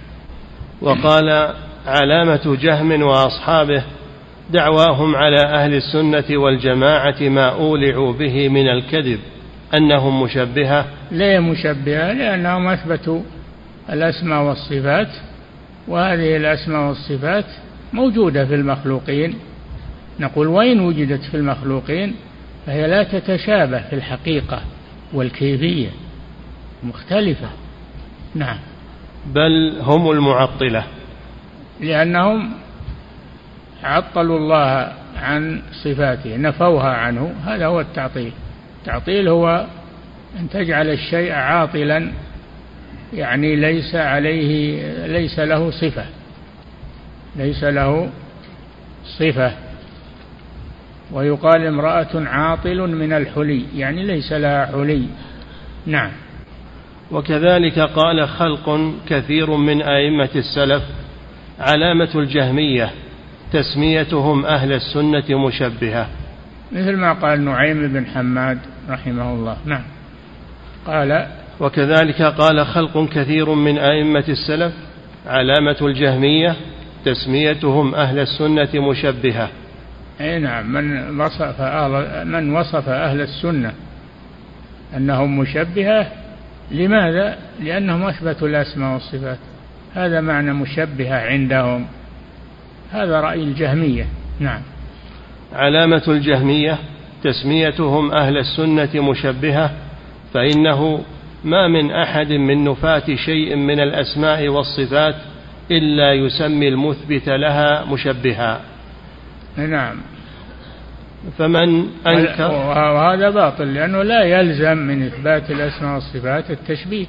وقال 0.81 1.55
علامة 1.87 2.57
جهم 2.61 3.03
وأصحابه 3.03 3.83
دعواهم 4.51 5.17
على 5.17 5.41
أهل 5.41 5.75
السنة 5.75 6.39
والجماعة 6.39 7.21
ما 7.21 7.49
أولعوا 7.49 8.13
به 8.13 8.49
من 8.49 8.69
الكذب 8.69 9.19
أنهم 9.79 10.23
مشبهة. 10.23 10.87
لا 11.11 11.41
مشبهة 11.41 12.13
لأنهم 12.13 12.69
أثبتوا 12.69 13.21
الأسماء 13.93 14.43
والصفات 14.43 15.09
وهذه 15.89 16.37
الأسماء 16.37 16.89
والصفات 16.89 17.45
موجودة 17.93 18.45
في 18.47 18.55
المخلوقين. 18.55 19.35
نقول 20.21 20.47
وإن 20.47 20.81
وجدت 20.81 21.23
في 21.25 21.37
المخلوقين؟ 21.37 22.15
فهي 22.67 22.87
لا 22.87 23.03
تتشابه 23.03 23.81
في 23.81 23.93
الحقيقة 23.93 24.63
والكيفية 25.13 25.89
مختلفة. 26.83 27.49
نعم. 28.35 28.59
بل 29.27 29.79
هم 29.81 30.11
المعطلة. 30.11 30.85
لأنهم 31.81 32.51
عطلوا 33.85 34.39
الله 34.39 34.93
عن 35.17 35.63
صفاته 35.85 36.37
نفوها 36.37 36.91
عنه. 36.91 37.35
هذا 37.47 37.67
هو 37.67 37.81
التعطيل. 37.81 38.33
التعطيل 38.81 39.29
هو 39.29 39.67
أن 40.41 40.49
تجعل 40.51 40.89
الشيء 40.89 41.33
عاطلا 41.33 42.11
يعني 43.15 43.57
ليس 43.57 43.95
عليه 43.95 44.83
ليس 45.07 45.39
له 45.39 45.71
صفة. 45.71 46.05
ليس 47.37 47.65
له 47.65 48.11
صفة. 49.19 49.68
ويقال 51.13 51.67
امرأة 51.67 52.09
عاطل 52.15 52.79
من 52.79 53.13
الحلي 53.13 53.65
يعني 53.77 54.07
ليس 54.07 54.33
لها 54.33 54.67
حلي. 54.67 55.07
نعم. 55.87 56.11
وكذلك 57.11 57.79
قال 57.79 58.29
خلق 58.29 58.95
كثير 59.09 59.51
من 59.57 59.83
أئمة 59.83 60.29
السلف 60.37 60.83
علامة 61.61 62.09
الجهمية 62.15 62.91
تسميتهم 63.53 64.47
أهل 64.47 64.73
السنة 64.73 65.47
مشبهة. 65.47 66.09
مثل 66.73 66.97
ما 66.97 67.13
قال 67.13 67.45
نعيم 67.45 67.89
بن 67.89 68.07
حماد 68.07 68.59
رحمه 68.91 69.33
الله. 69.35 69.57
نعم. 69.65 69.83
قال 70.87 71.27
وكذلك 71.61 72.23
قال 72.23 72.67
خلق 72.67 73.09
كثير 73.09 73.55
من 73.55 73.79
أئمة 73.79 74.25
السلف 74.29 74.73
علامة 75.27 75.77
الجهمية 75.83 76.57
تسميتهم 77.05 77.95
أهل 77.95 78.19
السنة 78.19 78.69
مشبهة. 78.75 79.49
أي 80.21 80.39
نعم 80.39 80.73
من 80.73 81.21
وصف 81.21 81.61
أهل 81.61 82.27
من 82.27 82.57
وصف 82.57 82.89
أهل 82.89 83.21
السنة 83.21 83.73
أنهم 84.97 85.39
مشبهة 85.39 86.07
لماذا؟ 86.71 87.39
لأنهم 87.63 88.03
أثبتوا 88.03 88.49
الأسماء 88.49 88.93
والصفات. 88.93 89.39
هذا 89.95 90.21
معنى 90.21 90.53
مشبهة 90.53 91.17
عندهم. 91.17 91.87
هذا 92.93 93.21
رأي 93.21 93.43
الجهمية. 93.43 94.07
نعم. 94.41 94.61
علامة 95.53 96.03
الجهمية 96.09 96.79
تسميتهم 97.23 98.13
أهل 98.13 98.37
السنة 98.39 99.03
مشبهة 99.11 99.71
فإنه 100.35 101.05
ما 101.45 101.69
من 101.69 101.91
أحد 101.91 102.33
من 102.33 102.65
نفاة 102.65 103.15
شيء 103.15 103.57
من 103.57 103.81
الأسماء 103.81 104.49
والصفات 104.49 105.15
إلا 105.71 106.13
يسمي 106.13 106.69
المثبت 106.69 107.29
لها 107.29 107.85
مشبها. 107.85 108.61
نعم. 109.61 109.97
فمن 111.39 111.87
أنكر 112.07 112.51
وهذا 112.51 113.31
باطل 113.31 113.75
لأنه 113.75 114.03
لا 114.03 114.25
يلزم 114.25 114.77
من 114.79 115.07
إثبات 115.07 115.51
الأسماء 115.51 115.95
والصفات 115.95 116.51
التشبيه. 116.51 117.07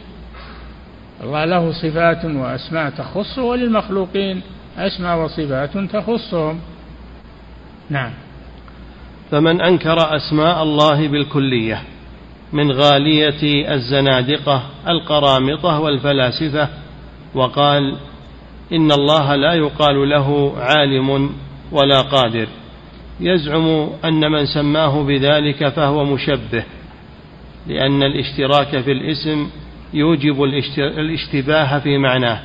الله 1.23 1.45
له 1.45 1.71
صفات 1.71 2.25
وأسماء 2.25 2.89
تخصه 2.89 3.43
وللمخلوقين 3.43 4.41
أسماء 4.77 5.17
وصفات 5.17 5.77
تخصهم. 5.77 6.59
نعم. 7.89 8.11
فمن 9.31 9.61
أنكر 9.61 10.15
أسماء 10.15 10.63
الله 10.63 11.07
بالكلية 11.07 11.81
من 12.53 12.71
غالية 12.71 13.73
الزنادقة 13.73 14.63
القرامطة 14.87 15.79
والفلاسفة 15.79 16.67
وقال 17.33 17.95
إن 18.73 18.91
الله 18.91 19.35
لا 19.35 19.53
يقال 19.53 20.09
له 20.09 20.53
عالم 20.57 21.31
ولا 21.71 22.01
قادر. 22.01 22.47
يزعم 23.19 23.89
أن 24.05 24.31
من 24.31 24.45
سماه 24.45 25.03
بذلك 25.03 25.69
فهو 25.69 26.05
مشبه 26.05 26.63
لأن 27.67 28.03
الاشتراك 28.03 28.81
في 28.81 28.91
الاسم 28.91 29.49
يوجب 29.93 30.43
الاشتباه 30.77 31.79
في 31.79 31.97
معناه. 31.97 32.39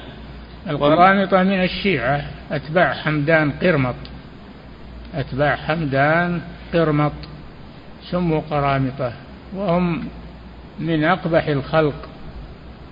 القرامطة 0.69 1.43
من 1.43 1.65
الشيعة 1.65 2.25
أتباع 2.51 2.95
حمدان 2.95 3.51
قرمط. 3.51 3.95
أتباع 5.15 5.57
حمدان 5.57 6.41
قرمط. 6.75 7.13
سموا 8.11 8.41
قرامطة. 8.51 9.13
وهم 9.57 10.05
من 10.79 11.05
أقبح 11.05 11.47
الخلق 11.47 12.09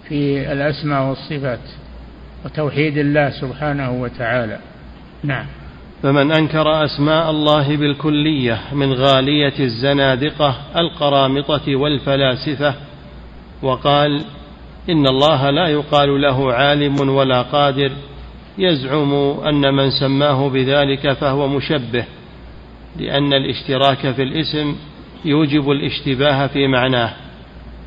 في 0.09 0.53
الأسماء 0.53 1.03
والصفات 1.03 1.59
وتوحيد 2.45 2.99
الله 2.99 3.31
سبحانه 3.31 3.91
وتعالى. 3.91 4.59
نعم. 5.25 5.47
فمن 6.03 6.33
أنكر 6.33 6.85
أسماء 6.85 7.31
الله 7.31 7.77
بالكلية 7.77 8.61
من 8.73 8.93
غالية 8.93 9.55
الزنادقة 9.61 10.57
القرامطة 10.77 11.77
والفلاسفة 11.77 12.75
وقال 13.63 14.21
إن 14.91 15.07
الله 15.07 15.51
لا 15.51 15.69
يقال 15.69 16.21
له 16.23 16.53
عالم 16.53 17.09
ولا 17.09 17.43
قادر 17.43 17.93
يزعم 18.59 19.15
أن 19.49 19.75
من 19.75 19.91
سماه 19.91 20.49
بذلك 20.49 21.13
فهو 21.13 21.49
مشبه 21.49 22.05
لأن 22.99 23.33
الاشتراك 23.33 24.11
في 24.13 24.23
الاسم 24.23 24.77
يوجب 25.25 25.71
الاشتباه 25.71 26.47
في 26.47 26.67
معناه 26.67 27.11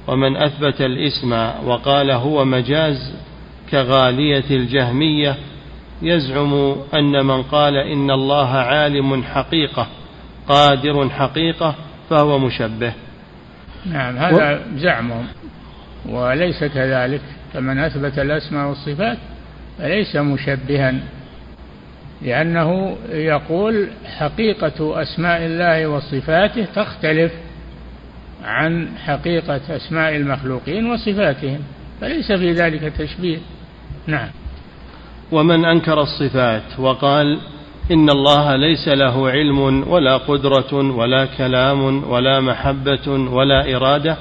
ومن 0.07 0.37
أثبت 0.37 0.81
الاسم 0.81 1.31
وقال 1.65 2.11
هو 2.11 2.45
مجاز 2.45 3.13
كغالية 3.71 4.45
الجهمية 4.51 5.37
يزعم 6.01 6.75
أن 6.93 7.25
من 7.25 7.43
قال 7.43 7.75
إن 7.75 8.11
الله 8.11 8.49
عالم 8.49 9.23
حقيقة 9.23 9.87
قادر 10.47 11.09
حقيقة 11.09 11.75
فهو 12.09 12.39
مشبه. 12.39 12.93
نعم 13.85 14.17
هذا 14.17 14.55
و... 14.55 14.77
زعمهم. 14.77 15.27
وليس 16.09 16.63
كذلك. 16.63 17.21
فمن 17.53 17.77
أثبت 17.79 18.19
الأسماء 18.19 18.67
والصفات 18.67 19.17
فليس 19.77 20.15
مشبها 20.15 20.93
لأنه 22.21 22.97
يقول 23.09 23.87
حقيقة 24.17 25.01
أسماء 25.01 25.45
الله 25.45 25.87
وصفاته 25.87 26.65
تختلف 26.75 27.31
عن 28.43 28.87
حقيقة 29.05 29.61
أسماء 29.69 30.15
المخلوقين 30.15 30.85
وصفاتهم 30.85 31.59
فليس 32.01 32.31
في 32.31 32.51
ذلك 32.51 32.93
تشبيه. 32.97 33.37
نعم. 34.07 34.29
ومن 35.35 35.65
أنكر 35.65 36.01
الصفات 36.01 36.79
وقال 36.79 37.39
إن 37.91 38.09
الله 38.09 38.55
ليس 38.55 38.87
له 38.87 39.29
علم 39.29 39.87
ولا 39.87 40.17
قدرة 40.17 40.73
ولا 40.73 41.25
كلام 41.25 42.03
ولا 42.09 42.39
محبة 42.39 43.07
ولا 43.07 43.75
إرادة. 43.75 44.17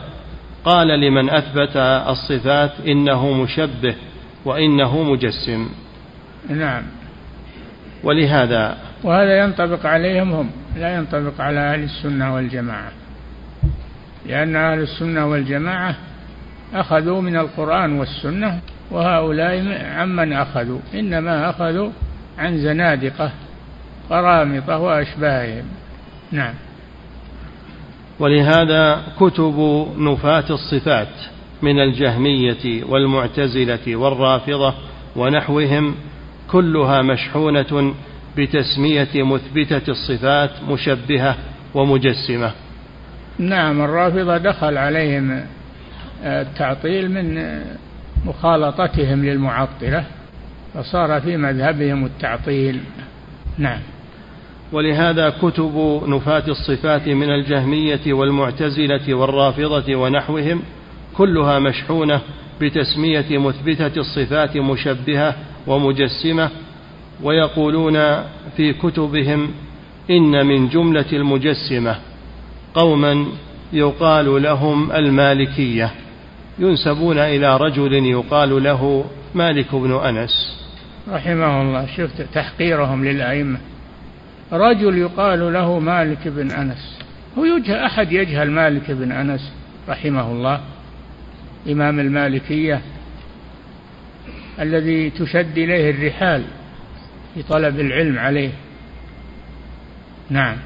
قال 0.64 0.88
لمن 0.88 1.30
أثبت 1.30 1.76
الصفات 2.08 2.70
إنه 2.86 3.32
مشبه 3.32 3.94
وإنه 4.44 5.02
مجسم. 5.02 5.68
نعم. 6.48 6.82
ولهذا 8.04 8.76
وهذا 9.04 9.38
ينطبق 9.44 9.86
عليهم 9.86 10.32
هم 10.32 10.50
لا 10.76 10.96
ينطبق 10.96 11.40
على 11.40 11.60
أهل 11.60 11.82
السنة 11.82 12.34
والجماعة. 12.34 12.92
لأن 14.26 14.56
أهل 14.56 14.78
السنة 14.78 15.26
والجماعة 15.26 15.96
أخذوا 16.74 17.20
من 17.20 17.36
القرآن 17.36 17.98
والسنة 17.98 18.60
وهؤلاء 18.94 19.84
عمن 19.96 20.32
أخذوا؟ 20.32 20.78
إنما 20.94 21.50
أخذوا 21.50 21.90
عن 22.38 22.58
زنادقة 22.58 23.30
قرامطة 24.10 24.78
وأشباههم. 24.78 25.64
نعم. 26.32 26.54
ولهذا 28.20 29.02
كتب 29.20 29.86
نفاة 29.98 30.44
الصفات 30.50 31.08
من 31.62 31.80
الجهمية 31.80 32.84
والمعتزلة 32.84 33.96
والرافضة 33.96 34.74
ونحوهم 35.16 35.94
كلها 36.50 37.02
مشحونة 37.02 37.94
بتسمية 38.36 39.22
مثبتة 39.22 39.90
الصفات 39.90 40.50
مشبهة 40.68 41.36
ومجسمة. 41.74 42.52
نعم 43.38 43.82
الرافضة 43.82 44.36
دخل 44.36 44.78
عليهم 44.78 45.40
التعطيل 46.24 47.10
من 47.10 47.38
مخالطتهم 48.24 49.24
للمعطلة 49.24 50.04
فصار 50.74 51.20
في 51.20 51.36
مذهبهم 51.36 52.04
التعطيل. 52.04 52.80
نعم. 53.58 53.80
ولهذا 54.72 55.30
كتب 55.30 56.02
نفاة 56.06 56.44
الصفات 56.48 57.08
من 57.08 57.30
الجهمية 57.30 58.12
والمعتزلة 58.12 59.14
والرافضة 59.14 59.96
ونحوهم 59.96 60.62
كلها 61.16 61.58
مشحونة 61.58 62.20
بتسمية 62.60 63.38
مثبتة 63.38 64.00
الصفات 64.00 64.56
مشبهة 64.56 65.34
ومجسمة 65.66 66.50
ويقولون 67.22 67.94
في 68.56 68.72
كتبهم 68.72 69.50
إن 70.10 70.46
من 70.46 70.68
جملة 70.68 71.12
المجسمة 71.12 71.96
قوما 72.74 73.26
يقال 73.72 74.42
لهم 74.42 74.92
المالكية. 74.92 75.90
ينسبون 76.58 77.18
إلى 77.18 77.56
رجل 77.56 77.92
يقال 77.92 78.62
له 78.62 79.04
مالك 79.34 79.74
بن 79.74 79.92
أنس. 79.92 80.64
رحمه 81.12 81.62
الله 81.62 81.86
شفت 81.96 82.22
تحقيرهم 82.34 83.04
للأئمة. 83.04 83.58
رجل 84.52 84.98
يقال 84.98 85.52
له 85.52 85.78
مالك 85.78 86.28
بن 86.28 86.50
أنس. 86.50 86.98
هو 87.38 87.44
يجهل 87.44 87.78
أحد 87.78 88.12
يجهل 88.12 88.50
مالك 88.50 88.90
بن 88.90 89.12
أنس 89.12 89.52
رحمه 89.88 90.30
الله 90.32 90.60
إمام 91.68 92.00
المالكية 92.00 92.80
الذي 94.60 95.10
تشد 95.10 95.58
إليه 95.58 95.90
الرحال 95.90 96.42
في 97.34 97.42
طلب 97.42 97.80
العلم 97.80 98.18
عليه. 98.18 98.50
نعم. 100.30 100.56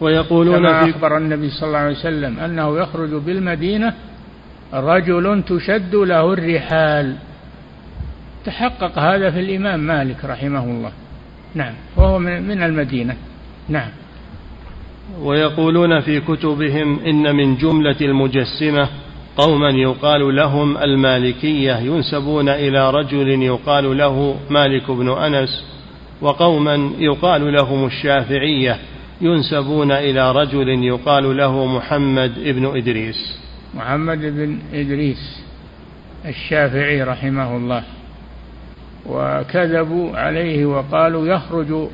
ويقولون 0.00 0.56
كما 0.56 0.90
أخبر 0.90 1.16
النبي 1.16 1.50
صلى 1.50 1.66
الله 1.66 1.78
عليه 1.78 1.96
وسلم 1.96 2.38
أنه 2.38 2.78
يخرج 2.78 3.10
بالمدينة 3.10 3.94
رجل 4.74 5.42
تشد 5.42 5.94
له 5.94 6.32
الرحال. 6.32 7.16
تحقق 8.44 8.98
هذا 8.98 9.30
في 9.30 9.40
الإمام 9.40 9.80
مالك 9.80 10.24
رحمه 10.24 10.64
الله. 10.64 10.92
نعم 11.54 11.74
وهو 11.96 12.18
من 12.18 12.62
المدينة. 12.62 13.16
نعم. 13.68 13.90
ويقولون 15.22 16.00
في 16.00 16.20
كتبهم 16.20 17.00
إن 17.06 17.36
من 17.36 17.56
جملة 17.56 17.96
المجسمة 18.00 18.88
قوما 19.36 19.70
يقال 19.70 20.36
لهم 20.36 20.76
المالكية 20.76 21.76
ينسبون 21.76 22.48
إلى 22.48 22.90
رجل 22.90 23.42
يقال 23.42 23.98
له 23.98 24.36
مالك 24.50 24.90
بن 24.90 25.08
أنس 25.08 25.64
وقوما 26.20 26.90
يقال 26.98 27.52
لهم 27.52 27.86
الشافعية 27.86 28.78
ينسبون 29.20 29.92
إلى 29.92 30.32
رجل 30.32 30.68
يقال 30.68 31.36
له 31.36 31.66
محمد 31.66 32.44
بن 32.44 32.76
إدريس. 32.76 33.38
محمد 33.76 34.18
بن 34.18 34.58
إدريس 34.72 35.42
الشافعي 36.26 37.02
رحمه 37.02 37.56
الله 37.56 37.82
وكذبوا 39.06 40.18
عليه 40.18 40.66
وقالوا 40.66 41.26
يخرج 41.26 41.88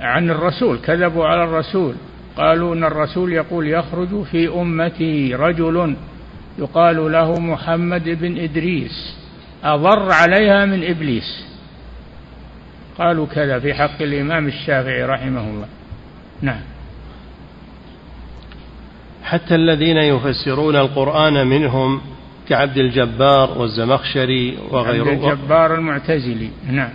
عن 0.00 0.30
الرسول 0.30 0.78
كذبوا 0.78 1.26
على 1.26 1.44
الرسول 1.44 1.94
قالوا 2.36 2.74
إن 2.74 2.84
الرسول 2.84 3.32
يقول 3.32 3.68
يخرج 3.68 4.22
في 4.22 4.48
أمتي 4.48 5.34
رجل 5.34 5.96
يقال 6.58 7.12
له 7.12 7.40
محمد 7.40 8.08
بن 8.08 8.38
إدريس 8.38 9.16
أضر 9.64 10.12
عليها 10.12 10.64
من 10.64 10.84
إبليس. 10.84 11.44
قالوا 12.98 13.26
كذا 13.26 13.58
في 13.58 13.74
حق 13.74 14.02
الإمام 14.02 14.46
الشافعي 14.46 15.04
رحمه 15.04 15.40
الله. 15.40 15.66
نعم. 16.42 16.60
حتى 19.24 19.54
الذين 19.54 19.96
يفسرون 19.96 20.76
القرآن 20.76 21.46
منهم 21.46 22.00
كعبد 22.48 22.78
الجبار 22.78 23.58
والزمخشري 23.58 24.58
وغيره. 24.70 25.10
عبد 25.10 25.24
الجبار 25.24 25.74
المعتزلي 25.74 26.48
نعم. 26.70 26.90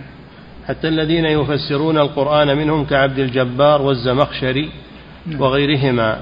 حتى 0.68 0.88
الذين 0.88 1.24
يفسرون 1.24 1.98
القرآن 1.98 2.56
منهم 2.56 2.84
كعبد 2.84 3.18
الجبار 3.18 3.82
والزمخشري 3.82 4.70
نعم. 5.26 5.40
وغيرهما 5.40 6.20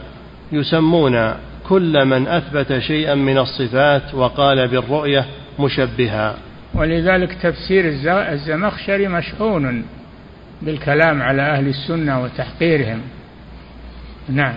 يسمون 0.52 1.34
كل 1.68 2.04
من 2.04 2.26
أثبت 2.28 2.78
شيئا 2.78 3.14
من 3.14 3.38
الصفات 3.38 4.14
وقال 4.14 4.68
بالرؤية 4.68 5.26
مشبها. 5.58 6.34
ولذلك 6.74 7.32
تفسير 7.32 7.88
الزمخشري 8.32 9.08
مشحون 9.08 9.84
بالكلام 10.62 11.22
على 11.22 11.42
أهل 11.42 11.68
السنة 11.68 12.22
وتحقيرهم. 12.22 13.00
نعم. 14.28 14.54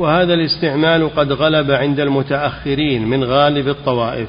وهذا 0.00 0.34
الاستعمال 0.34 1.14
قد 1.14 1.32
غلب 1.32 1.70
عند 1.70 2.00
المتأخرين 2.00 3.08
من 3.08 3.24
غالب 3.24 3.68
الطوائف. 3.68 4.28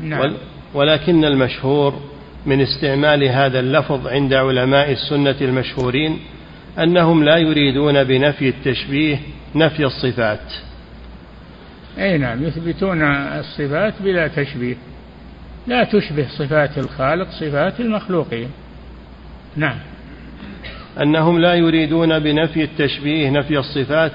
نعم. 0.00 0.34
ولكن 0.74 1.24
المشهور 1.24 2.00
من 2.46 2.60
استعمال 2.60 3.24
هذا 3.24 3.60
اللفظ 3.60 4.06
عند 4.06 4.34
علماء 4.34 4.92
السنة 4.92 5.36
المشهورين 5.40 6.18
أنهم 6.78 7.24
لا 7.24 7.36
يريدون 7.36 8.04
بنفي 8.04 8.48
التشبيه 8.48 9.20
نفي 9.54 9.84
الصفات. 9.84 10.52
أي 11.98 12.18
نعم 12.18 12.44
يثبتون 12.44 13.02
الصفات 13.38 13.94
بلا 14.00 14.28
تشبيه. 14.28 14.76
لا 15.66 15.84
تشبه 15.84 16.26
صفات 16.38 16.78
الخالق 16.78 17.30
صفات 17.30 17.80
المخلوقين. 17.80 18.48
نعم. 19.56 19.76
أنهم 21.02 21.38
لا 21.38 21.54
يريدون 21.54 22.18
بنفي 22.18 22.62
التشبيه 22.62 23.30
نفي 23.30 23.58
الصفات 23.58 24.12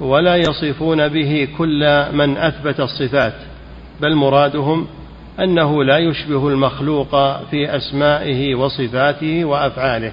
ولا 0.00 0.36
يصفون 0.36 1.08
به 1.08 1.48
كل 1.58 2.04
من 2.12 2.36
أثبت 2.36 2.80
الصفات 2.80 3.34
بل 4.00 4.14
مرادهم 4.14 4.86
أنه 5.40 5.84
لا 5.84 5.98
يشبه 5.98 6.48
المخلوق 6.48 7.10
في 7.50 7.76
أسمائه 7.76 8.54
وصفاته 8.54 9.44
وأفعاله 9.44 10.12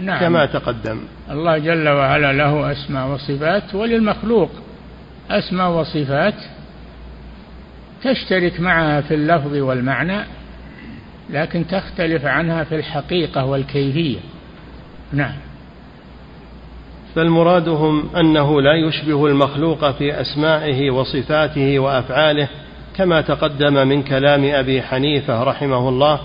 نعم. 0.00 0.20
كما 0.20 0.46
تقدم. 0.46 1.00
الله 1.30 1.58
جل 1.58 1.88
وعلا 1.88 2.32
له 2.32 2.72
أسماء 2.72 3.08
وصفات 3.08 3.74
وللمخلوق 3.74 4.50
أسماء 5.30 5.70
وصفات 5.70 6.34
تشترك 8.02 8.60
معها 8.60 9.00
في 9.00 9.14
اللفظ 9.14 9.54
والمعنى 9.54 10.20
لكن 11.30 11.66
تختلف 11.66 12.24
عنها 12.24 12.64
في 12.64 12.76
الحقيقة 12.76 13.44
والكيفية. 13.44 14.18
نعم. 15.12 15.34
فالمرادهم 17.14 18.08
أنه 18.16 18.60
لا 18.60 18.74
يشبه 18.74 19.26
المخلوق 19.26 19.90
في 19.90 20.20
أسمائه 20.20 20.90
وصفاته 20.90 21.78
وأفعاله 21.78 22.48
كما 22.96 23.20
تقدم 23.20 23.88
من 23.88 24.02
كلام 24.02 24.44
أبي 24.44 24.82
حنيفة 24.82 25.42
رحمه 25.42 25.88
الله 25.88 26.20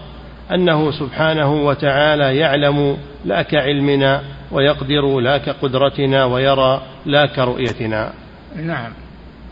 أنه 0.51 0.91
سبحانه 0.91 1.53
وتعالى 1.53 2.38
يعلم 2.38 2.97
لا 3.25 3.41
كعلمنا 3.41 4.21
ويقدر 4.51 5.19
لا 5.19 5.38
كقدرتنا 5.38 6.25
ويرى 6.25 6.81
لا 7.05 7.25
كرؤيتنا. 7.25 8.13
نعم. 8.55 8.91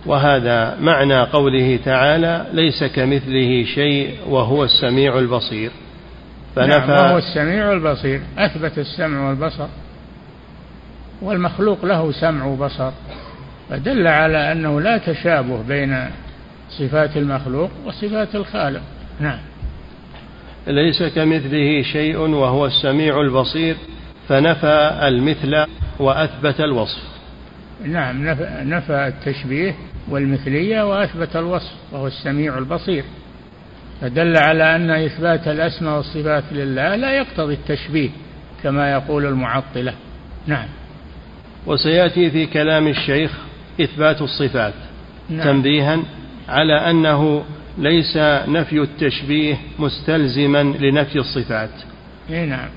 وهذا 0.05 0.77
معنى 0.79 1.21
قوله 1.21 1.79
تعالى 1.85 2.45
ليس 2.53 2.83
كمثله 2.83 3.63
شيء 3.63 4.15
وهو 4.29 4.63
السميع 4.63 5.19
البصير. 5.19 5.71
فنفى 6.55 6.87
نعم 6.87 6.89
وهو 6.89 7.17
السميع 7.17 7.71
البصير. 7.71 8.21
أثبت 8.37 8.77
السمع 8.77 9.29
والبصر. 9.29 9.67
والمخلوق 11.21 11.85
له 11.85 12.11
سمع 12.11 12.45
وبصر 12.45 12.91
فدل 13.69 14.07
على 14.07 14.51
أنه 14.51 14.81
لا 14.81 14.97
تشابه 14.97 15.63
بين 15.63 16.05
صفات 16.69 17.17
المخلوق 17.17 17.71
وصفات 17.85 18.35
الخالق. 18.35 18.81
نعم. 19.19 19.39
ليس 20.67 21.03
كمثله 21.03 21.81
شيء 21.81 22.17
وهو 22.17 22.65
السميع 22.65 23.21
البصير 23.21 23.77
فنفى 24.27 24.99
المثل 25.03 25.65
وأثبت 25.99 26.59
الوصف. 26.59 27.03
نعم 27.85 28.25
نفى 28.63 29.07
التشبيه 29.07 29.75
والمثلية 30.09 30.89
وأثبت 30.89 31.35
الوصف 31.35 31.73
وهو 31.91 32.07
السميع 32.07 32.57
البصير. 32.57 33.03
فدل 34.01 34.37
على 34.37 34.75
أن 34.75 34.89
إثبات 34.89 35.47
الأسماء 35.47 35.97
والصفات 35.97 36.43
لله 36.51 36.95
لا 36.95 37.17
يقتضي 37.17 37.53
التشبيه 37.53 38.09
كما 38.63 38.91
يقول 38.91 39.25
المعطلة. 39.25 39.93
نعم. 40.47 40.67
وسيأتي 41.67 42.31
في 42.31 42.45
كلام 42.45 42.87
الشيخ 42.87 43.31
إثبات 43.81 44.21
الصفات 44.21 44.73
نعم. 45.29 45.43
تنبيها 45.43 45.99
على 46.49 46.73
أنه 46.73 47.43
ليس 47.77 48.17
نفي 48.47 48.79
التشبيه 48.79 49.57
مستلزما 49.79 50.63
لنفي 50.63 51.19
الصفات. 51.19 51.69
نعم. 52.29 52.69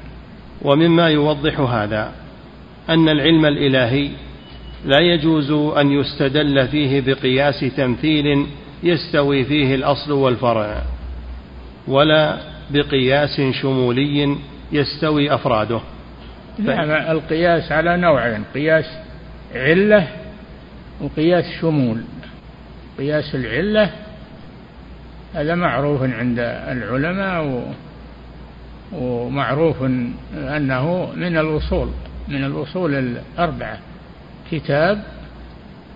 ومما 0.62 1.08
يوضح 1.08 1.60
هذا 1.60 2.12
أن 2.88 3.08
العلم 3.08 3.46
الإلهي 3.46 4.10
لا 4.84 4.98
يجوز 4.98 5.50
أن 5.50 5.92
يستدل 5.92 6.68
فيه 6.68 7.00
بقياس 7.00 7.60
تمثيل 7.76 8.46
يستوي 8.82 9.44
فيه 9.44 9.74
الأصل 9.74 10.12
والفرع 10.12 10.82
ولا 11.88 12.38
بقياس 12.70 13.40
شمولي 13.40 14.36
يستوي 14.72 15.34
أفراده. 15.34 15.74
نعم 15.76 15.93
القياس 16.58 17.72
على 17.72 17.96
نوعين 17.96 18.44
قياس 18.54 18.84
علة 19.54 20.08
وقياس 21.00 21.44
شمول. 21.60 22.02
قياس 22.98 23.34
العلة 23.34 23.90
هذا 25.34 25.54
معروف 25.54 26.02
عند 26.02 26.38
العلماء 26.38 27.64
ومعروف 28.92 29.82
أنه 30.34 31.12
من 31.16 31.36
الأصول 31.36 31.88
من 32.28 32.44
الأصول 32.44 32.94
الأربعة 32.94 33.78
كتاب 34.50 35.02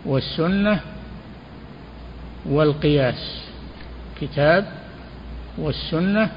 والسنة 0.05 0.81
والقياس. 2.47 3.43
كتاب 4.21 4.65
والسنة 5.59 6.31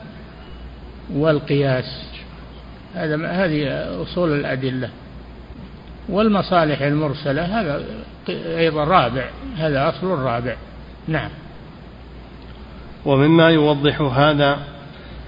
والقياس. 1.13 2.11
هذا 2.96 3.28
هذه 3.28 3.68
أصول 4.02 4.39
الأدلة. 4.39 4.89
والمصالح 6.10 6.82
المرسلة 6.82 7.62
هذا 7.62 7.84
أيضا 8.30 8.84
رابع 8.84 9.26
هذا 9.58 9.89
أصل 9.89 10.08
رابع. 10.08 10.56
نعم. 11.08 11.30
ومما 13.06 13.50
يوضح 13.50 14.02
هذا 14.02 14.60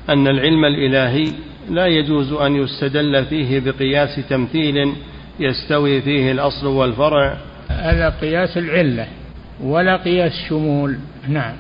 أن 0.10 0.28
العلم 0.28 0.66
الإلهي 0.66 1.32
لا 1.70 1.88
يجوز 1.88 2.34
أن 2.34 2.56
يستدل 2.56 3.26
فيه 3.26 3.60
بقياس 3.60 4.20
تمثيل 4.30 4.94
يستوي 5.40 6.02
فيه 6.02 6.32
الأصل 6.32 6.68
والفرع. 6.68 7.38
هذا 7.70 8.10
قياس 8.10 8.58
العلة 8.58 9.08
ولا 9.64 9.98
قياس 9.98 10.32
شمول. 10.50 10.98
نعم. 11.28 11.54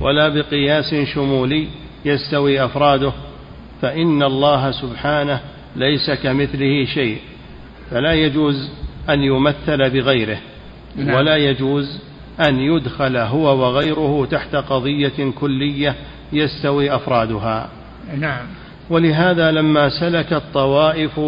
ولا 0.00 0.28
بقياس 0.28 0.94
شمولي 1.14 1.68
يستوي 2.04 2.64
أفراده. 2.64 3.12
فإن 3.82 4.22
الله 4.22 4.70
سبحانه 4.70 5.40
ليس 5.76 6.10
كمثله 6.10 6.84
شيء 6.84 7.18
فلا 7.90 8.12
يجوز 8.12 8.70
أن 9.10 9.20
يمثل 9.20 9.90
بغيره 9.90 10.38
نعم. 10.96 11.14
ولا 11.14 11.36
يجوز 11.36 12.00
أن 12.40 12.58
يدخل 12.58 13.16
هو 13.16 13.58
وغيره 13.58 14.28
تحت 14.30 14.54
قضية 14.56 15.32
كلية 15.40 15.94
يستوي 16.32 16.94
أفرادها 16.94 17.68
نعم 18.18 18.46
ولهذا 18.90 19.50
لما 19.50 19.88
سلك 19.88 20.32
الطوائف 20.32 21.20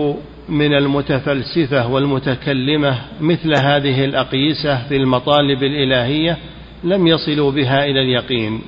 من 0.49 0.75
المتفلسفة 0.75 1.87
والمتكلمة 1.87 2.99
مثل 3.21 3.55
هذه 3.55 4.05
الأقيسة 4.05 4.89
في 4.89 4.97
المطالب 4.97 5.63
الإلهية 5.63 6.39
لم 6.85 7.07
يصلوا 7.07 7.51
بها 7.51 7.85
إلى 7.85 8.01
اليقين 8.01 8.63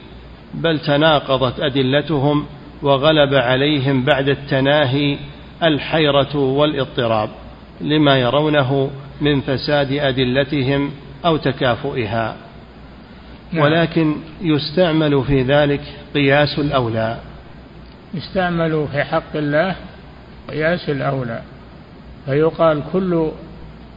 بل 0.54 0.78
تناقضت 0.78 1.60
أدلتهم 1.60 2.46
وغلب 2.84 3.34
عليهم 3.34 4.04
بعد 4.04 4.28
التناهي 4.28 5.18
الحيرة 5.62 6.36
والاضطراب 6.36 7.28
لما 7.80 8.18
يرونه 8.18 8.90
من 9.20 9.40
فساد 9.40 9.92
أدلتهم 9.92 10.90
أو 11.24 11.36
تكافؤها. 11.36 12.36
نعم. 13.52 13.62
ولكن 13.62 14.16
يستعمل 14.40 15.24
في 15.24 15.42
ذلك 15.42 15.80
قياس 16.14 16.58
الأولى. 16.58 17.18
يستعمل 18.14 18.86
في 18.92 19.04
حق 19.04 19.36
الله 19.36 19.76
قياس 20.50 20.90
الأولى. 20.90 21.42
فيقال 22.26 22.82
كل 22.92 23.30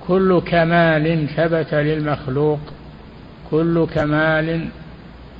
كل 0.08 0.42
كمال 0.46 1.28
ثبت 1.28 1.74
للمخلوق 1.74 2.60
كل 3.52 3.88
كمال 3.96 4.68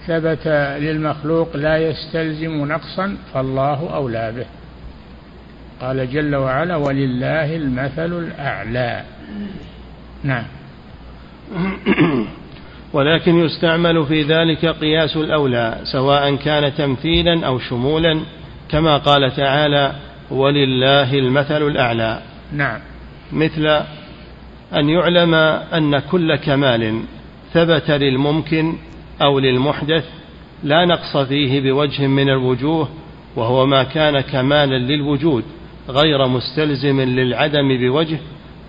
ثبت 0.08 0.48
للمخلوق 0.82 1.58
لا 1.58 1.78
يستلزم 1.78 2.66
نقصا 2.66 3.18
فالله 3.34 3.96
أولى 3.96 4.34
به. 4.38 4.46
قال 5.82 6.12
جل 6.12 6.36
وعلا 6.36 6.76
ولله 6.76 7.56
المثل 7.56 8.20
الأعلى. 8.20 9.04
نعم. 10.24 10.44
ولكن 12.94 13.36
يستعمل 13.40 14.06
في 14.06 14.24
ذلك 14.24 14.66
قياس 14.66 15.18
الأولى 15.18 15.78
سواء 15.84 16.36
كان 16.36 16.76
تمثيلا 16.76 17.48
أو 17.48 17.60
شمولا 17.60 18.22
كما 18.70 18.98
قال 18.98 19.36
تعالى 19.36 19.92
ولله 20.32 21.14
المثل 21.14 21.68
الأعلى. 21.68 22.22
نعم. 22.54 22.80
مثل 23.32 23.68
أن 24.74 24.90
يعلم 24.90 25.34
أن 25.74 26.00
كل 26.00 26.36
كمال 26.36 27.02
ثبت 27.54 27.92
للممكن 27.92 28.76
أو 29.22 29.40
للمحدث 29.40 30.06
لا 30.64 30.86
نقص 30.86 31.18
فيه 31.18 31.62
بوجه 31.62 32.08
من 32.08 32.30
الوجوه 32.30 32.90
وهو 33.36 33.66
ما 33.66 33.84
كان 33.84 34.22
كمالا 34.22 34.78
للوجود 34.78 35.44
غير 35.90 36.28
مستلزم 36.28 37.02
للعدم 37.02 37.78
بوجه 37.78 38.20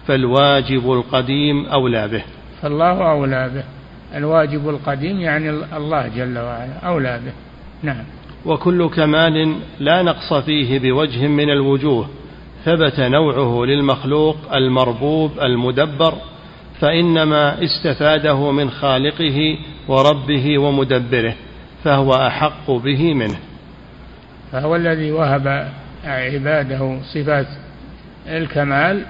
فالواجب 0.06 0.92
القديم 0.92 1.66
أولى 1.66 2.08
به. 2.08 2.24
فالله 2.62 3.10
أولى 3.10 3.50
به. 3.54 3.64
الواجب 4.18 4.68
القديم 4.68 5.20
يعني 5.20 5.50
الله 5.50 6.08
جل 6.08 6.38
وعلا 6.38 6.78
أولى 6.86 7.20
به. 7.24 7.32
نعم. 7.82 8.04
وكل 8.46 8.88
كمال 8.88 9.54
لا 9.80 10.02
نقص 10.02 10.32
فيه 10.32 10.78
بوجه 10.78 11.26
من 11.26 11.50
الوجوه 11.50 12.08
ثبت 12.64 13.00
نوعه 13.00 13.64
للمخلوق 13.64 14.36
المربوب 14.54 15.30
المدبر 15.42 16.14
فإنما 16.80 17.64
استفاده 17.64 18.50
من 18.50 18.70
خالقه 18.70 19.58
وربه 19.88 20.58
ومدبره 20.58 21.34
فهو 21.84 22.12
أحق 22.12 22.70
به 22.70 23.14
منه. 23.14 23.38
فهو 24.52 24.76
الذي 24.76 25.10
وهب 25.10 25.72
عباده 26.04 26.98
صفات 27.14 27.46
الكمال 28.26 29.02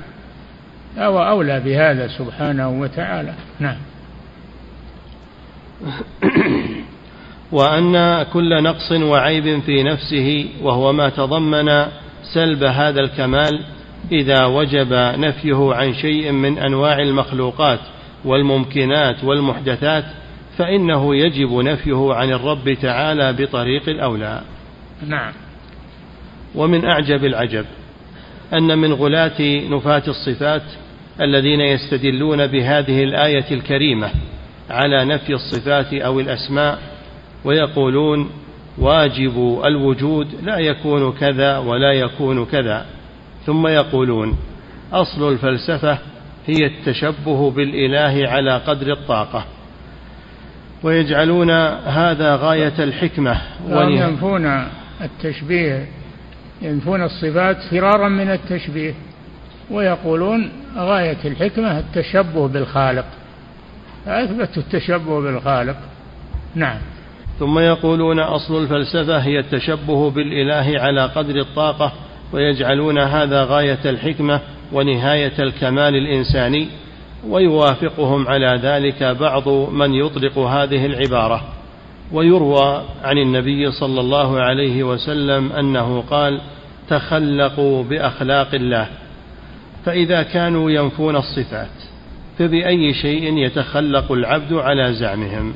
فهو 0.97 1.29
أولى 1.29 1.61
بهذا 1.61 2.09
سبحانه 2.09 2.69
وتعالى. 2.69 3.33
نعم. 3.61 3.77
وأن 7.53 8.23
كل 8.23 8.63
نقص 8.63 8.93
وعيب 8.93 9.61
في 9.61 9.83
نفسه 9.83 10.49
وهو 10.63 10.93
ما 10.93 11.09
تضمن 11.09 11.87
سلب 12.35 12.65
هذا 12.65 13.01
الكمال 13.01 13.65
إذا 14.13 14.45
وجب 14.45 14.93
نفيه 15.19 15.75
عن 15.75 15.95
شيء 15.95 16.33
من 16.33 16.59
أنواع 16.59 16.99
المخلوقات 16.99 17.81
والممكنات 18.25 19.25
والمحدثات 19.25 20.05
فإنه 20.59 21.17
يجب 21.17 21.53
نفيه 21.53 22.15
عن 22.15 22.33
الرب 22.33 22.77
تعالى 22.83 23.33
بطريق 23.33 23.89
الأولى. 23.89 24.41
نعم. 25.07 25.33
ومن 26.55 26.85
أعجب 26.85 27.25
العجب 27.25 27.65
أن 28.53 28.79
من 28.79 28.93
غلاة 28.93 29.41
نفاة 29.71 30.03
الصفات 30.09 30.63
الذين 31.21 31.61
يستدلون 31.61 32.47
بهذه 32.47 33.05
الآية 33.05 33.51
الكريمة 33.51 34.11
على 34.71 35.05
نفي 35.05 35.33
الصفات 35.33 35.95
أو 35.95 36.21
الأسماء 36.21 36.79
ويقولون 37.45 38.31
واجب 38.79 39.61
الوجود 39.65 40.29
لا 40.43 40.59
يكون 40.59 41.13
كذا 41.13 41.59
ولا 41.59 41.93
يكون 41.93 42.45
كذا. 42.45 42.87
ثم 43.49 43.67
يقولون 43.67 44.37
أصل 44.93 45.33
الفلسفة 45.33 45.99
هي 46.47 46.67
التشبه 46.67 47.51
بالإله 47.51 48.29
على 48.29 48.57
قدر 48.57 48.93
الطاقة. 48.93 49.45
ويجعلون 50.83 51.51
هذا 51.85 52.37
غاية 52.37 52.73
الحكمة 52.79 53.41
وينفون 53.69 54.67
التشبيه 55.01 55.87
ينفون 56.63 57.03
الصفات 57.03 57.57
فرارا 57.71 58.09
من 58.09 58.31
التشبيه 58.31 58.95
ويقولون 59.71 60.51
غاية 60.77 61.19
الحكمة 61.25 61.79
التشبه 61.79 62.49
بالخالق. 62.49 63.07
فاثبتوا 64.07 64.63
التشبه 64.63 65.21
بالخالق. 65.21 65.77
نعم. 66.55 66.79
ثم 67.39 67.59
يقولون 67.59 68.21
أصل 68.21 68.63
الفلسفة 68.63 69.19
هي 69.19 69.39
التشبه 69.39 70.11
بالإله 70.11 70.81
على 70.81 71.07
قدر 71.07 71.41
الطاقة 71.41 71.93
ويجعلون 72.33 72.99
هذا 72.99 73.45
غاية 73.45 73.79
الحكمة 73.85 74.41
ونهاية 74.73 75.33
الكمال 75.39 75.95
الإنساني 75.95 76.69
ويوافقهم 77.29 78.29
على 78.29 78.61
ذلك 78.63 79.03
بعض 79.03 79.49
من 79.49 79.95
يطلق 79.95 80.39
هذه 80.39 80.87
العبارة. 80.87 81.43
ويروى 82.13 82.83
عن 83.05 83.19
النبي 83.19 83.71
صلى 83.71 84.01
الله 84.01 84.41
عليه 84.41 84.83
وسلم 84.83 85.53
أنه 85.53 86.05
قال 86.11 86.41
تخلقوا 86.89 87.85
بأخلاق 87.85 88.55
الله 88.55 88.87
فإذا 89.85 90.23
كانوا 90.23 90.71
ينفون 90.71 91.17
الصفات 91.17 91.69
فبأي 92.39 92.95
شيء 92.95 93.39
يتخلق 93.39 94.13
العبد 94.13 94.53
على 94.53 94.93
زعمهم. 94.93 95.55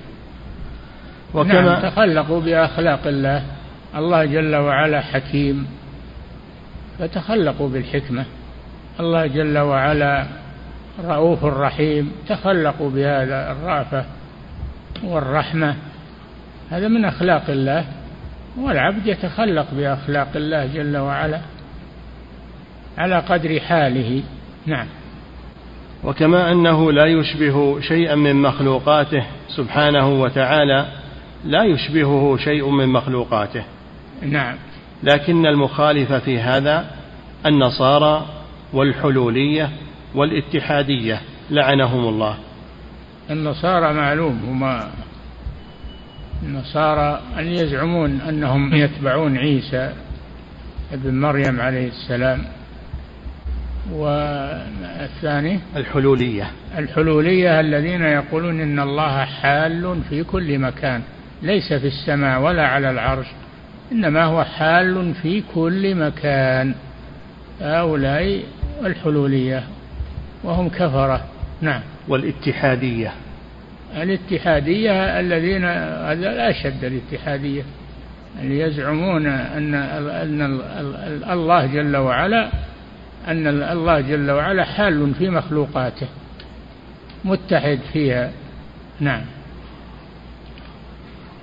وكما 1.34 1.62
نعم 1.62 1.90
تخلقوا 1.90 2.40
بأخلاق 2.40 3.06
الله. 3.06 3.42
الله 3.96 4.24
جل 4.24 4.56
وعلا 4.56 5.00
حكيم. 5.00 5.66
فتخلقوا 7.02 7.68
بالحكمة. 7.68 8.24
الله 9.00 9.26
جل 9.26 9.58
وعلا 9.58 10.26
رؤوف 11.04 11.44
رحيم 11.44 12.12
تخلقوا 12.28 12.90
بهذا 12.90 13.52
الرأفة 13.52 14.04
والرحمة. 15.04 15.76
هذا 16.70 16.88
من 16.88 17.04
أخلاق 17.04 17.42
الله 17.48 17.84
والعبد 18.60 19.06
يتخلق 19.06 19.66
بأخلاق 19.72 20.28
الله 20.34 20.66
جل 20.66 20.96
وعلا 20.96 21.40
على 22.98 23.18
قدر 23.18 23.60
حاله. 23.60 24.22
نعم. 24.66 24.86
وكما 26.04 26.52
أنه 26.52 26.92
لا 26.92 27.06
يشبه 27.06 27.80
شيئا 27.80 28.14
من 28.14 28.36
مخلوقاته 28.42 29.26
سبحانه 29.48 30.08
وتعالى 30.08 30.86
لا 31.44 31.64
يشبهه 31.64 32.36
شيء 32.36 32.70
من 32.70 32.88
مخلوقاته. 32.88 33.64
نعم. 34.22 34.56
لكن 35.02 35.46
المخالف 35.46 36.12
في 36.12 36.40
هذا 36.40 36.86
النصارى 37.46 38.26
والحلولية 38.72 39.70
والاتحادية 40.14 41.20
لعنهم 41.50 42.08
الله. 42.08 42.36
النصارى 43.30 43.92
معلوم 43.92 44.40
هما 44.48 44.90
النصارى 46.42 47.20
أن 47.38 47.46
يزعمون 47.46 48.20
أنهم 48.20 48.74
يتبعون 48.74 49.38
عيسى 49.38 49.92
ابن 50.92 51.20
مريم 51.20 51.60
عليه 51.60 51.88
السلام. 51.88 52.44
والثاني؟ 53.92 55.60
الحلولية. 55.76 56.50
الحلولية 56.78 57.60
الذين 57.60 58.02
يقولون 58.02 58.60
إن 58.60 58.80
الله 58.80 59.24
حال 59.24 60.00
في 60.08 60.24
كل 60.24 60.58
مكان 60.58 61.02
ليس 61.42 61.72
في 61.72 61.86
السماء 61.86 62.40
ولا 62.40 62.66
على 62.66 62.90
العرش. 62.90 63.26
إنما 63.92 64.24
هو 64.24 64.44
حال 64.44 65.14
في 65.14 65.42
كل 65.54 65.94
مكان. 65.94 66.74
هؤلاء 67.60 68.42
الحلولية 68.84 69.64
وهم 70.44 70.68
كفرة. 70.68 71.24
نعم. 71.60 71.80
والاتحادية. 72.08 73.12
الاتحادية 73.96 75.20
الذين 75.20 75.64
هذا 75.64 76.32
الأشد 76.32 76.84
الاتحادية 76.84 77.62
اللي 78.40 78.60
يزعمون 78.60 79.26
أن 79.26 79.74
أن 79.74 80.60
الله 81.30 81.66
جل 81.66 81.96
وعلا 81.96 82.50
أن 83.28 83.46
الله 83.46 84.00
جل 84.00 84.30
وعلا 84.30 84.64
حال 84.64 85.14
في 85.14 85.30
مخلوقاته 85.30 86.06
متحد 87.24 87.78
فيها. 87.92 88.30
نعم. 89.00 89.22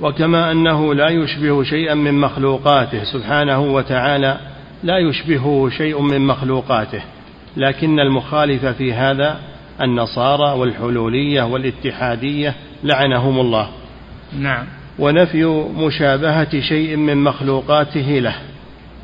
وكما 0.02 0.52
أنه 0.52 0.94
لا 0.94 1.10
يشبه 1.10 1.64
شيئا 1.64 1.94
من 1.94 2.14
مخلوقاته 2.20 3.04
سبحانه 3.04 3.60
وتعالى 3.60 4.38
لا 4.84 4.98
يشبهه 4.98 5.70
شيء 5.78 6.02
من 6.02 6.22
مخلوقاته. 6.22 7.02
لكن 7.58 8.00
المخالف 8.00 8.66
في 8.66 8.94
هذا 8.94 9.40
النصارى 9.82 10.60
والحلولية 10.60 11.42
والاتحادية 11.42 12.56
لعنهم 12.84 13.40
الله. 13.40 13.70
نعم. 14.40 14.66
ونفي 15.00 15.46
مشابهة 15.78 16.60
شيء 16.62 16.96
من 16.96 17.18
مخلوقاته 17.18 18.20
له. 18.20 18.36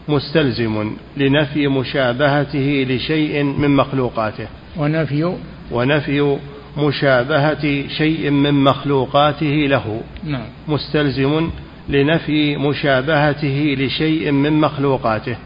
مستلزم 0.08 0.96
لنفي 1.18 1.68
مشابهته 1.68 2.86
لشيء 2.89 3.43
من 3.43 3.76
مخلوقاته. 3.76 4.48
ونفي 4.78 5.36
ونفي 5.72 6.38
مشابهة 6.78 7.88
شيء 7.88 8.30
من 8.30 8.63
مخلوقاته 8.63 9.67
له. 9.69 10.01
نعم. 10.23 10.45
مستلزم 10.67 11.49
لنفي 11.89 12.57
مشابهته 12.57 13.76
لشيء 13.78 14.32
من 14.32 14.53
مخلوقاته. 14.53 15.38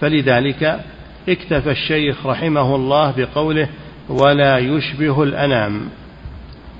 فلذلك 0.00 0.80
اكتفى 1.28 1.70
الشيخ 1.70 2.26
رحمه 2.26 2.76
الله 2.76 3.14
بقوله 3.16 3.68
ولا 4.08 4.58
يشبه 4.58 5.22
الأنام 5.22 5.80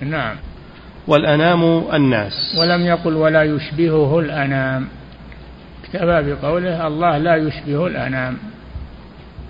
نعم. 0.01 0.37
والأنام 1.07 1.83
الناس. 1.95 2.57
ولم 2.59 2.87
يقل 2.87 3.15
ولا 3.15 3.43
يشبهه 3.43 4.19
الأنام 4.21 4.89
اكتفى 5.85 6.35
بقوله 6.35 6.87
الله 6.87 7.19
لا 7.19 7.37
يشبه 7.37 7.87
الأنام 7.87 8.37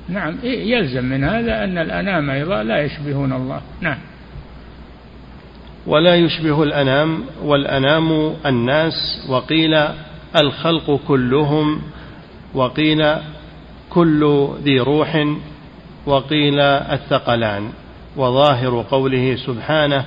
نعم 0.08 0.36
يلزم 0.44 1.04
من 1.04 1.24
هذا 1.24 1.64
أن 1.64 1.78
الأنام 1.78 2.30
أيضا 2.30 2.62
لا 2.62 2.82
يشبهون 2.82 3.32
الله. 3.32 3.60
نعم. 3.80 3.98
ولا 5.90 6.14
يشبه 6.14 6.62
الأنام 6.62 7.24
والأنام 7.42 8.34
الناس 8.46 9.26
وقيل 9.28 9.78
الخلق 10.36 11.00
كلهم 11.08 11.82
وقيل 12.54 13.14
كل 13.90 14.48
ذي 14.62 14.80
روح 14.80 15.26
وقيل 16.06 16.60
الثقلان. 16.60 17.70
وظاهر 18.16 18.84
قوله 18.90 19.36
سبحانه 19.36 20.04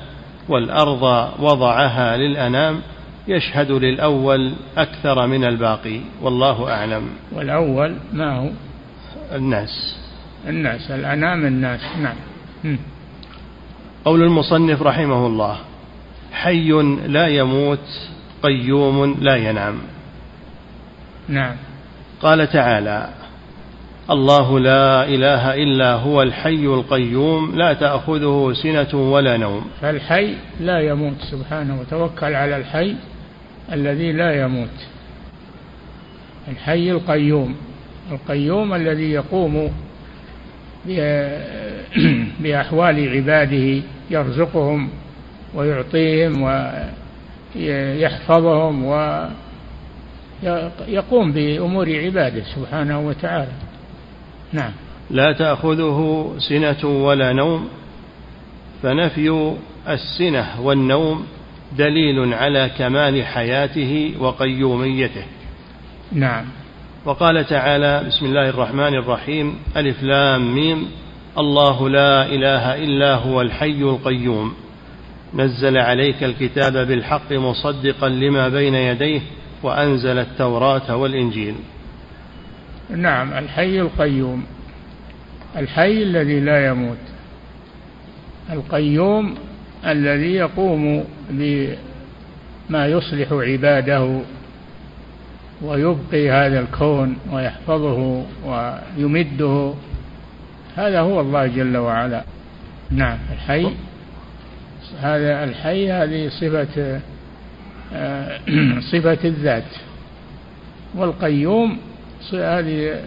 والأرض 0.50 1.30
وضعها 1.40 2.18
للأنام 2.18 2.82
يشهد 3.28 3.72
للأول 3.72 4.54
أكثر 4.78 5.28
من 5.28 5.44
الباقي 5.44 6.00
والله 6.22 6.72
أعلم. 6.72 7.10
والأول 7.32 7.96
ما 8.14 8.38
هو؟ 8.38 8.50
الناس. 9.36 9.98
الناس 10.48 10.92
الأنام 10.92 11.46
الناس 11.46 11.82
نعم. 12.02 12.16
قول 14.06 14.24
المصنف 14.24 14.82
رحمه 14.82 15.28
الله 15.28 15.58
حي 16.34 16.72
لا 17.08 17.28
يموت 17.28 18.10
قيوم 18.44 19.18
لا 19.22 19.36
ينام. 19.36 19.76
نعم. 21.30 21.56
قال 22.22 22.50
تعالى 22.50 23.10
الله 24.10 24.60
لا 24.60 25.06
إله 25.06 25.64
إلا 25.64 25.94
هو 25.94 26.22
الحي 26.22 26.66
القيوم 26.66 27.56
لا 27.56 27.74
تأخذه 27.74 28.54
سنة 28.64 29.12
ولا 29.12 29.38
نوم. 29.38 29.66
فالحي 29.82 30.36
لا 30.60 30.80
يموت 30.80 31.22
سبحانه 31.32 31.80
وتوكل 31.80 32.36
على 32.36 32.58
الحي 32.58 32.96
الذي 33.74 34.12
لا 34.12 34.42
يموت. 34.44 34.88
الحي 36.48 36.92
القيوم 36.92 37.56
القيوم 38.12 38.74
الذي 38.74 39.12
يقوم 39.12 39.72
بأحوال 42.44 43.10
عباده 43.10 43.82
يرزقهم 44.12 44.90
ويعطيهم 45.56 46.42
ويحفظهم 47.56 48.86
ويقوم 50.44 51.32
بأمور 51.32 52.00
عباده 52.00 52.44
سبحانه 52.56 53.00
وتعالى. 53.00 53.52
نعم. 54.54 54.72
لا 55.12 55.32
تأخذه 55.32 56.32
سنة 56.50 56.86
ولا 56.86 57.34
نوم 57.34 57.70
فنفي 58.84 59.54
السنة 59.90 60.62
والنوم 60.62 61.26
دليل 61.78 62.34
على 62.34 62.72
كمال 62.78 63.26
حياته 63.26 64.14
وقيوميته. 64.20 65.24
نعم. 66.12 66.46
وقال 67.06 67.46
تعالى 67.46 68.04
بسم 68.08 68.26
الله 68.26 68.50
الرحمن 68.50 68.94
الرحيم 68.94 69.56
ألف 69.78 70.04
لام 70.04 70.56
ميم 70.56 70.88
الله 71.38 71.90
لا 71.90 72.26
إله 72.26 72.84
إلا 72.84 73.16
هو 73.16 73.42
الحي 73.42 73.82
القيوم. 73.82 74.54
نزل 75.36 75.78
عليك 75.78 76.24
الكتاب 76.24 76.88
بالحق 76.88 77.32
مصدقا 77.32 78.10
لما 78.10 78.50
بين 78.50 78.76
يديه 78.76 79.22
وأنزل 79.64 80.18
التوراة 80.18 80.96
والإنجيل. 80.96 81.56
نعم 82.90 83.34
الحي 83.34 83.82
القيوم. 83.82 84.46
الحي 85.58 86.04
الذي 86.04 86.40
لا 86.40 86.68
يموت. 86.68 86.98
القيوم 88.52 89.36
الذي 89.86 90.34
يقوم 90.34 91.04
بما 91.30 92.88
يصلح 92.88 93.28
عباده 93.32 94.20
ويبقي 95.62 96.30
هذا 96.30 96.60
الكون 96.60 97.18
ويحفظه 97.32 98.26
ويمده. 98.46 99.74
هذا 100.76 101.00
هو 101.00 101.22
الله 101.22 101.48
جل 101.48 101.78
وعلا. 101.78 102.24
نعم 102.92 103.18
الحي 103.34 103.68
هذا 105.02 105.44
الحي 105.44 105.92
هذه 105.92 106.30
صفة 106.30 107.00
آه، 107.94 108.40
صفة 108.92 109.18
الذات. 109.26 109.64
والقيوم 110.96 111.78
هذه 112.34 113.00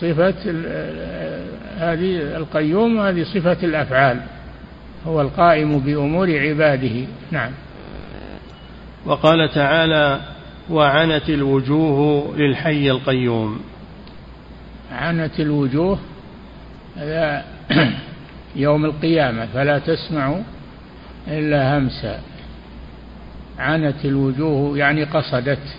صفة 0.00 0.34
آه، 0.66 1.44
هذه 1.78 2.36
القيوم 2.36 3.00
هذه 3.00 3.24
صفة 3.24 3.58
الأفعال. 3.62 4.20
هو 5.06 5.20
القائم 5.20 5.78
بأمور 5.78 6.38
عباده. 6.38 7.06
نعم. 7.30 7.50
وقال 9.06 9.48
تعالى 9.54 10.20
وعنت 10.70 11.28
الوجوه 11.28 12.36
للحي 12.36 12.90
القيوم. 12.90 13.60
عنت 14.92 15.40
الوجوه 15.40 15.98
هذا 16.96 17.44
يوم 18.56 18.84
القيامة 18.84 19.46
فلا 19.46 19.78
تسمع 19.78 20.38
إلا 21.28 21.78
همسا 21.78 22.20
عنت 23.58 24.04
الوجوه 24.04 24.78
يعني 24.78 25.04
قصدت. 25.04 25.76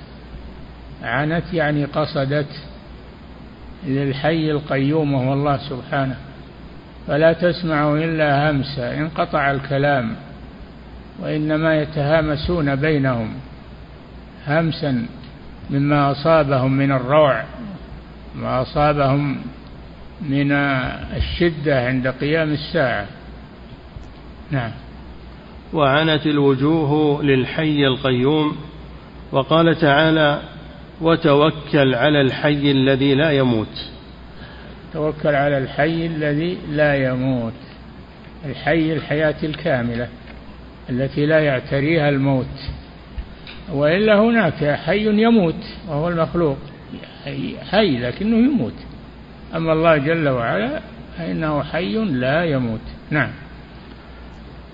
عنت 1.03 1.53
يعني 1.53 1.85
قصدت 1.85 2.61
للحي 3.85 4.51
القيوم 4.51 5.13
وهو 5.13 5.33
الله 5.33 5.57
سبحانه. 5.57 6.15
فلا 7.07 7.33
تسمع 7.33 7.93
إلا 7.93 8.51
همسا 8.51 8.97
انقطع 8.97 9.51
الكلام. 9.51 10.15
وإنما 11.19 11.81
يتهامسون 11.81 12.75
بينهم. 12.75 13.33
همسا 14.47 15.05
مما 15.69 16.11
أصابهم 16.11 16.71
من 16.71 16.91
الروع 16.91 17.43
ما 18.35 18.61
أصابهم 18.61 19.37
من 20.21 20.51
الشدة 20.51 21.85
عند 21.87 22.07
قيام 22.07 22.53
الساعة. 22.53 23.05
نعم. 24.51 24.71
وعنت 25.73 26.27
الوجوه 26.27 27.23
للحي 27.23 27.87
القيوم 27.87 28.55
وقال 29.31 29.75
تعالى 29.75 30.41
وتوكل 31.01 31.95
على 31.95 32.21
الحي 32.21 32.71
الذي 32.71 33.15
لا 33.15 33.31
يموت. 33.31 33.95
توكل 34.93 35.35
على 35.35 35.57
الحي 35.57 36.05
الذي 36.05 36.57
لا 36.71 37.09
يموت 37.09 37.53
الحي 38.45 38.93
الحياة 38.93 39.35
الكاملة 39.43 40.07
التي 40.89 41.25
لا 41.25 41.39
يعتريها 41.39 42.09
الموت 42.09 42.69
وإلا 43.73 44.19
هناك 44.19 44.65
حي 44.65 45.23
يموت 45.23 45.63
وهو 45.87 46.09
المخلوق 46.09 46.57
حي 47.71 47.97
لكنه 47.97 48.37
يموت 48.37 48.73
أما 49.55 49.73
الله 49.73 49.97
جل 49.97 50.29
وعلا 50.29 50.81
فإنه 51.17 51.63
حي 51.63 51.95
لا 51.95 52.43
يموت. 52.45 52.81
نعم. 53.09 53.29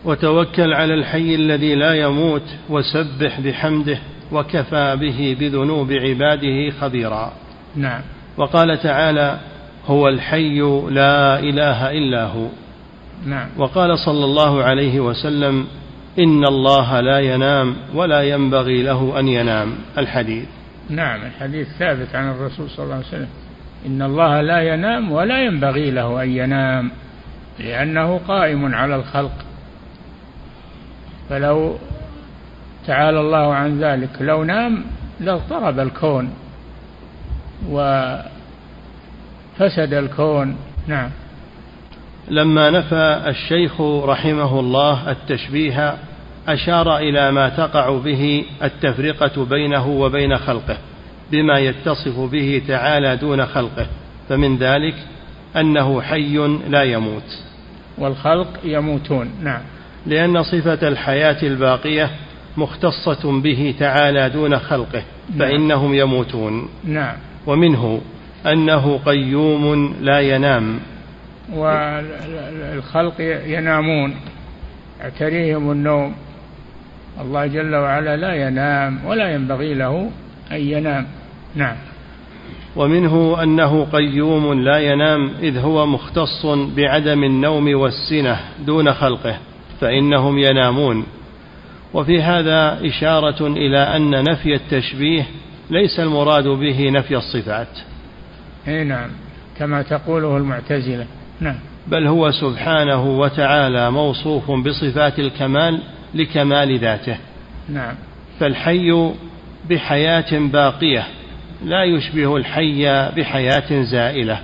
وتوكل 0.06 0.74
على 0.74 0.94
الحي 0.94 1.36
الذي 1.36 1.76
لا 1.76 1.94
يموت 1.94 2.44
وسبح 2.70 3.40
بحمده 3.40 4.00
وكفى 4.32 4.96
به 4.96 5.38
بذنوب 5.40 5.92
عباده 5.92 6.72
خبيرا. 6.82 7.34
نعم. 7.76 8.02
وقال 8.38 8.78
تعالى 8.78 9.40
هو 9.88 10.08
الحي 10.08 10.60
لا 10.90 11.40
إله 11.40 11.92
إلا 11.92 12.26
هو. 12.26 12.48
نعم. 13.26 13.50
وقال 13.58 14.00
صلى 14.00 14.26
الله 14.26 14.64
عليه 14.64 15.00
وسلم 15.00 15.68
إن 16.20 16.46
الله 16.46 17.00
لا 17.00 17.20
ينام 17.20 17.76
ولا 17.94 18.22
ينبغي 18.24 18.84
له 18.84 19.20
أن 19.20 19.28
ينام. 19.28 19.76
الحديث. 19.98 20.46
نعم 20.90 21.22
الحديث 21.22 21.68
ثابت 21.80 22.16
عن 22.16 22.32
الرسول 22.32 22.70
صلى 22.70 22.84
الله 22.84 22.96
عليه 22.96 23.08
وسلم. 23.08 23.30
إن 23.86 24.02
الله 24.02 24.42
لا 24.42 24.74
ينام 24.74 25.12
ولا 25.12 25.46
ينبغي 25.46 25.92
له 25.92 26.24
أن 26.24 26.30
ينام 26.30 26.92
لأنه 27.60 28.20
قائم 28.28 28.76
على 28.76 28.96
الخلق. 28.96 29.32
فلو 31.32 31.78
تعالى 32.88 33.20
الله 33.20 33.54
عن 33.54 33.80
ذلك 33.80 34.10
لو 34.22 34.44
نام 34.44 34.84
لاضطرب 35.20 35.80
الكون 35.80 36.34
وفسد 37.70 38.24
الكون. 39.94 40.56
نعم. 40.88 41.10
لما 42.28 42.70
نفى 42.70 43.22
الشيخ 43.28 43.82
رحمه 43.82 44.60
الله 44.60 45.12
التشبيه 45.12 45.98
أشار 46.48 46.98
إلى 46.98 47.32
ما 47.32 47.50
تقع 47.50 47.98
به 47.98 48.46
التفرقة 48.64 49.46
بينه 49.46 49.88
وبين 49.88 50.38
خلقه 50.38 50.78
بما 51.32 51.60
يتصف 51.60 52.20
به 52.20 52.62
تعالى 52.68 53.18
دون 53.18 53.46
خلقه 53.46 53.88
فمن 54.30 54.58
ذلك 54.58 54.96
أنه 55.56 56.02
حي 56.02 56.38
لا 56.68 56.84
يموت. 56.84 57.44
والخلق 57.98 58.60
يموتون. 58.64 59.32
نعم. 59.44 59.62
لأن 60.06 60.44
صفة 60.44 60.88
الحياة 60.88 61.38
الباقية 61.44 62.10
مختصة 62.58 63.42
به 63.42 63.76
تعالى 63.80 64.30
دون 64.30 64.60
خلقه 64.60 65.04
نعم. 65.30 65.40
فإنهم 65.40 65.94
يموتون. 65.94 66.70
نعم. 66.84 67.16
ومنه 67.48 68.02
أنه 68.46 69.00
قيوم 69.06 69.96
لا 70.02 70.20
ينام. 70.20 70.80
والخلق 71.54 73.22
ينامون 73.46 74.16
اعتريهم 75.02 75.72
النوم. 75.72 76.16
الله 77.22 77.46
جل 77.46 77.76
وعلا 77.76 78.18
لا 78.18 78.34
ينام 78.48 79.06
ولا 79.06 79.34
ينبغي 79.34 79.74
له 79.74 80.12
أن 80.52 80.58
ينام. 80.58 81.08
نعم. 81.56 81.76
ومنه 82.76 83.44
أنه 83.44 83.88
قيوم 83.92 84.54
لا 84.54 84.78
ينام 84.80 85.32
إذ 85.42 85.58
هو 85.58 85.86
مختص 85.86 86.46
بعدم 86.76 87.24
النوم 87.24 87.76
والسنة 87.76 88.40
دون 88.66 88.94
خلقه. 88.94 89.38
فإنهم 89.82 90.38
ينامون. 90.38 91.06
وفي 91.94 92.22
هذا 92.22 92.80
إشارة 92.86 93.48
إلى 93.48 93.78
أن 93.78 94.24
نفي 94.24 94.56
التشبيه 94.56 95.26
ليس 95.70 96.00
المراد 96.00 96.48
به 96.48 96.90
نفي 96.90 97.16
الصفات. 97.18 97.80
إي 98.68 98.84
نعم 98.84 99.10
كما 99.60 99.82
تقوله 99.82 100.38
المعتزلة. 100.38 101.06
نعم. 101.40 101.56
بل 101.88 102.08
هو 102.08 102.32
سبحانه 102.32 103.04
وتعالى 103.20 103.92
موصوف 103.92 104.52
بصفات 104.52 105.20
الكمال 105.20 105.82
لكمال 106.14 106.80
ذاته. 106.80 107.18
نعم. 107.70 107.96
فالحي 108.40 109.12
بحياة 109.70 110.40
باقية 110.40 111.08
لا 111.66 111.84
يشبه 111.84 112.38
الحي 112.38 113.10
بحياة 113.16 113.84
زائلة. 113.84 114.40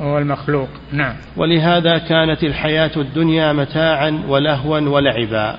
هو 0.00 0.18
المخلوق. 0.18 0.68
نعم. 0.92 1.16
ولهذا 1.36 1.98
كانت 1.98 2.44
الحياة 2.44 2.90
الدنيا 2.96 3.52
متاعا 3.52 4.22
ولهوا 4.28 4.80
ولعبا 4.80 5.58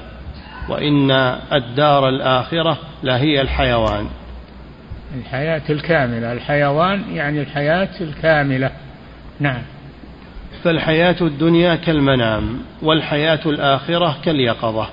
وإن 0.70 1.12
الدار 1.54 2.10
الآخرة 2.10 2.78
لهي 3.04 3.42
الحيوان. 3.42 4.08
الحياة 5.18 5.62
الكاملة. 5.70 6.34
الحيوان 6.34 7.04
يعني 7.14 7.42
الحياة 7.42 7.90
الكاملة. 8.02 8.72
نعم. 9.40 9.62
فالحياة 10.64 11.16
الدنيا 11.22 11.76
كالمنام 11.76 12.60
والحياة 12.82 13.40
الآخرة 13.46 14.18
كاليقظة. 14.26 14.90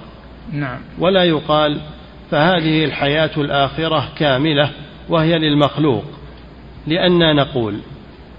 نعم. 0.52 0.78
ولا 0.98 1.24
يقال 1.24 1.80
فهذه 2.30 2.84
الحياة 2.84 3.30
الآخرة 3.36 4.08
كاملة 4.18 4.70
وهي 5.08 5.38
للمخلوق 5.38 6.04
لأننا 6.86 7.32
نقول 7.32 7.80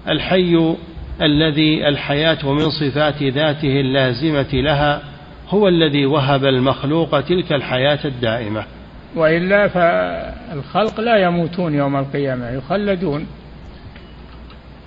الحي 0.08 0.74
الذي 1.22 1.88
الحياة 1.88 2.52
من 2.52 2.70
صفات 2.70 3.22
ذاته 3.22 3.80
اللازمة 3.80 4.48
لها 4.52 5.02
هو 5.48 5.68
الذي 5.68 6.06
وهب 6.06 6.44
المخلوق 6.44 7.20
تلك 7.20 7.52
الحياة 7.52 7.98
الدائمة. 8.04 8.64
وإلا 9.16 9.68
فالخلق 9.68 11.00
لا 11.00 11.16
يموتون 11.16 11.74
يوم 11.74 11.96
القيامة 11.96 12.50
يخلدون. 12.50 13.26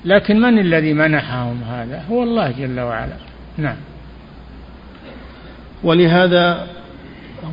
لكن 0.06 0.42
من 0.42 0.60
الذي 0.60 0.94
منحهم 0.94 1.64
هذا؟ 1.64 2.04
هو 2.12 2.24
الله 2.24 2.52
جل 2.52 2.80
وعلا. 2.80 3.16
نعم. 3.58 3.78
ولهذا 5.84 6.68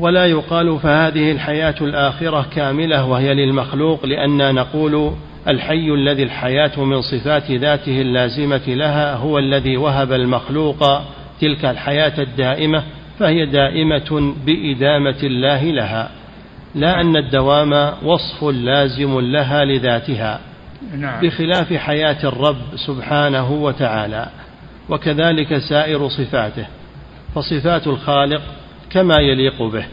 ولا 0.00 0.26
يقال 0.26 0.78
فهذه 0.78 1.32
الحياة 1.32 1.74
الآخرة 1.80 2.46
كاملة 2.54 3.04
وهي 3.04 3.34
للمخلوق 3.34 4.06
لأننا 4.06 4.52
نقول 4.52 5.12
الحي 5.48 5.90
الذي 5.90 6.22
الحياة 6.22 6.84
من 6.84 7.00
صفات 7.00 7.50
ذاته 7.50 8.00
اللازمة 8.00 8.62
لها 8.66 9.14
هو 9.14 9.38
الذي 9.38 9.76
وهب 9.76 10.12
المخلوق 10.12 11.00
تلك 11.40 11.64
الحياة 11.64 12.22
الدائمة 12.22 12.82
فهي 13.18 13.46
دائمة 13.46 14.34
بإدامة 14.46 15.18
الله 15.22 15.64
لها. 15.64 16.10
لا 16.74 17.00
أن 17.00 17.16
الدوام 17.16 17.92
وصف 18.02 18.44
لازم 18.44 19.20
لها 19.20 19.64
لذاتها 19.64 20.40
نعم. 20.98 21.20
بخلاف 21.20 21.72
حياة 21.72 22.18
الرب 22.24 22.62
سبحانه 22.86 23.52
وتعالى 23.52 24.26
وكذلك 24.88 25.58
سائر 25.58 26.08
صفاته. 26.08 26.66
فصفات 27.34 27.86
الخالق 27.86 28.42
كما 28.90 29.14
يليق 29.20 29.62
به 29.62 29.84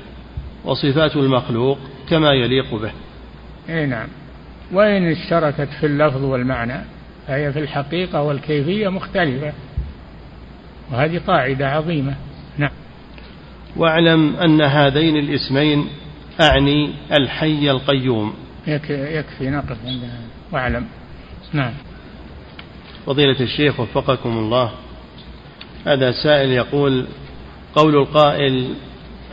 وصفات 0.65 1.15
المخلوق 1.15 1.77
كما 2.09 2.31
يليق 2.31 2.75
به. 2.75 2.91
اي 3.69 3.85
نعم. 3.85 4.07
وإن 4.71 5.11
اشتركت 5.11 5.69
في 5.79 5.85
اللفظ 5.85 6.23
والمعنى 6.23 6.81
فهي 7.27 7.53
في 7.53 7.59
الحقيقة 7.59 8.21
والكيفية 8.21 8.89
مختلفة. 8.89 9.53
وهذه 10.91 11.21
قاعدة 11.27 11.69
عظيمة. 11.69 12.15
نعم. 12.57 12.71
واعلم 13.75 14.35
أن 14.35 14.61
هذين 14.61 15.15
الاسمين 15.15 15.87
أعني 16.41 16.93
الحي 17.11 17.71
القيوم. 17.71 18.33
يكفي 18.67 19.49
نقف 19.49 19.77
عندها 19.85 20.19
واعلم. 20.51 20.85
نعم. 21.53 21.73
فضيلة 23.05 23.39
الشيخ 23.41 23.79
وفقكم 23.79 24.37
الله 24.37 24.71
هذا 25.85 26.11
سائل 26.11 26.51
يقول 26.51 27.07
قول 27.75 27.95
القائل 27.95 28.73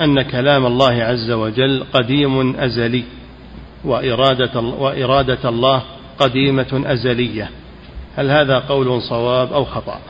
أن 0.00 0.22
كلام 0.22 0.66
الله 0.66 1.02
عز 1.02 1.30
وجل 1.30 1.84
قديم 1.92 2.56
أزلي. 2.56 3.04
وإرادة, 3.84 4.60
وإرادة 4.60 5.48
الله 5.48 5.82
قديمة 6.18 6.82
أزلية. 6.86 7.50
هل 8.16 8.30
هذا 8.30 8.58
قول 8.58 9.02
صواب 9.02 9.52
أو 9.52 9.64
خطأ؟ 9.64 10.00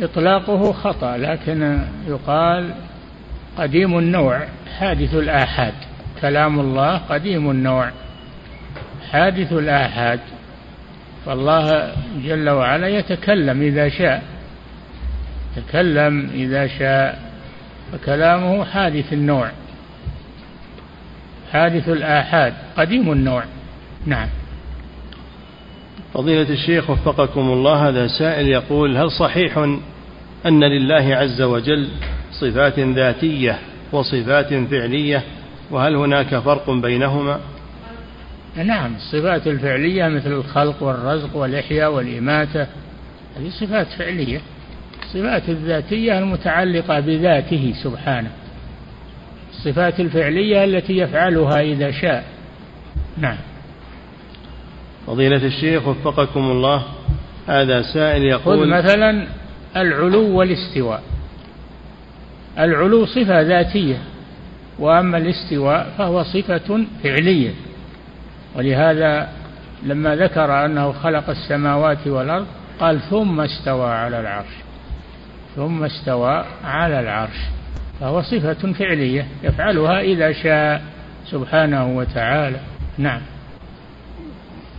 إطلاقه 0.00 0.72
خطأ 0.72 1.16
لكن 1.16 1.78
يقال 2.08 2.74
قديم 3.58 3.98
النوع 3.98 4.46
حادث 4.78 5.14
الآحاد. 5.14 5.74
كلام 6.20 6.60
الله 6.60 6.96
قديم 6.96 7.50
النوع 7.50 7.90
حادث 9.10 9.52
الآحاد. 9.52 10.20
فالله 11.26 11.92
جل 12.24 12.50
وعلا 12.50 12.88
يتكلم 12.88 13.62
إذا 13.62 13.88
شاء 13.88 14.22
يتكلم 15.56 16.30
إذا 16.34 16.66
شاء 16.66 17.18
فكلامه 17.92 18.64
حادث 18.64 19.12
النوع. 19.12 19.50
حادث 21.52 21.88
الآحاد 21.88 22.54
قديم 22.76 23.12
النوع. 23.12 23.44
نعم. 24.06 24.28
فضيلة 26.14 26.50
الشيخ 26.50 26.90
وفقكم 26.90 27.40
الله 27.40 27.88
هذا 27.88 28.06
سائل 28.06 28.48
يقول 28.48 28.96
هل 28.96 29.10
صحيح 29.10 29.58
أن 30.46 30.64
لله 30.64 31.16
عز 31.16 31.42
وجل 31.42 31.88
صفات 32.40 32.78
ذاتية 32.78 33.58
وصفات 33.92 34.54
فعلية 34.54 35.22
وهل 35.70 35.96
هناك 35.96 36.38
فرق 36.38 36.70
بينهما؟ 36.70 37.40
نعم 38.56 38.94
الصفات 38.94 39.46
الفعلية 39.46 40.08
مثل 40.08 40.32
الخلق 40.32 40.82
والرزق 40.82 41.36
والإحياء 41.36 41.92
والإماتة 41.92 42.66
هذه 43.36 43.50
صفات 43.60 43.86
فعلية. 43.86 44.40
الصفات 45.02 45.48
الذاتية 45.48 46.18
المتعلقة 46.18 47.00
بذاته 47.00 47.74
سبحانه. 47.82 48.30
الصفات 49.62 50.00
الفعلية 50.00 50.64
التي 50.64 50.98
يفعلها 50.98 51.60
إذا 51.60 51.90
شاء. 51.90 52.24
نعم. 53.18 53.36
فضيلة 55.06 55.46
الشيخ 55.46 55.88
وفقكم 55.88 56.40
الله 56.40 56.82
هذا 57.46 57.82
سائل 57.82 58.22
يقول 58.22 58.58
خذ 58.58 58.66
مثلا 58.66 59.26
العلو 59.76 60.38
والاستواء. 60.38 61.02
العلو 62.58 63.06
صفة 63.06 63.40
ذاتية 63.40 63.96
وأما 64.78 65.18
الاستواء 65.18 65.94
فهو 65.98 66.22
صفة 66.22 66.84
فعلية. 67.02 67.50
ولهذا 68.56 69.28
لما 69.82 70.16
ذكر 70.16 70.64
أنه 70.64 70.92
خلق 70.92 71.30
السماوات 71.30 72.06
والأرض 72.06 72.46
قال 72.80 73.00
ثم 73.00 73.40
استوى 73.40 73.90
على 73.90 74.20
العرش. 74.20 74.52
ثم 75.56 75.84
استوى 75.84 76.44
على 76.64 77.00
العرش. 77.00 77.61
فهو 78.02 78.22
صفة 78.22 78.72
فعلية 78.72 79.26
يفعلها 79.42 80.00
إذا 80.00 80.32
شاء 80.32 80.82
سبحانه 81.26 81.96
وتعالى. 81.96 82.60
نعم. 82.98 83.20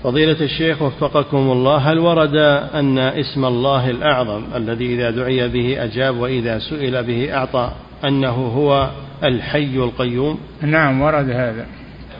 فضيلة 0.03 0.41
الشيخ 0.41 0.82
وفقكم 0.82 1.38
الله 1.38 1.78
هل 1.78 1.99
ورد 1.99 2.36
أن 2.76 2.97
اسم 2.97 3.45
الله 3.45 3.89
الأعظم 3.89 4.43
الذي 4.55 4.95
إذا 4.95 5.09
دعي 5.09 5.47
به 5.47 5.84
أجاب 5.84 6.17
وإذا 6.17 6.59
سئل 6.59 7.03
به 7.03 7.34
أعطى 7.34 7.71
أنه 8.05 8.30
هو 8.30 8.89
الحي 9.24 9.76
القيوم؟ 9.76 10.39
نعم 10.61 11.01
ورد 11.01 11.30
هذا. 11.30 11.65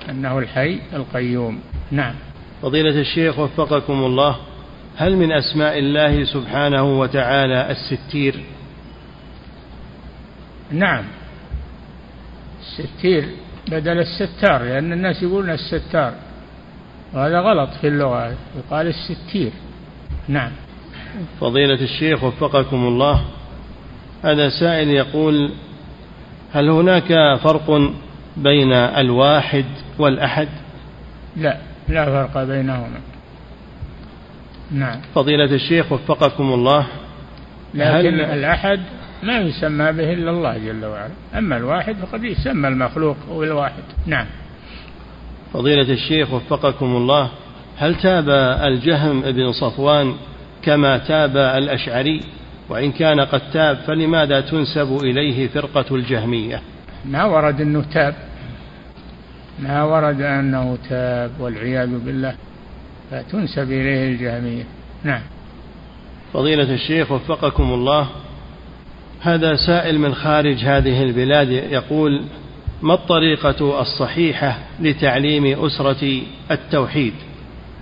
أنه 0.10 0.40
الحي 0.40 0.80
القيوم. 0.94 1.60
نعم. 1.92 2.14
فضيلة 2.62 3.00
الشيخ 3.00 3.40
وفقكم 3.40 3.94
الله 3.94 4.36
هل 4.96 5.16
من 5.16 5.32
أسماء 5.32 5.80
الله 5.80 6.24
سبحانه 6.24 7.00
وتعالى 7.00 7.72
الستير؟ 7.72 8.36
نعم. 10.74 11.04
الستير 12.60 13.26
بدل 13.68 14.00
الستار 14.00 14.64
لأن 14.64 14.94
الناس 14.94 15.24
يقولون 15.24 15.50
الستار. 15.50 16.14
وهذا 17.14 17.40
غلط 17.40 17.70
في 17.82 17.88
اللغة 17.88 18.36
يقال 18.58 18.88
الستير. 18.88 19.52
نعم. 20.28 20.52
فضيلة 21.40 21.82
الشيخ 21.82 22.24
وفقكم 22.24 22.88
الله 22.88 23.22
هذا 24.24 24.50
سائل 24.50 24.90
يقول 24.90 25.52
هل 26.54 26.70
هناك 26.70 27.40
فرق 27.44 27.92
بين 28.38 28.74
الواحد 28.74 29.66
والأحد؟ 30.00 30.48
لا 31.38 31.58
لا 31.90 32.06
فرق 32.06 32.44
بينهما. 32.44 33.00
نعم. 34.72 35.02
فضيلة 35.16 35.56
الشيخ 35.56 35.92
وفقكم 35.92 36.54
الله 36.54 36.88
لكن 37.74 38.20
الأحد 38.20 38.80
ما 39.24 39.40
يسمى 39.40 39.92
به 39.92 40.14
إلا 40.14 40.32
الله 40.32 40.58
جل 40.58 40.86
وعلا. 40.86 41.12
أما 41.38 41.58
الواحد 41.58 41.96
فقد 41.96 42.24
يسمى 42.24 42.68
المخلوق 42.68 43.18
هو 43.30 43.44
الواحد. 43.44 43.84
نعم. 44.06 44.26
فضيلة 45.54 45.94
الشيخ 45.94 46.34
وفقكم 46.34 46.86
الله 46.86 47.30
هل 47.78 47.96
تاب 47.96 48.30
الجهم 48.64 49.22
بن 49.22 49.52
صفوان 49.52 50.16
كما 50.64 50.98
تاب 50.98 51.38
الأشعري؟ 51.38 52.20
وإن 52.70 52.92
كان 52.92 53.20
قد 53.20 53.42
تاب 53.54 53.78
فلماذا 53.78 54.42
تنسب 54.42 54.98
إليه 55.04 55.48
فرقة 55.48 55.96
الجهمية؟ 55.96 56.62
ما 57.06 57.26
ورد 57.26 57.62
أنه 57.62 57.84
تاب. 57.94 58.16
ما 59.60 59.84
ورد 59.84 60.22
أنه 60.22 60.78
تاب 60.90 61.32
والعياذ 61.40 62.00
بالله. 62.06 62.36
فتنسب 63.12 63.72
إليه 63.72 64.12
الجهمية. 64.12 64.64
نعم. 65.04 65.22
فضيلة 66.34 66.74
الشيخ 66.74 67.12
وفقكم 67.12 67.74
الله 67.74 68.10
هذا 69.24 69.56
سائل 69.56 70.00
من 70.00 70.16
خارج 70.16 70.58
هذه 70.58 71.04
البلاد 71.04 71.50
يقول 71.50 72.24
ما 72.82 72.94
الطريقة 72.94 73.82
الصحيحة 73.82 74.58
لتعليم 74.80 75.66
أسرة 75.66 76.22
التوحيد؟ 76.52 77.14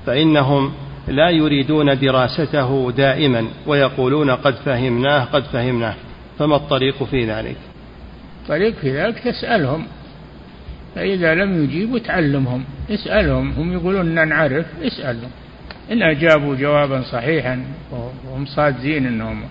فإنهم 0.06 0.74
لا 1.08 1.30
يريدون 1.30 2.00
دراسته 2.00 2.92
دائما 2.92 3.46
ويقولون 3.68 4.32
قد 4.32 4.56
فهمناه 4.56 5.24
قد 5.24 5.44
فهمناه. 5.44 5.96
فما 6.40 6.56
الطريق 6.56 7.04
في 7.04 7.26
ذلك؟ 7.26 7.58
الطريق 8.44 8.74
في 8.74 8.98
ذلك 8.98 9.20
تسألهم. 9.20 9.86
فإذا 10.96 11.36
لم 11.36 11.64
يجيبوا 11.64 12.00
تعلمهم 12.00 12.64
اسألهم. 12.90 13.52
هم 13.52 13.74
يقولون 13.74 14.18
أن 14.18 14.28
نعرف 14.28 14.66
اسألهم. 14.84 15.32
إن 15.92 16.02
أجابوا 16.02 16.56
جوابا 16.56 17.02
صحيحا 17.02 17.64
وهم 17.92 18.46
صادزين 18.46 19.06
أنهم 19.06 19.44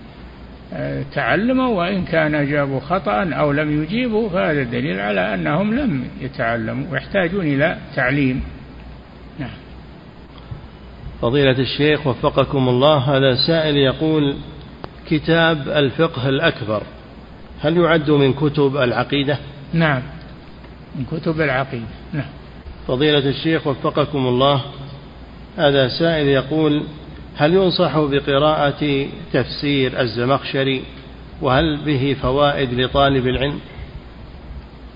تعلموا 1.13 1.67
وإن 1.67 2.05
كان 2.05 2.35
أجابوا 2.35 2.79
خطأ 2.79 3.29
أو 3.33 3.51
لم 3.51 3.83
يجيبوا 3.83 4.29
فهذا 4.29 4.63
دليل 4.63 4.99
على 4.99 5.33
أنهم 5.33 5.73
لم 5.73 6.07
يتعلموا 6.21 6.85
ويحتاجون 6.91 7.45
إلى 7.45 7.77
تعليم. 7.95 8.43
نعم. 9.39 9.49
فضيلة 11.21 11.59
الشيخ 11.59 12.07
وفقكم 12.07 12.69
الله 12.69 12.97
هذا 12.97 13.35
سائل 13.47 13.77
يقول 13.77 14.35
كتاب 15.09 15.69
الفقه 15.69 16.29
الأكبر 16.29 16.83
هل 17.61 17.77
يعد 17.77 18.11
من 18.11 18.33
كتب 18.33 18.77
العقيدة؟ 18.77 19.37
نعم. 19.73 20.01
من 20.95 21.05
كتب 21.11 21.41
العقيدة. 21.41 21.85
نعم. 22.13 22.29
فضيلة 22.87 23.29
الشيخ 23.29 23.67
وفقكم 23.67 24.27
الله 24.27 24.61
هذا 25.57 25.87
سائل 25.87 26.27
يقول 26.27 26.83
هل 27.35 27.53
ينصح 27.53 27.99
بقراءة 27.99 29.07
تفسير 29.33 30.01
الزمخشري؟ 30.01 30.83
وهل 31.41 31.77
به 31.85 32.15
فوائد 32.21 32.73
لطالب 32.73 33.27
العلم؟ 33.27 33.59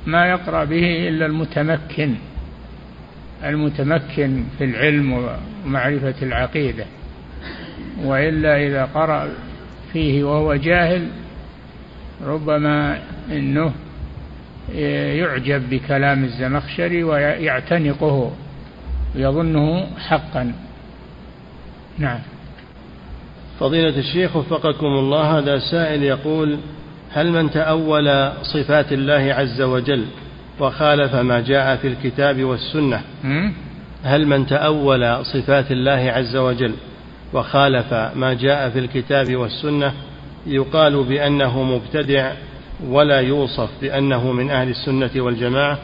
ما 0.06 0.26
يقرأ 0.30 0.64
به 0.64 1.08
إلا 1.10 1.26
المتمكن 1.26 2.16
المتمكن 3.44 4.44
في 4.58 4.64
العلم 4.64 5.38
ومعرفة 5.66 6.16
العقيدة. 6.22 6.86
وإلا 8.04 8.68
إذا 8.68 8.86
قرأ 8.86 9.30
فيه 9.94 10.24
وهو 10.24 10.56
جاهل 10.56 11.08
ربما 12.26 13.00
أنه 13.32 13.74
يعجب 15.20 15.70
بكلام 15.70 16.24
الزمخشري 16.24 17.04
ويعتنقه 17.04 18.32
ويظنه 19.16 19.88
حقا. 19.98 20.54
نعم. 21.98 22.20
فضيلة 23.60 23.98
الشيخ 24.00 24.36
وفقكم 24.36 24.86
الله 24.86 25.38
هذا 25.38 25.60
سائل 25.60 26.04
يقول 26.04 26.58
هل 27.12 27.32
من 27.32 27.52
تأول 27.52 28.32
صفات 28.42 28.94
الله 28.94 29.34
عز 29.34 29.62
وجل 29.62 30.06
وخالف 30.60 31.16
ما 31.16 31.40
جاء 31.40 31.76
في 31.76 31.88
الكتاب 31.88 32.44
والسنة 32.44 33.02
هل 34.04 34.28
من 34.28 34.48
تأول 34.48 35.26
صفات 35.26 35.72
الله 35.72 36.12
عز 36.12 36.36
وجل 36.36 36.74
وخالف 37.34 37.94
ما 37.94 38.34
جاء 38.34 38.70
في 38.70 38.80
الكتاب 38.80 39.36
والسنة؟ 39.36 39.94
يقال 40.46 41.04
بأنه 41.04 41.64
مبتدع 41.64 42.32
ولا 42.88 43.20
يوصف 43.20 43.70
بأنه 43.82 44.32
من 44.32 44.52
أهل 44.52 44.70
السنة 44.70 45.12
والجماعة؟ 45.16 45.80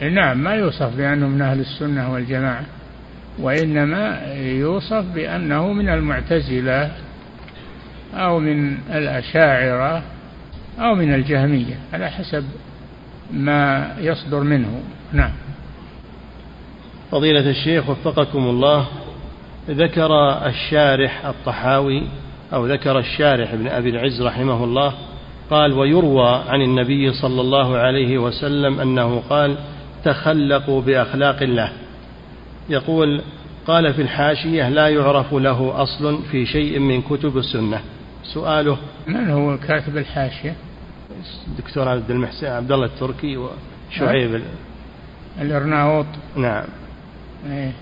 نعم 0.00 0.38
ما 0.38 0.54
يوصف 0.54 0.96
بأنه 0.96 1.28
من 1.28 1.42
أهل 1.42 1.60
السنة 1.60 2.12
والجماعة. 2.12 2.64
وإنما 3.38 4.32
يوصف 4.36 5.04
بأنه 5.14 5.72
من 5.72 5.88
المعتزلة 5.88 6.90
أو 8.14 8.38
من 8.38 8.78
الأشاعرة 8.90 10.02
أو 10.78 10.94
من 10.94 11.14
الجهمية 11.14 11.78
على 11.92 12.10
حسب 12.10 12.44
ما 13.32 13.92
يصدر 13.98 14.40
منه. 14.40 14.80
نعم. 15.12 15.30
فضيلة 17.10 17.50
الشيخ 17.50 17.88
وفقكم 17.88 18.38
الله 18.38 18.86
ذكر 19.70 20.12
الشارح 20.46 21.26
الطحاوي 21.26 22.02
أو 22.52 22.66
ذكر 22.66 22.98
الشارح 22.98 23.52
ابن 23.52 23.66
أبي 23.66 23.90
العز 23.90 24.22
رحمه 24.22 24.64
الله 24.64 24.94
قال 25.50 25.72
ويروى 25.72 26.42
عن 26.48 26.62
النبي 26.62 27.12
صلى 27.12 27.40
الله 27.40 27.76
عليه 27.76 28.18
وسلم 28.18 28.80
أنه 28.80 29.22
قال 29.30 29.56
تخلقوا 30.04 30.82
بأخلاق 30.82 31.42
الله 31.42 31.72
يقول 32.68 33.22
قال 33.66 33.94
في 33.94 34.02
الحاشية 34.02 34.68
لا 34.68 34.88
يعرف 34.88 35.34
له 35.34 35.82
أصل 35.82 36.22
في 36.30 36.46
شيء 36.46 36.78
من 36.78 37.02
كتب 37.02 37.38
السنة. 37.38 37.80
سؤاله 38.22 38.78
من 39.06 39.30
هو 39.30 39.58
كاتب 39.58 39.96
الحاشية؟ 39.96 40.54
الدكتور 41.48 41.88
عبد 41.88 42.10
المحسن 42.10 42.46
عبد 42.46 42.72
الله 42.72 42.86
التركي 42.86 43.36
وشعيب 43.36 44.42
الإرناؤوط 45.40 46.06
نعم. 46.36 46.64
إيه. 47.50 47.72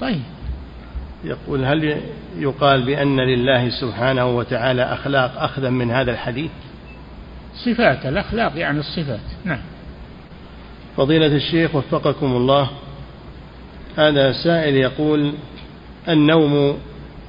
طيب. 0.00 0.22
يقول 1.24 1.64
هل 1.64 2.00
يقال 2.38 2.82
بأن 2.82 3.20
لله 3.20 3.70
سبحانه 3.80 4.26
وتعالى 4.26 4.82
أخلاق 4.82 5.42
أخذا 5.42 5.70
من 5.70 5.90
هذا 5.90 6.12
الحديث؟ 6.12 6.50
صفات 7.64 8.06
الأخلاق 8.06 8.52
يعني 8.56 8.78
الصفات. 8.78 9.20
نعم. 9.44 9.60
فضيلة 10.96 11.26
الشيخ 11.26 11.74
وفقكم 11.74 12.26
الله 12.26 12.70
هذا 13.96 14.32
سائل 14.32 14.76
يقول 14.76 15.32
النوم 16.08 16.78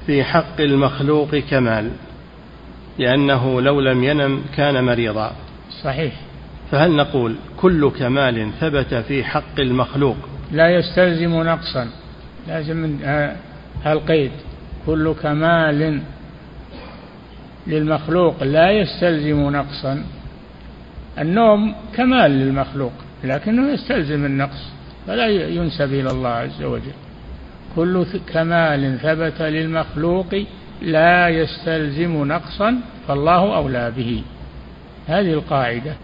في 0.06 0.24
حق 0.24 0.60
المخلوق 0.60 1.36
كمال 1.36 1.90
لأنه 2.98 3.60
لو 3.60 3.80
لم 3.80 4.04
ينم 4.04 4.42
كان 4.56 4.84
مريضا. 4.84 5.32
صحيح. 5.84 6.12
فهل 6.70 6.90
نقول 6.90 7.36
كل 7.56 7.90
كمال 7.90 8.50
ثبت 8.60 8.94
في 8.94 9.24
حق 9.24 9.60
المخلوق؟ 9.60 10.16
لا 10.52 10.70
يستلزم 10.70 11.42
نقصا. 11.42 11.88
لازم 12.48 12.98
القيد. 13.86 14.30
كل 14.86 15.14
كمال 15.22 16.00
للمخلوق 17.66 18.42
لا 18.42 18.70
يستلزم 18.70 19.50
نقصا. 19.50 20.04
النوم 21.18 21.74
كمال 21.94 22.30
للمخلوق 22.30 22.92
لكنه 23.24 23.72
يستلزم 23.72 24.24
النقص. 24.24 24.77
فلا 25.08 25.26
ينسب 25.28 25.92
إلى 25.92 26.10
الله 26.10 26.28
عز 26.28 26.62
وجل. 26.62 26.92
كل 27.76 28.06
كمال 28.32 28.98
ثبت 28.98 29.42
للمخلوق 29.42 30.34
لا 30.82 31.28
يستلزم 31.28 32.24
نقصا 32.24 32.80
فالله 33.08 33.56
أولى 33.56 33.92
به. 33.96 34.22
هذه 35.06 35.32
القاعدة. 35.32 35.94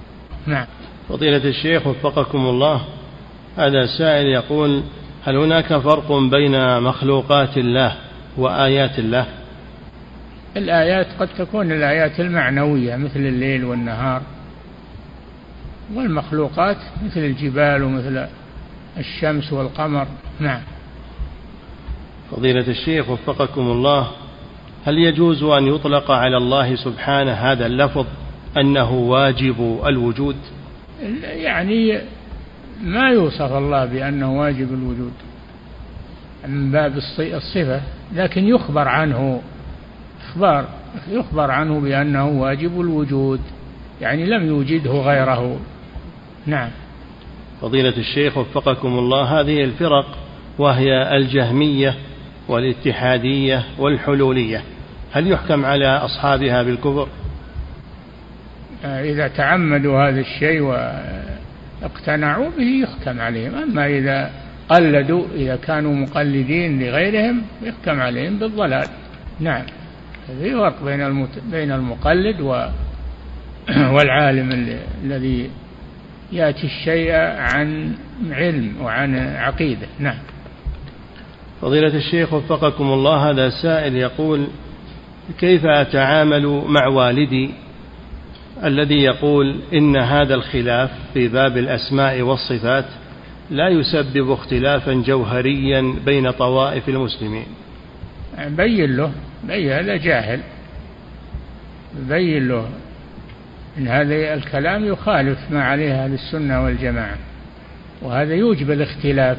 نعم. 0.47 0.67
فضيلة 1.09 1.45
الشيخ 1.49 1.87
وفقكم 1.87 2.39
الله 2.39 2.81
هذا 3.57 3.87
سائل 3.99 4.27
يقول 4.27 4.83
هل 5.25 5.37
هناك 5.37 5.77
فرق 5.79 6.13
بين 6.13 6.81
مخلوقات 6.81 7.59
الله 7.59 7.97
وآيات 8.37 8.99
الله؟ 8.99 9.27
الآيات 10.57 11.07
قد 11.21 11.29
تكون 11.39 11.73
الآيات 11.73 12.21
المعنوية 12.21 12.97
مثل 12.97 13.21
الليل 13.21 13.65
والنهار. 13.65 14.23
والمخلوقات 15.95 16.77
مثل 17.05 17.21
الجبال 17.21 17.83
ومثل 17.83 18.27
الشمس 18.99 19.53
والقمر. 19.53 20.07
نعم. 20.41 20.61
فضيلة 22.31 22.69
الشيخ 22.69 23.11
وفقكم 23.11 23.61
الله 23.61 24.11
هل 24.87 24.99
يجوز 24.99 25.43
أن 25.43 25.67
يطلق 25.67 26.11
على 26.11 26.37
الله 26.37 26.77
سبحانه 26.77 27.33
هذا 27.33 27.67
اللفظ 27.67 28.07
أنه 28.57 28.93
واجب 28.93 29.81
الوجود؟ 29.87 30.37
يعني 31.23 32.01
ما 32.83 33.11
يوصف 33.11 33.53
الله 33.53 33.85
بأنه 33.85 34.39
واجب 34.41 34.75
الوجود 34.75 35.13
من 36.49 36.71
باب 36.71 36.97
الصفة 37.19 37.81
لكن 38.15 38.45
يخبر 38.45 38.89
عنه 38.89 39.43
إخبار 40.29 40.65
يخبر 41.11 41.51
عنه 41.51 41.81
بأنه 41.81 42.29
واجب 42.29 42.81
الوجود 42.81 43.41
يعني 44.01 44.27
لم 44.27 44.47
يوجده 44.47 44.93
غيره. 44.93 45.61
نعم. 46.47 46.71
فضيلة 47.61 47.97
الشيخ 47.97 48.39
وفقكم 48.39 48.99
الله 48.99 49.41
هذه 49.41 49.65
الفرق 49.65 50.19
وهي 50.59 51.17
الجهمية 51.17 51.95
والاتحادية 52.49 53.65
والحلولية 53.79 54.63
هل 55.13 55.31
يحكم 55.31 55.65
على 55.65 55.87
أصحابها 55.87 56.63
بالكفر؟ 56.63 57.09
إذا 58.85 59.29
تعمدوا 59.29 60.09
هذا 60.09 60.21
الشيء 60.21 60.61
واقتنعوا 61.83 62.51
به 62.59 62.83
يحكم 62.83 63.21
عليهم 63.21 63.55
أما 63.55 63.87
إذا 63.87 64.31
قلدوا 64.69 65.25
إذا 65.35 65.57
كانوا 65.57 65.95
مقلدين 65.95 66.83
لغيرهم 66.83 67.43
يحكم 67.63 68.01
عليهم 68.01 68.39
بالضلال. 68.39 68.89
نعم 69.41 69.63
في 70.41 70.53
فرق 70.53 70.85
بين 70.85 71.29
بين 71.51 71.73
المقلد 71.73 72.41
والعالم 73.69 74.77
الذي 75.05 75.51
يأتي 76.35 76.67
الشيء 76.67 77.13
عن 77.39 77.93
علم 78.31 78.83
وعن 78.83 79.19
عقيدة. 79.19 79.87
نعم. 79.99 80.19
فضيلة 81.63 81.97
الشيخ 81.97 82.33
وفقكم 82.33 82.85
الله 82.85 83.31
هذا 83.31 83.51
سائل 83.51 83.97
يقول 83.97 84.47
كيف 85.39 85.67
أتعامل 85.67 86.63
مع 86.67 86.87
والدي 86.87 87.51
الذي 88.65 89.03
يقول 89.03 89.57
إن 89.75 89.97
هذا 89.97 90.35
الخلاف 90.35 90.91
في 91.15 91.29
باب 91.29 91.57
الأسماء 91.57 92.23
والصفات 92.23 92.85
لا 93.51 93.69
يسبب 93.69 94.31
اختلافا 94.31 94.93
جوهريا 94.93 95.95
بين 96.07 96.31
طوائف 96.31 96.89
المسلمين؟ 96.89 97.47
بين 98.47 98.97
له 98.97 99.13
بين 99.45 99.71
هذا 99.71 99.97
جاهل. 99.97 100.41
بين 102.09 102.49
له. 102.49 102.69
إن 103.79 103.89
هذا 103.89 104.35
الكلام 104.35 104.85
يخالف 104.85 105.39
ما 105.51 105.65
عليه 105.65 106.05
أهل 106.05 106.13
السنة 106.13 106.65
والجماعة 106.65 107.17
وهذا 108.03 108.35
يوجب 108.35 108.71
الاختلاف 108.71 109.39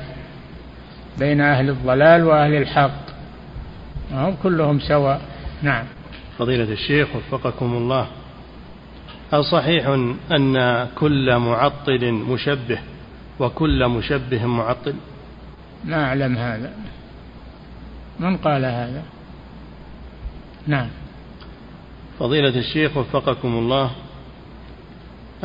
بين 1.19 1.41
أهل 1.41 1.69
الضلال 1.69 2.23
وأهل 2.23 2.55
الحق 2.55 3.05
هم 4.11 4.35
كلهم 4.43 4.79
سواء. 4.79 5.21
نعم. 5.61 5.85
فضيلة 6.37 6.73
الشيخ 6.73 7.07
وفقكم 7.15 7.73
الله 7.73 8.07
هل 9.33 9.45
صحيح 9.45 9.87
أن 10.31 10.87
كل 10.95 11.37
معطل 11.37 12.11
مشبه 12.11 12.79
وكل 13.39 13.87
مشبه 13.87 14.45
معطل؟ 14.45 14.93
ما 15.83 16.05
أعلم 16.05 16.37
هذا. 16.37 16.73
من 18.19 18.37
قال 18.37 18.65
هذا؟ 18.65 19.03
نعم. 20.67 20.87
فضيلة 22.19 22.59
الشيخ 22.59 22.97
وفقكم 22.97 23.47
الله 23.47 23.91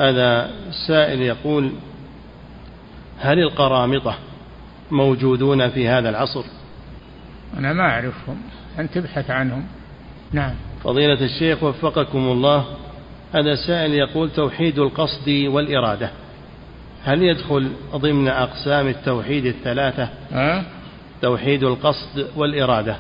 هذا 0.01 0.51
السائل 0.69 1.23
يقول 1.23 1.73
هل 3.19 3.39
القرامطة 3.39 4.15
موجودون 4.91 5.71
في 5.71 5.89
هذا 5.89 6.09
العصر؟ 6.09 6.45
أنا 7.59 7.73
ما 7.73 7.83
أعرفهم 7.83 8.37
أن 8.79 8.91
تبحث 8.91 9.31
عنهم. 9.31 9.65
نعم. 10.33 10.55
فضيلة 10.85 11.25
الشيخ 11.25 11.63
وفقكم 11.63 12.19
الله 12.19 12.65
هذا 13.33 13.55
سائل 13.55 13.95
يقول 13.95 14.31
توحيد 14.31 14.79
القصد 14.79 15.29
والإرادة 15.29 16.11
هل 17.05 17.23
يدخل 17.23 17.71
ضمن 17.95 18.29
أقسام 18.29 18.89
التوحيد 18.89 19.47
الثلاثة؟ 19.47 20.09
أه؟ 20.33 20.63
توحيد 21.23 21.63
القصد 21.65 22.27
والإرادة 22.37 22.97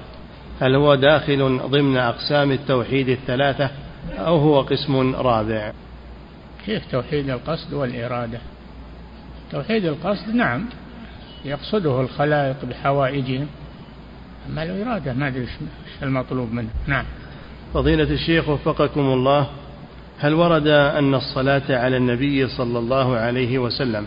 هل 0.60 0.74
هو 0.74 0.94
داخل 0.94 1.58
ضمن 1.58 1.96
أقسام 1.96 2.52
التوحيد 2.52 3.08
الثلاثة 3.08 3.70
أو 4.18 4.36
هو 4.36 4.60
قسم 4.60 5.14
رابع؟ 5.14 5.72
كيف 6.66 6.82
توحيد 6.92 7.30
القصد 7.30 7.72
والإرادة؟ 7.72 8.38
توحيد 9.52 9.84
القصد 9.84 10.34
نعم 10.34 10.66
يقصده 11.44 12.00
الخلائق 12.00 12.64
بحوائجهم 12.64 13.46
أما 14.48 14.62
الإرادة 14.62 15.12
ما 15.12 15.28
أدري 15.28 15.40
إيش 15.40 15.50
المطلوب 16.02 16.52
منه. 16.52 16.68
نعم. 16.86 17.04
فضيلة 17.74 18.10
الشيخ 18.10 18.48
وفقكم 18.48 19.00
الله 19.00 19.46
هل 20.18 20.34
ورد 20.34 20.66
أن 20.66 21.14
الصلاة 21.14 21.62
على 21.68 21.96
النبي 21.96 22.48
صلى 22.48 22.78
الله 22.78 23.16
عليه 23.16 23.58
وسلم 23.58 24.06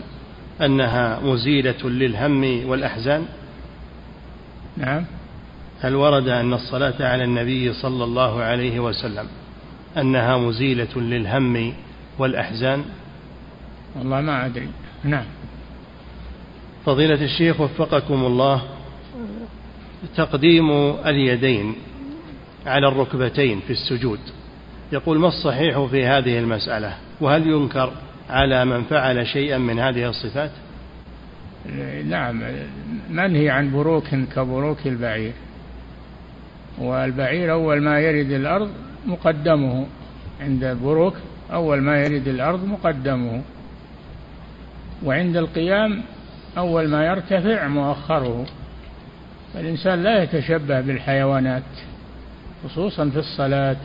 أنها 0.60 1.20
مزيلة 1.20 1.88
للهم 1.88 2.68
والأحزان؟ 2.68 3.26
نعم. 4.76 5.04
هل 5.80 5.94
ورد 5.94 6.28
أن 6.28 6.54
الصلاة 6.54 6.94
على 7.00 7.24
النبي 7.24 7.72
صلى 7.72 8.04
الله 8.04 8.42
عليه 8.42 8.80
وسلم 8.80 9.26
أنها 9.96 10.36
مزيلة 10.36 10.96
للهم 10.96 11.74
والأحزان؟ 12.18 12.84
والله 13.98 14.20
ما 14.20 14.46
أدري. 14.46 14.68
نعم. 15.04 15.24
فضيلة 16.86 17.24
الشيخ 17.24 17.60
وفقكم 17.60 18.24
الله 18.24 18.62
تقديم 20.16 20.70
اليدين 21.06 21.74
على 22.66 22.88
الركبتين 22.88 23.60
في 23.66 23.72
السجود 23.72 24.18
يقول 24.92 25.18
ما 25.18 25.28
الصحيح 25.28 25.84
في 25.84 26.06
هذه 26.06 26.38
المسألة؟ 26.38 26.94
وهل 27.20 27.46
ينكر 27.46 27.92
على 28.30 28.64
من 28.64 28.82
فعل 28.82 29.26
شيئا 29.26 29.58
من 29.58 29.78
هذه 29.78 30.08
الصفات؟ 30.08 30.50
نعم 32.04 32.42
منهي 33.10 33.50
عن 33.50 33.72
بروك 33.72 34.04
كبروك 34.08 34.86
البعير؟ 34.86 35.32
والبعير 36.78 37.52
أول 37.52 37.82
ما 37.82 38.00
يرد 38.00 38.30
الأرض 38.30 38.70
مقدمه 39.06 39.86
عند 40.40 40.64
البروك 40.64 41.14
أول 41.54 41.80
ما 41.80 41.98
يرد 41.98 42.28
الأرض 42.28 42.64
مقدمه. 42.64 43.42
وعند 45.04 45.36
القيام 45.36 46.02
أول 46.58 46.88
ما 46.88 47.06
يرتفع 47.06 47.68
مؤخره. 47.68 48.46
فالإنسان 49.54 50.02
لا 50.02 50.22
يتشبه 50.22 50.80
بالحيوانات 50.80 51.62
خصوصا 52.64 53.10
في 53.10 53.18
الصلاة. 53.18 53.76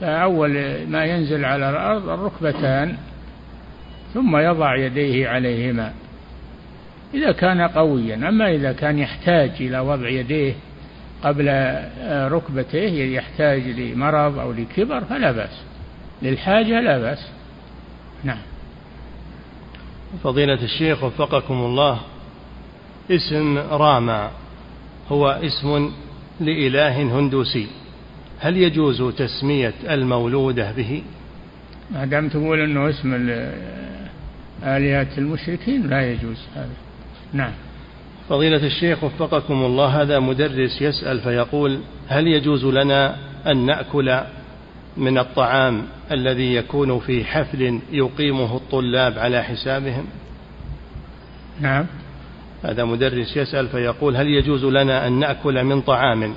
فأول 0.00 0.52
ما 0.88 1.04
ينزل 1.04 1.44
على 1.44 1.70
الأرض 1.70 2.08
الركبتان 2.08 2.96
ثم 4.14 4.36
يضع 4.36 4.76
يديه 4.76 5.28
عليهما. 5.28 5.92
إذا 7.14 7.32
كان 7.32 7.60
قويا 7.60 8.14
أما 8.14 8.50
إذا 8.50 8.72
كان 8.72 8.98
يحتاج 8.98 9.50
إلى 9.60 9.78
وضع 9.78 10.08
يديه 10.08 10.54
قبل 11.22 11.74
ركبتيه 12.08 13.16
يحتاج 13.16 13.62
لمرض 13.62 14.38
أو 14.38 14.52
لكبر 14.52 15.04
فلا 15.04 15.32
بأس. 15.32 15.62
للحاجة 16.22 16.80
لا 16.80 16.98
بأس. 16.98 17.28
نعم. 18.24 18.38
فضيلة 20.24 20.62
الشيخ 20.62 21.04
وفقكم 21.04 21.54
الله 21.54 22.00
اسم 23.10 23.58
راما 23.58 24.30
هو 25.08 25.28
اسم 25.28 25.92
لإله 26.40 27.02
هندوسي. 27.02 27.66
هل 28.40 28.56
يجوز 28.56 29.02
تسمية 29.02 29.74
المولودة 29.90 30.72
به؟ 30.72 31.02
ما 31.90 32.04
دام 32.04 32.28
تقول 32.28 32.60
أنه 32.60 32.90
اسم 32.90 33.14
آلهة 34.62 35.18
المشركين 35.18 35.88
لا 35.88 36.12
يجوز 36.12 36.38
هذا. 36.54 36.76
نعم. 37.32 37.52
فضيلة 38.28 38.66
الشيخ 38.66 39.04
وفقكم 39.04 39.54
الله 39.54 40.02
هذا 40.02 40.18
مدرس 40.18 40.82
يسأل 40.82 41.20
فيقول 41.20 41.80
هل 42.08 42.26
يجوز 42.26 42.64
لنا 42.64 43.16
أن 43.46 43.66
نأكل 43.66 44.20
من 44.96 45.18
الطعام 45.18 45.82
الذي 46.10 46.54
يكون 46.54 46.98
في 46.98 47.24
حفل 47.24 47.80
يقيمه 47.92 48.56
الطلاب 48.56 49.18
على 49.18 49.42
حسابهم؟ 49.42 50.04
نعم. 51.60 51.86
هذا 52.64 52.84
مدرس 52.84 53.36
يسأل 53.36 53.68
فيقول 53.68 54.16
هل 54.16 54.26
يجوز 54.26 54.64
لنا 54.64 55.06
أن 55.06 55.12
نأكل 55.12 55.64
من 55.64 55.80
طعام 55.80 56.34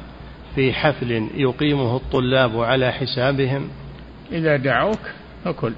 في 0.55 0.73
حفل 0.73 1.27
يقيمه 1.35 1.95
الطلاب 1.95 2.59
على 2.59 2.91
حسابهم؟ 2.91 3.69
إذا 4.31 4.57
دعوك 4.57 4.99
فكل 5.45 5.73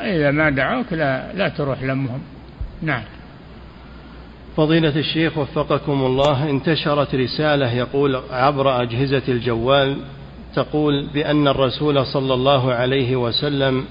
إذا 0.00 0.30
ما 0.30 0.50
دعوك 0.50 0.92
لا, 0.92 1.32
لا 1.32 1.48
تروح 1.48 1.82
لمهم. 1.82 2.20
نعم. 2.82 3.02
فضيلة 4.56 4.98
الشيخ 4.98 5.38
وفقكم 5.38 5.92
الله 5.92 6.50
انتشرت 6.50 7.14
رسالة 7.14 7.72
يقول 7.72 8.22
عبر 8.30 8.82
أجهزة 8.82 9.22
الجوال 9.28 9.96
تقول 10.56 11.06
بأن 11.14 11.48
الرسول 11.48 12.06
صلى 12.06 12.34
الله 12.34 12.72
عليه 12.72 13.16
وسلم 13.16 13.84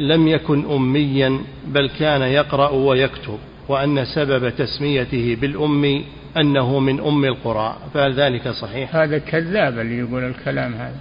لم 0.00 0.28
يكن 0.28 0.70
أميا 0.70 1.40
بل 1.66 1.90
كان 1.98 2.22
يقرأ 2.22 2.70
ويكتب 2.70 3.38
وأن 3.68 4.04
سبب 4.04 4.48
تسميته 4.48 5.36
بالأم 5.40 6.04
أنه 6.36 6.78
من 6.78 7.00
أم 7.00 7.24
القرى. 7.24 7.76
فهل 7.94 8.12
ذلك 8.14 8.48
صحيح؟ 8.48 8.96
هذا 8.96 9.18
كذاب 9.18 9.78
اللي 9.78 9.98
يقول 9.98 10.24
الكلام 10.24 10.74
هذا. 10.74 10.98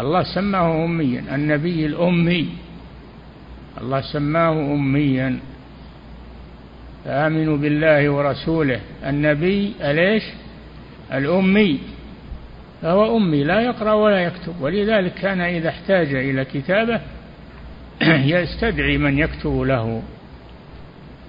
الله 0.00 0.22
سماه 0.34 0.84
أميا 0.84 1.24
النبي 1.34 1.86
الأمي. 1.86 2.48
الله 3.80 4.00
سماه 4.00 4.52
أميا. 4.52 5.38
فآمنوا 7.04 7.56
بالله 7.56 8.10
ورسوله. 8.10 8.80
النبي 9.06 9.72
أليش؟ 9.80 10.22
الأمي. 11.12 11.78
فهو 12.82 13.16
أمي 13.16 13.44
لا 13.44 13.60
يقرأ 13.60 13.92
ولا 13.92 14.24
يكتب. 14.24 14.60
ولذلك 14.60 15.14
كان 15.14 15.40
إذا 15.40 15.68
احتاج 15.68 16.14
إلى 16.14 16.44
كتابة 16.44 17.00
يستدعي 18.34 18.98
من 18.98 19.18
يكتب 19.18 19.60
له. 19.60 20.02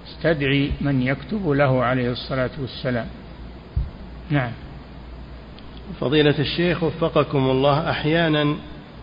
يستدعي 0.08 0.70
من 0.80 1.02
يكتب 1.02 1.48
له 1.48 1.84
عليه 1.84 2.10
الصلاة 2.10 2.50
والسلام. 2.60 3.06
نعم. 4.30 4.52
فضيلة 6.00 6.38
الشيخ 6.38 6.82
وفقكم 6.82 7.50
الله 7.50 7.90
أحيانا 7.90 8.56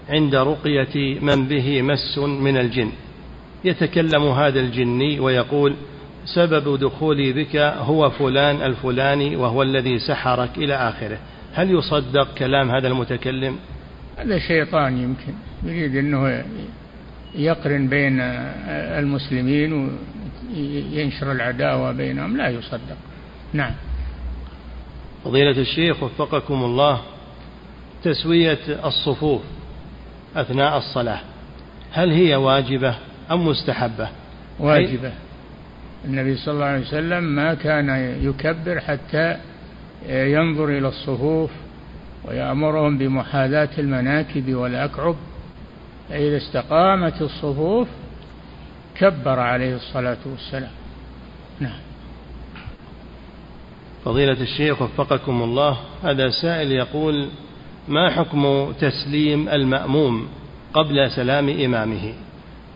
عند 0.09 0.35
رقية 0.35 1.19
من 1.19 1.47
به 1.47 1.81
مس 1.81 2.17
من 2.17 2.57
الجن 2.57 2.91
يتكلم 3.63 4.23
هذا 4.23 4.59
الجني 4.59 5.19
ويقول 5.19 5.75
سبب 6.35 6.79
دخولي 6.79 7.33
بك 7.33 7.55
هو 7.55 8.09
فلان 8.09 8.61
الفلاني 8.61 9.35
وهو 9.35 9.61
الذي 9.61 9.99
سحرك 9.99 10.57
إلى 10.57 10.75
آخره. 10.75 11.17
هل 11.53 11.71
يصدق 11.71 12.33
كلام 12.33 12.71
هذا 12.71 12.87
المتكلم؟ 12.87 13.57
هذا 14.17 14.39
شيطان 14.39 14.97
يمكن 14.97 15.33
يريد 15.63 15.95
أنه 15.95 16.43
يقرن 17.35 17.87
بين 17.87 18.19
المسلمين 18.99 19.97
وينشر 20.53 21.31
العداوة 21.31 21.91
بينهم 21.91 22.37
لا 22.37 22.49
يصدق. 22.49 22.97
نعم. 23.53 23.73
فضيلة 25.23 25.61
الشيخ 25.61 26.03
وفقكم 26.03 26.63
الله 26.63 27.01
تسوية 28.03 28.59
الصفوف 28.85 29.41
أثناء 30.35 30.77
الصلاة 30.77 31.19
هل 31.91 32.11
هي 32.11 32.35
واجبة 32.35 32.95
أم 33.31 33.47
مستحبة؟ 33.47 34.09
واجبة. 34.59 35.11
النبي 36.05 36.35
صلى 36.35 36.53
الله 36.53 36.65
عليه 36.65 36.87
وسلم 36.87 37.23
ما 37.23 37.53
كان 37.53 38.17
يكبر 38.21 38.79
حتى 38.79 39.37
ينظر 40.09 40.77
إلى 40.77 40.87
الصفوف 40.87 41.51
ويأمرهم 42.25 42.97
بمحاذاة 42.97 43.69
المناكب 43.77 44.53
والأكعب. 44.53 45.15
فإذا 46.09 46.37
استقامت 46.37 47.21
الصفوف 47.21 47.87
كبر 48.95 49.39
عليه 49.39 49.75
الصلاة 49.75 50.17
والسلام. 50.25 50.71
نعم. 51.59 51.79
فضيلة 54.05 54.41
الشيخ 54.41 54.81
وفقكم 54.81 55.43
الله 55.43 55.77
هذا 56.03 56.29
سائل 56.29 56.71
يقول 56.71 57.29
ما 57.87 58.09
حكم 58.09 58.71
تسليم 58.71 59.49
المأموم 59.49 60.27
قبل 60.73 61.11
سلام 61.11 61.49
إمامه؟ 61.49 62.13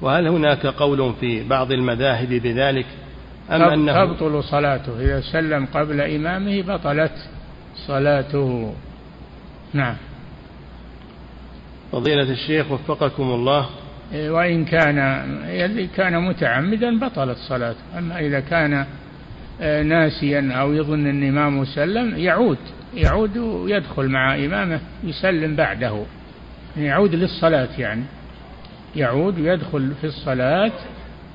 وهل 0.01 0.27
هناك 0.27 0.65
قول 0.65 1.13
في 1.19 1.43
بعض 1.43 1.71
المذاهب 1.71 2.29
بذلك؟ 2.29 2.85
أم 3.51 3.61
أنه 3.61 4.05
تبطل 4.05 4.43
صلاته. 4.43 4.99
إذا 4.99 5.21
سلم 5.21 5.65
قبل 5.73 6.01
إمامه 6.01 6.61
بطلت 6.61 7.29
صلاته. 7.87 8.73
نعم. 9.73 9.95
فضيلة 11.91 12.31
الشيخ 12.31 12.71
وفقكم 12.71 13.23
الله. 13.23 13.69
إيه، 14.13 14.29
وإن 14.31 14.65
كان 14.65 14.97
الذي 15.49 15.87
كان 15.87 16.21
متعمدا 16.21 16.99
بطلت 16.99 17.37
صلاته. 17.37 17.79
أما 17.97 18.19
إذا 18.19 18.39
كان 18.39 18.85
آه، 19.61 19.83
ناسيا 19.83 20.53
أو 20.53 20.73
يظن 20.73 21.07
أن 21.07 21.27
إمامه 21.27 21.65
سلم 21.65 22.17
يعود. 22.17 22.57
يعود 22.93 23.37
ويدخل 23.37 24.07
مع 24.07 24.35
إمامه 24.35 24.79
يسلم 25.03 25.55
بعده. 25.55 26.03
يعود 26.77 27.15
للصلاة 27.15 27.69
يعني. 27.77 28.03
يعود 28.95 29.39
ويدخل 29.39 29.91
في 30.01 30.07
الصلاة. 30.07 30.71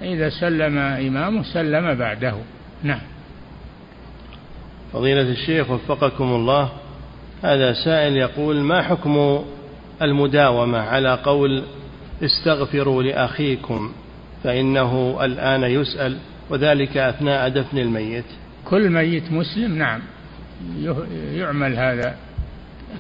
إذا 0.03 0.29
سلم 0.29 0.79
إمامه 0.79 1.43
سلم 1.43 1.95
بعده. 1.95 2.35
نعم. 2.83 3.01
فضيلة 4.93 5.21
الشيخ 5.21 5.71
وفقكم 5.71 6.25
الله 6.25 6.73
هذا 7.43 7.73
سائل 7.73 8.17
يقول 8.17 8.57
ما 8.57 8.83
حكم 8.83 9.45
المداومة 10.03 10.79
على 10.79 11.15
قول 11.15 11.63
استغفروا 12.23 13.03
لأخيكم 13.03 13.93
فإنه 14.45 15.19
الآن 15.25 15.63
يسأل 15.63 16.19
وذلك 16.51 16.97
أثناء 16.97 17.49
دفن 17.49 17.79
الميت؟ 17.79 18.25
كل 18.65 18.91
ميت 18.91 19.33
مسلم 19.33 19.79
نعم. 19.79 20.01
يعمل 21.35 21.77
هذا 21.77 22.17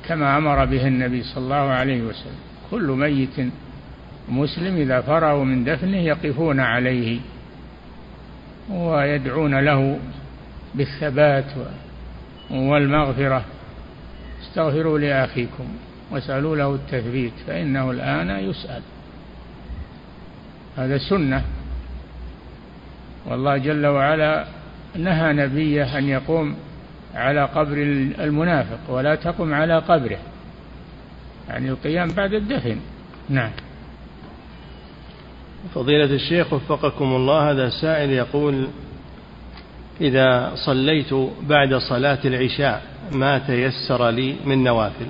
كما 0.08 0.38
أمر 0.38 0.64
به 0.64 0.86
النبي 0.86 1.22
صلى 1.22 1.44
الله 1.44 1.56
عليه 1.56 2.02
وسلم. 2.02 2.38
كل 2.70 2.86
ميت 2.86 3.52
مسلم 4.28 4.76
إذا 4.76 5.00
فرغوا 5.00 5.44
من 5.44 5.64
دفنه 5.64 5.96
يقفون 5.96 6.60
عليه 6.60 7.20
ويدعون 8.70 9.60
له 9.60 9.98
بالثبات 10.74 11.44
والمغفرة. 12.50 13.44
استغفروا 14.42 14.98
لأخيكم 14.98 15.68
واسألوا 16.10 16.56
له 16.56 16.74
التثبيت 16.74 17.32
فإنه 17.46 17.90
الآن 17.90 18.30
يسأل. 18.30 18.82
هذا 20.76 20.98
سنة. 20.98 21.44
والله 23.26 23.56
جل 23.56 23.86
وعلا 23.86 24.46
نهى 24.96 25.32
نبيه 25.32 25.98
أن 25.98 26.04
يقوم 26.04 26.56
على 27.14 27.44
قبر 27.44 27.76
المنافق 28.18 28.78
ولا 28.88 29.14
تقم 29.14 29.54
على 29.54 29.78
قبره. 29.78 30.18
يعني 31.48 31.68
القيام 31.68 32.08
بعد 32.08 32.34
الدفن. 32.34 32.76
نعم. 33.28 33.50
فضيلة 35.74 36.14
الشيخ 36.14 36.52
وفقكم 36.52 37.04
الله 37.04 37.50
هذا 37.50 37.68
سائل 37.68 38.10
يقول 38.10 38.66
إذا 40.00 40.52
صليت 40.54 41.14
بعد 41.42 41.74
صلاة 41.74 42.18
العشاء 42.24 42.82
ما 43.12 43.38
تيسر 43.38 44.10
لي 44.10 44.36
من 44.44 44.64
نوافل 44.64 45.06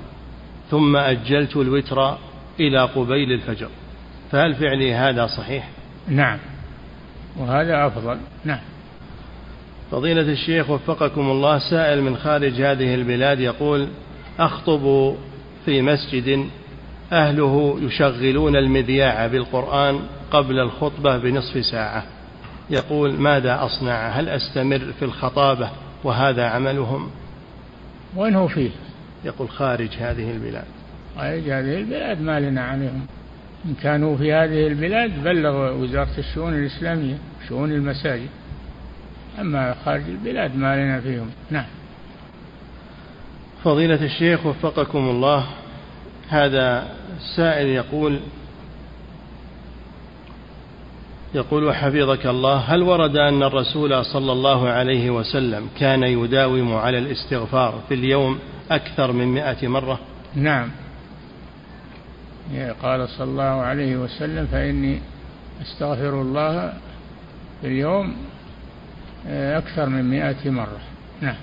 ثم 0.71 0.95
أجلت 0.95 1.55
الوتر 1.55 2.17
إلى 2.59 2.81
قبيل 2.81 3.31
الفجر 3.31 3.69
فهل 4.31 4.55
فعلي 4.55 4.93
هذا 4.93 5.27
صحيح؟ 5.27 5.69
نعم 6.07 6.39
وهذا 7.37 7.87
أفضل 7.87 8.17
نعم 8.45 8.59
فضيلة 9.91 10.21
الشيخ 10.21 10.69
وفقكم 10.69 11.31
الله 11.31 11.59
سائل 11.59 12.01
من 12.01 12.17
خارج 12.17 12.61
هذه 12.61 12.95
البلاد 12.95 13.39
يقول 13.39 13.87
أخطب 14.39 15.15
في 15.65 15.81
مسجد 15.81 16.47
أهله 17.11 17.79
يشغلون 17.81 18.55
المذياع 18.55 19.27
بالقرآن 19.27 19.99
قبل 20.31 20.59
الخطبة 20.59 21.17
بنصف 21.17 21.65
ساعة. 21.65 22.03
يقول 22.69 23.13
ماذا 23.13 23.65
أصنع؟ 23.65 24.09
هل 24.09 24.29
أستمر 24.29 24.93
في 24.99 25.05
الخطابة 25.05 25.69
وهذا 26.03 26.45
عملهم؟ 26.45 27.09
وين 28.15 28.35
هو 28.35 28.47
فيه؟ 28.47 28.69
يقول 29.25 29.49
خارج 29.49 29.89
هذه 29.99 30.31
البلاد. 30.31 30.65
خارج 31.15 31.49
هذه 31.49 31.77
البلاد 31.77 32.21
ما 32.21 32.39
لنا 32.39 32.61
عليهم. 32.61 33.05
إن 33.65 33.73
كانوا 33.81 34.17
في 34.17 34.33
هذه 34.33 34.67
البلاد 34.67 35.23
بلغ 35.23 35.73
وزارة 35.73 36.17
الشؤون 36.17 36.53
الإسلامية 36.53 37.17
شؤون 37.49 37.71
المساجد. 37.71 38.29
أما 39.39 39.75
خارج 39.85 40.03
البلاد 40.07 40.55
ما 40.55 40.75
لنا 40.75 41.01
فيهم. 41.01 41.29
نعم. 41.51 41.65
فضيلة 43.63 44.05
الشيخ 44.05 44.45
وفقكم 44.45 45.09
الله 45.09 45.45
هذا 46.29 46.87
سائل 47.35 47.67
يقول 47.67 48.19
يقول 51.35 51.75
حفظك 51.75 52.25
الله 52.25 52.55
هل 52.55 52.83
ورد 52.83 53.15
أن 53.15 53.43
الرسول 53.43 54.05
صلى 54.05 54.31
الله 54.31 54.69
عليه 54.69 55.09
وسلم 55.09 55.69
كان 55.79 56.03
يداوم 56.03 56.75
على 56.75 56.97
الاستغفار 56.97 57.79
في 57.87 57.93
اليوم 57.93 58.39
أكثر 58.71 59.11
من 59.11 59.27
مئة 59.27 59.67
مرة؟ 59.67 59.99
نعم. 60.35 60.69
قال 62.83 63.09
صلى 63.09 63.27
الله 63.27 63.43
عليه 63.43 63.97
وسلم 63.97 64.45
فإني 64.45 64.99
أستغفر 65.61 66.21
الله 66.21 66.73
في 67.61 67.67
اليوم 67.67 68.15
آه، 69.27 69.57
أكثر 69.57 69.89
من 69.89 70.09
مئة 70.09 70.49
مرة. 70.49 70.79
نعم. 71.21 71.35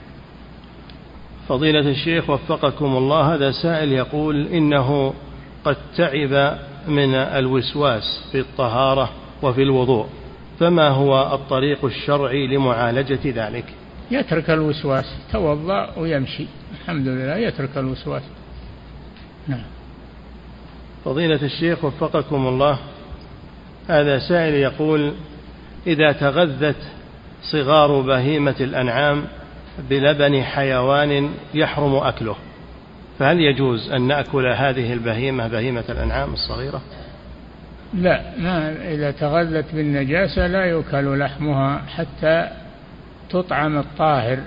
فضيلة 1.49 1.91
الشيخ 1.91 2.31
وفقكم 2.31 2.97
الله 2.97 3.35
هذا 3.35 3.53
سائل 3.53 3.93
يقول 3.93 4.47
إنه 4.47 5.15
قد 5.65 5.77
تعب 5.97 6.59
من 6.89 7.15
الوسواس 7.15 8.29
في 8.33 8.41
الطهارة 8.41 9.11
وفي 9.45 9.63
الوضوء 9.63 10.07
فما 10.61 10.89
هو 10.89 11.35
الطريق 11.35 11.85
الشرعي 11.85 12.47
لمعالجة 12.47 13.21
ذلك؟ 13.25 13.65
يترك 14.11 14.51
الوسواس 14.51 15.05
توضأ 15.33 15.99
ويمشي. 15.99 16.47
الحمد 16.81 17.09
لله 17.09 17.37
يترك 17.37 17.77
الوسواس. 17.77 18.23
نعم. 19.49 19.65
فضيلة 21.05 21.43
الشيخ 21.43 21.85
وفقكم 21.85 22.47
الله 22.47 22.79
هذا 23.89 24.19
سائل 24.19 24.55
يقول 24.55 25.13
إذا 25.87 26.13
تغذت 26.13 26.77
صغار 27.43 28.01
بهيمة 28.01 28.55
الأنعام 28.61 29.25
بلبن 29.91 30.43
حيوان 30.43 31.31
يحرم 31.55 31.95
أكله 31.95 32.37
فهل 33.19 33.41
يجوز 33.41 33.93
أن 33.93 34.03
نأكل 34.03 34.47
هذه 34.47 34.93
البهيمة 34.93 35.49
بهيمة 35.49 35.85
الأنعام 35.89 36.33
الصغيرة؟ 36.33 36.83
لا 37.95 38.23
ما 38.39 38.73
إذا 38.93 39.11
تغذت 39.11 39.75
بالنجاسة 39.75 40.47
لا 40.47 40.65
يؤكل 40.65 41.19
لحمها 41.19 41.79
حتى 41.79 42.51
تطعم 43.31 43.79
الطاهر. 43.79 44.39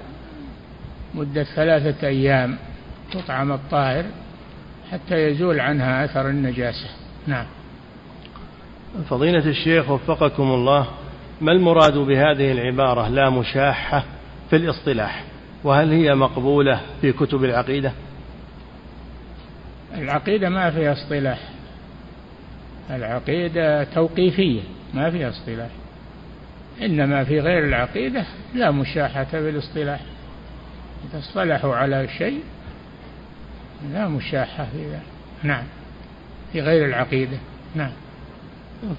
مدة 1.15 1.43
ثلاثة 1.43 2.07
أيام 2.07 2.57
تطعم 3.11 3.51
الطاهر 3.51 4.05
حتى 4.91 5.15
يزول 5.15 5.59
عنها 5.59 6.05
أثر 6.05 6.29
النجاسة. 6.29 6.89
نعم. 7.27 7.45
فضيلة 9.09 9.49
الشيخ 9.49 9.89
وفقكم 9.89 10.43
الله 10.43 10.87
ما 11.41 11.51
المراد 11.51 11.97
بهذه 11.97 12.51
العبارة 12.51 13.07
لا 13.07 13.29
مشاحة 13.29 14.03
في 14.49 14.55
الاصطلاح؟ 14.55 15.23
وهل 15.63 15.91
هي 15.91 16.15
مقبولة 16.15 16.81
في 17.01 17.11
كتب 17.11 17.43
العقيدة؟ 17.43 17.91
العقيدة 19.97 20.49
ما 20.49 20.71
فيها 20.71 20.93
اصطلاح. 20.93 21.39
العقيدة 22.89 23.83
توقيفية 23.83 24.61
ما 24.93 25.11
فيها 25.11 25.29
اصطلاح. 25.29 25.69
إنما 26.81 27.23
في 27.23 27.39
غير 27.39 27.65
العقيدة 27.65 28.25
لا 28.55 28.71
مشاحة 28.71 29.27
بالاصطلاح. 29.33 29.99
إذا 31.09 31.19
اصطلحوا 31.19 31.75
على 31.75 32.07
شيء 32.17 32.39
لا 33.93 34.07
مشاحة 34.07 34.67
في 34.71 34.85
ذلك. 34.85 35.01
نعم. 35.43 35.63
في 36.53 36.61
غير 36.61 36.85
العقيدة. 36.85 37.37
نعم. 37.75 37.91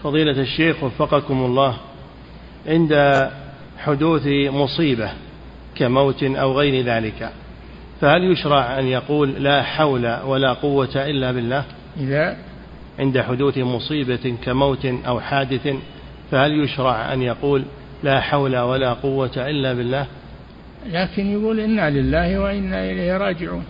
فضيلة 0.02 0.40
الشيخ 0.40 0.82
وفقكم 0.82 1.44
الله 1.44 1.76
عند 2.66 2.94
حدوث 3.78 4.26
مصيبة 4.26 5.10
كموت 5.74 6.22
أو 6.22 6.58
غير 6.58 6.84
ذلك 6.84 7.30
فهل 8.00 8.32
يشرع 8.32 8.78
أن 8.78 8.86
يقول 8.86 9.30
لا 9.44 9.62
حول 9.62 10.16
ولا 10.24 10.52
قوة 10.52 10.88
إلا 10.96 11.32
بالله؟ 11.32 11.64
إذا 11.96 12.36
عند 12.98 13.20
حدوث 13.20 13.58
مصيبة 13.58 14.36
كموت 14.44 14.84
أو 14.84 15.20
حادث 15.20 15.68
فهل 16.30 16.64
يشرع 16.64 17.12
أن 17.12 17.22
يقول 17.22 17.64
لا 18.02 18.20
حول 18.20 18.58
ولا 18.58 18.92
قوة 18.92 19.30
إلا 19.36 19.72
بالله؟ 19.72 20.06
لكن 20.86 21.26
يقول 21.26 21.60
إنا 21.60 21.90
لله 21.90 22.38
وإنا 22.38 22.90
إليه 22.90 23.16
راجعون. 23.16 23.64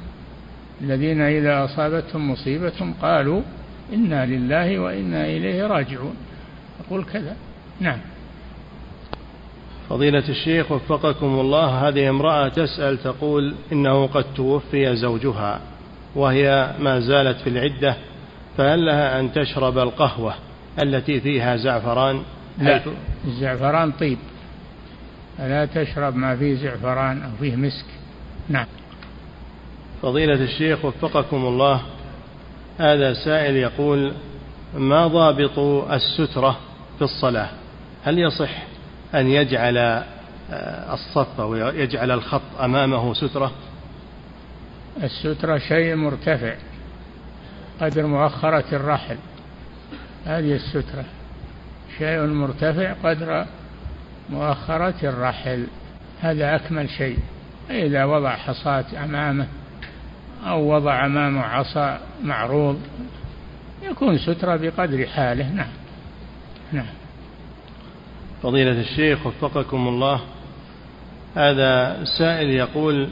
الذين 0.80 1.20
إذا 1.20 1.64
أصابتهم 1.64 2.30
مصيبة 2.30 2.94
قالوا 3.02 3.42
إنا 3.92 4.26
لله 4.26 4.78
وإنا 4.78 5.26
إليه 5.26 5.66
راجعون. 5.66 6.14
يقول 6.80 7.04
كذا. 7.04 7.36
نعم. 7.80 7.98
فضيلة 9.88 10.28
الشيخ 10.28 10.72
وفقكم 10.72 11.40
الله 11.40 11.88
هذه 11.88 12.10
امرأة 12.10 12.48
تسأل 12.48 12.98
تقول 12.98 13.54
إنه 13.72 14.06
قد 14.06 14.24
توفي 14.34 14.96
زوجها 14.96 15.60
وهي 16.14 16.74
ما 16.80 17.00
زالت 17.00 17.40
في 17.40 17.50
العدة 17.50 17.96
فهل 18.58 18.86
لها 18.86 19.20
أن 19.20 19.32
تشرب 19.32 19.78
القهوة 19.78 20.34
التي 20.82 21.20
فيها 21.20 21.56
زعفران؟ 21.56 22.22
لا 22.58 22.80
الزعفران 23.24 23.92
طيب. 23.92 24.18
لا 25.38 25.66
تشرب 25.66 26.16
ما 26.16 26.36
فيه 26.36 26.54
زعفران 26.54 27.22
أو 27.22 27.30
فيه 27.40 27.56
مسك. 27.56 27.86
نعم. 28.48 28.66
فضيلة 30.02 30.44
الشيخ 30.44 30.84
وفقكم 30.84 31.36
الله 31.36 31.82
هذا 32.78 33.14
سائل 33.14 33.56
يقول 33.56 34.12
ما 34.74 35.06
ضابط 35.06 35.58
السترة 35.92 36.58
في 36.98 37.04
الصلاة؟ 37.04 37.48
هل 38.04 38.18
يصح 38.18 38.50
أن 39.14 39.26
يجعل 39.26 39.78
آه، 39.78 40.94
الصف 40.94 41.40
أو 41.40 41.54
يجعل 41.54 42.10
الخط 42.10 42.60
أمامه 42.60 43.14
سترة؟ 43.14 43.52
السترة 45.02 45.58
شيء 45.58 45.94
مرتفع. 45.94 46.54
قدر 47.80 48.06
مؤخرة 48.06 48.64
الرحل. 48.72 49.16
هذه 50.26 50.54
السترة. 50.54 51.04
شيء 51.98 52.26
مرتفع 52.26 52.92
قدر 52.92 53.46
مؤخرة 54.30 54.94
الرحل. 55.02 55.66
هذا 56.20 56.56
أكمل 56.56 56.90
شيء. 56.90 57.18
إذا 57.70 58.04
وضع 58.04 58.36
حصاة 58.36 58.84
أمامه 59.04 59.46
أو 60.46 60.74
وضع 60.74 61.06
أمامه 61.06 61.40
عصا 61.40 62.00
معروض 62.22 62.80
يكون 63.90 64.18
سترة 64.18 64.56
بقدر 64.56 65.06
حاله. 65.06 65.52
نعم. 65.52 65.72
نعم. 66.72 66.86
فضيلة 68.42 68.80
الشيخ 68.80 69.26
وفقكم 69.26 69.88
الله 69.88 70.20
هذا 71.36 72.04
سائل 72.18 72.50
يقول 72.50 73.08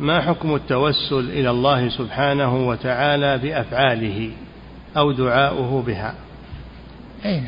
ما 0.00 0.20
حكم 0.20 0.54
التوسل 0.54 1.30
إلى 1.30 1.50
الله 1.50 1.88
سبحانه 1.88 2.68
وتعالى 2.68 3.38
بأفعاله 3.38 4.30
أو 4.96 5.12
دعاؤه 5.12 5.82
بها؟ 5.82 6.14
نعم 7.24 7.44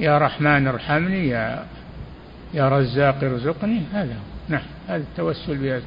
يا 0.00 0.18
رحمن 0.18 0.66
ارحمني 0.66 1.28
يا 1.28 1.66
يا 2.54 2.68
رزاق 2.68 3.24
ارزقني. 3.24 3.82
هذا 3.92 4.16
نعم 4.48 4.62
هذا 4.88 5.02
التوسل 5.02 5.58
بها. 5.58 5.80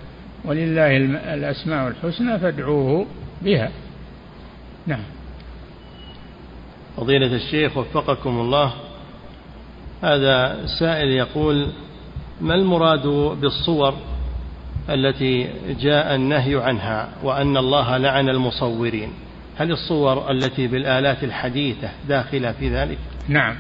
ولله 0.46 0.98
الأسماء 1.34 1.88
الحسنى 1.88 2.40
فادعوه 2.40 3.06
بها. 3.42 3.72
نعم. 4.88 5.04
فضيلة 6.98 7.36
الشيخ 7.36 7.78
وفقكم 7.78 8.40
الله. 8.40 8.74
هذا 10.04 10.66
سائل 10.80 11.08
يقول 11.08 11.68
ما 12.42 12.56
المراد 12.56 13.08
بالصور؟ 13.42 13.94
التي 14.90 15.50
جاء 15.80 16.16
النهي 16.16 16.56
عنها 16.56 17.10
وأن 17.24 17.58
الله 17.58 17.98
لعن 17.98 18.30
المصورين. 18.30 19.10
هل 19.58 19.72
الصور 19.72 20.32
التي 20.32 20.68
بالآلات 20.68 21.24
الحديثة 21.24 21.90
داخلة 22.08 22.52
في 22.52 22.70
ذلك؟ 22.70 22.98
نعم. 23.28 23.56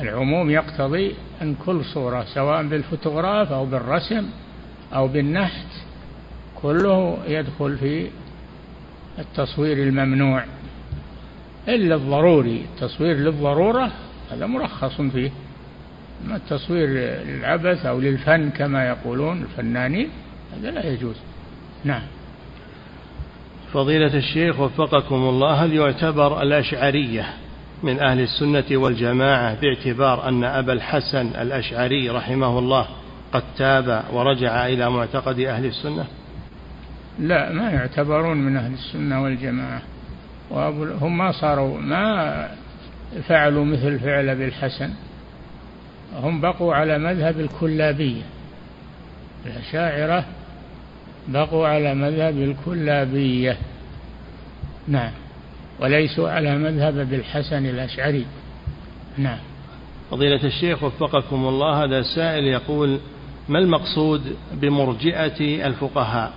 العموم 0.00 0.50
يقتضي 0.50 1.14
أن 1.42 1.54
كل 1.66 1.84
صورة 1.84 2.24
سواء 2.34 2.62
بالفوتوغراف 2.62 3.52
أو 3.52 3.66
بالرسم 3.66 4.26
أو 4.94 5.08
بالنحت 5.08 5.66
كله 6.62 7.18
يدخل 7.26 7.76
في 7.76 8.08
التصوير 9.18 9.76
الممنوع. 9.76 10.44
إلا 11.68 11.94
الضروري 11.94 12.66
التصوير 12.74 13.16
للضرورة 13.16 13.90
هذا 14.32 14.46
مرخص 14.46 15.00
فيه. 15.00 15.30
أما 16.24 16.36
التصوير 16.36 16.88
للعبث 17.26 17.86
أو 17.86 18.00
للفن 18.00 18.50
كما 18.50 18.88
يقولون 18.88 19.42
الفنانين 19.42 20.08
هذا 20.56 20.70
لا 20.70 20.86
يجوز. 20.86 21.16
نعم. 21.84 22.02
فضيلة 23.72 24.16
الشيخ 24.16 24.60
وفقكم 24.60 25.14
الله 25.14 25.52
هل 25.64 25.72
يعتبر 25.72 26.42
الأشعرية 26.42 27.26
من 27.82 28.00
أهل 28.00 28.20
السنة 28.20 28.78
والجماعة 28.78 29.60
باعتبار 29.60 30.28
أن 30.28 30.44
أبا 30.44 30.72
الحسن 30.72 31.26
الأشعري 31.26 32.10
رحمه 32.10 32.58
الله 32.58 32.86
قد 33.32 33.42
تاب 33.58 34.04
ورجع 34.12 34.66
إلى 34.66 34.90
معتقد 34.90 35.40
أهل 35.40 35.66
السنة؟ 35.66 36.04
لا 37.18 37.52
ما 37.52 37.70
يعتبرون 37.70 38.36
من 38.36 38.56
أهل 38.56 38.72
السنة 38.72 39.22
والجماعة. 39.22 39.82
هم 41.00 41.18
ما 41.18 41.32
صاروا 41.32 41.78
ما 41.78 42.48
فعلوا 43.28 43.64
مثل 43.64 43.98
فعل 43.98 44.28
أبي 44.28 44.44
الحسن. 44.44 44.90
هم 46.20 46.40
بقوا 46.40 46.74
على 46.74 46.98
مذهب 46.98 47.40
الكلابية. 47.40 48.22
الأشاعرة 49.46 50.24
بقوا 51.28 51.66
على 51.66 51.94
مذهب 51.94 52.36
الكلابية. 52.38 53.56
نعم. 54.88 55.10
وليسوا 55.80 56.30
على 56.30 56.58
مذهب 56.58 56.98
ابي 56.98 57.16
الحسن 57.16 57.66
الأشعري. 57.66 58.26
نعم. 59.18 59.38
فضيلة 60.10 60.44
الشيخ 60.44 60.82
وفقكم 60.82 61.48
الله 61.48 61.84
هذا 61.84 62.02
سائل 62.02 62.44
يقول 62.44 62.98
ما 63.48 63.58
المقصود 63.58 64.36
بمرجئة 64.52 65.66
الفقهاء؟ 65.66 66.32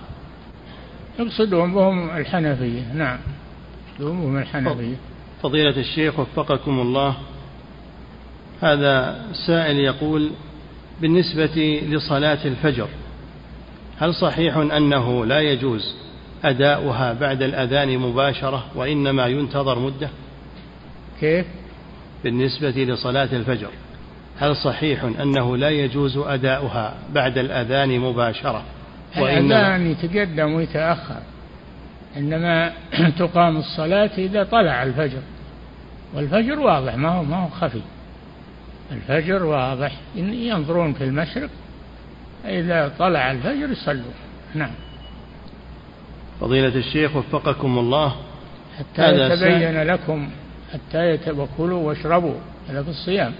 يقصدهم 1.18 1.74
بهم 1.74 2.10
الحنفية. 2.16 2.92
نعم. 2.94 3.18
بهم 4.00 4.36
الحنفية. 4.36 4.96
فضيلة 5.42 5.76
الشيخ 5.80 6.18
وفقكم 6.18 6.80
الله 6.80 7.16
هذا 8.62 9.24
سائل 9.46 9.76
يقول 9.76 10.30
بالنسبة 11.00 11.82
لصلاة 11.88 12.38
الفجر 12.44 12.88
هل 13.98 14.14
صحيح 14.14 14.56
أنه 14.56 15.26
لا 15.26 15.40
يجوز 15.40 15.94
أداؤها 16.44 17.12
بعد 17.12 17.42
الأذان 17.42 17.98
مباشرة 17.98 18.64
وإنما 18.74 19.26
ينتظر 19.26 19.78
مدة؟ 19.78 20.08
كيف؟ 21.20 21.46
بالنسبة 22.24 22.70
لصلاة 22.70 23.28
الفجر 23.32 23.70
هل 24.38 24.56
صحيح 24.56 25.04
أنه 25.04 25.56
لا 25.56 25.70
يجوز 25.70 26.16
أداؤها 26.16 26.94
بعد 27.14 27.38
الأذان 27.38 28.00
مباشرة؟ 28.00 28.62
الأذان 29.16 29.90
يتقدم 29.90 30.52
ويتأخر 30.52 31.20
إنما 32.16 32.72
تقام 33.18 33.56
الصلاة 33.56 34.10
إذا 34.18 34.44
طلع 34.44 34.82
الفجر 34.82 35.22
والفجر 36.14 36.60
واضح 36.60 36.96
ما 36.96 37.08
هو 37.08 37.22
ما 37.22 37.36
هو 37.36 37.48
خفي. 37.48 37.80
الفجر 38.92 39.44
واضح. 39.44 39.92
ينظرون 40.16 40.92
في 40.92 41.04
المشرق 41.04 41.50
إذا 42.44 42.92
طلع 42.98 43.30
الفجر 43.30 43.70
يصلوا. 43.70 44.12
نعم. 44.54 44.70
فضيلة 46.40 46.76
الشيخ 46.76 47.16
وفقكم 47.16 47.78
الله. 47.78 48.16
حتى 48.78 49.12
يتبين 49.12 49.82
لكم 49.82 50.30
حتى 50.72 51.18
وكلوا 51.30 51.88
واشربوا 51.88 52.34
هذا 52.68 52.82
في 52.82 52.88
الصيام. 52.88 53.32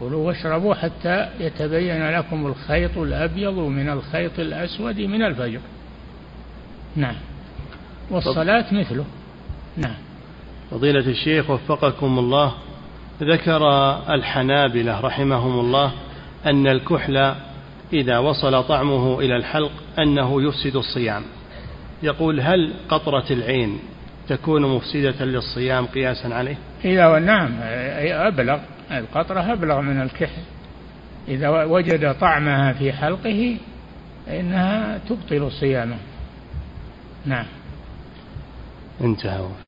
كلوا 0.00 0.26
واشربوا 0.26 0.74
حتى 0.74 1.28
يتبين 1.40 2.10
لكم 2.10 2.46
الخيط 2.46 2.98
الأبيض 2.98 3.58
من 3.58 3.88
الخيط 3.88 4.38
الأسود 4.38 5.00
من 5.00 5.22
الفجر. 5.22 5.60
نعم. 6.96 7.14
والصلاة 8.10 8.74
مثله. 8.74 9.04
نعم. 9.76 9.96
فضيلة 10.70 11.10
الشيخ 11.10 11.50
وفقكم 11.50 12.18
الله. 12.18 12.54
ذكر 13.22 13.62
الحنابلة 14.14 15.00
رحمهم 15.00 15.60
الله 15.60 15.92
أن 16.46 16.66
الكحل 16.66 17.34
إذا 17.92 18.18
وصل 18.18 18.64
طعمه 18.64 19.20
إلى 19.20 19.36
الحلق 19.36 19.72
أنه 19.98 20.42
يفسد 20.42 20.76
الصيام. 20.76 21.22
يقول 22.02 22.40
هل 22.40 22.72
قطرة 22.88 23.24
العين 23.30 23.78
تكون 24.28 24.62
مفسدة 24.76 25.24
للصيام 25.24 25.86
قياسا 25.86 26.28
عليه؟ 26.28 26.58
إذا 26.84 27.18
نعم 27.18 27.50
أبلغ 28.26 28.58
القطرة 28.90 29.52
أبلغ 29.52 29.80
من 29.80 30.02
الكحل. 30.02 30.42
إذا 31.28 31.48
وجد 31.48 32.14
طعمها 32.20 32.72
في 32.72 32.92
حلقه 32.92 33.56
فإنها 34.26 34.98
تبطل 35.08 35.52
صيامه. 35.52 35.96
نعم. 37.26 37.46
انتهى. 39.00 39.60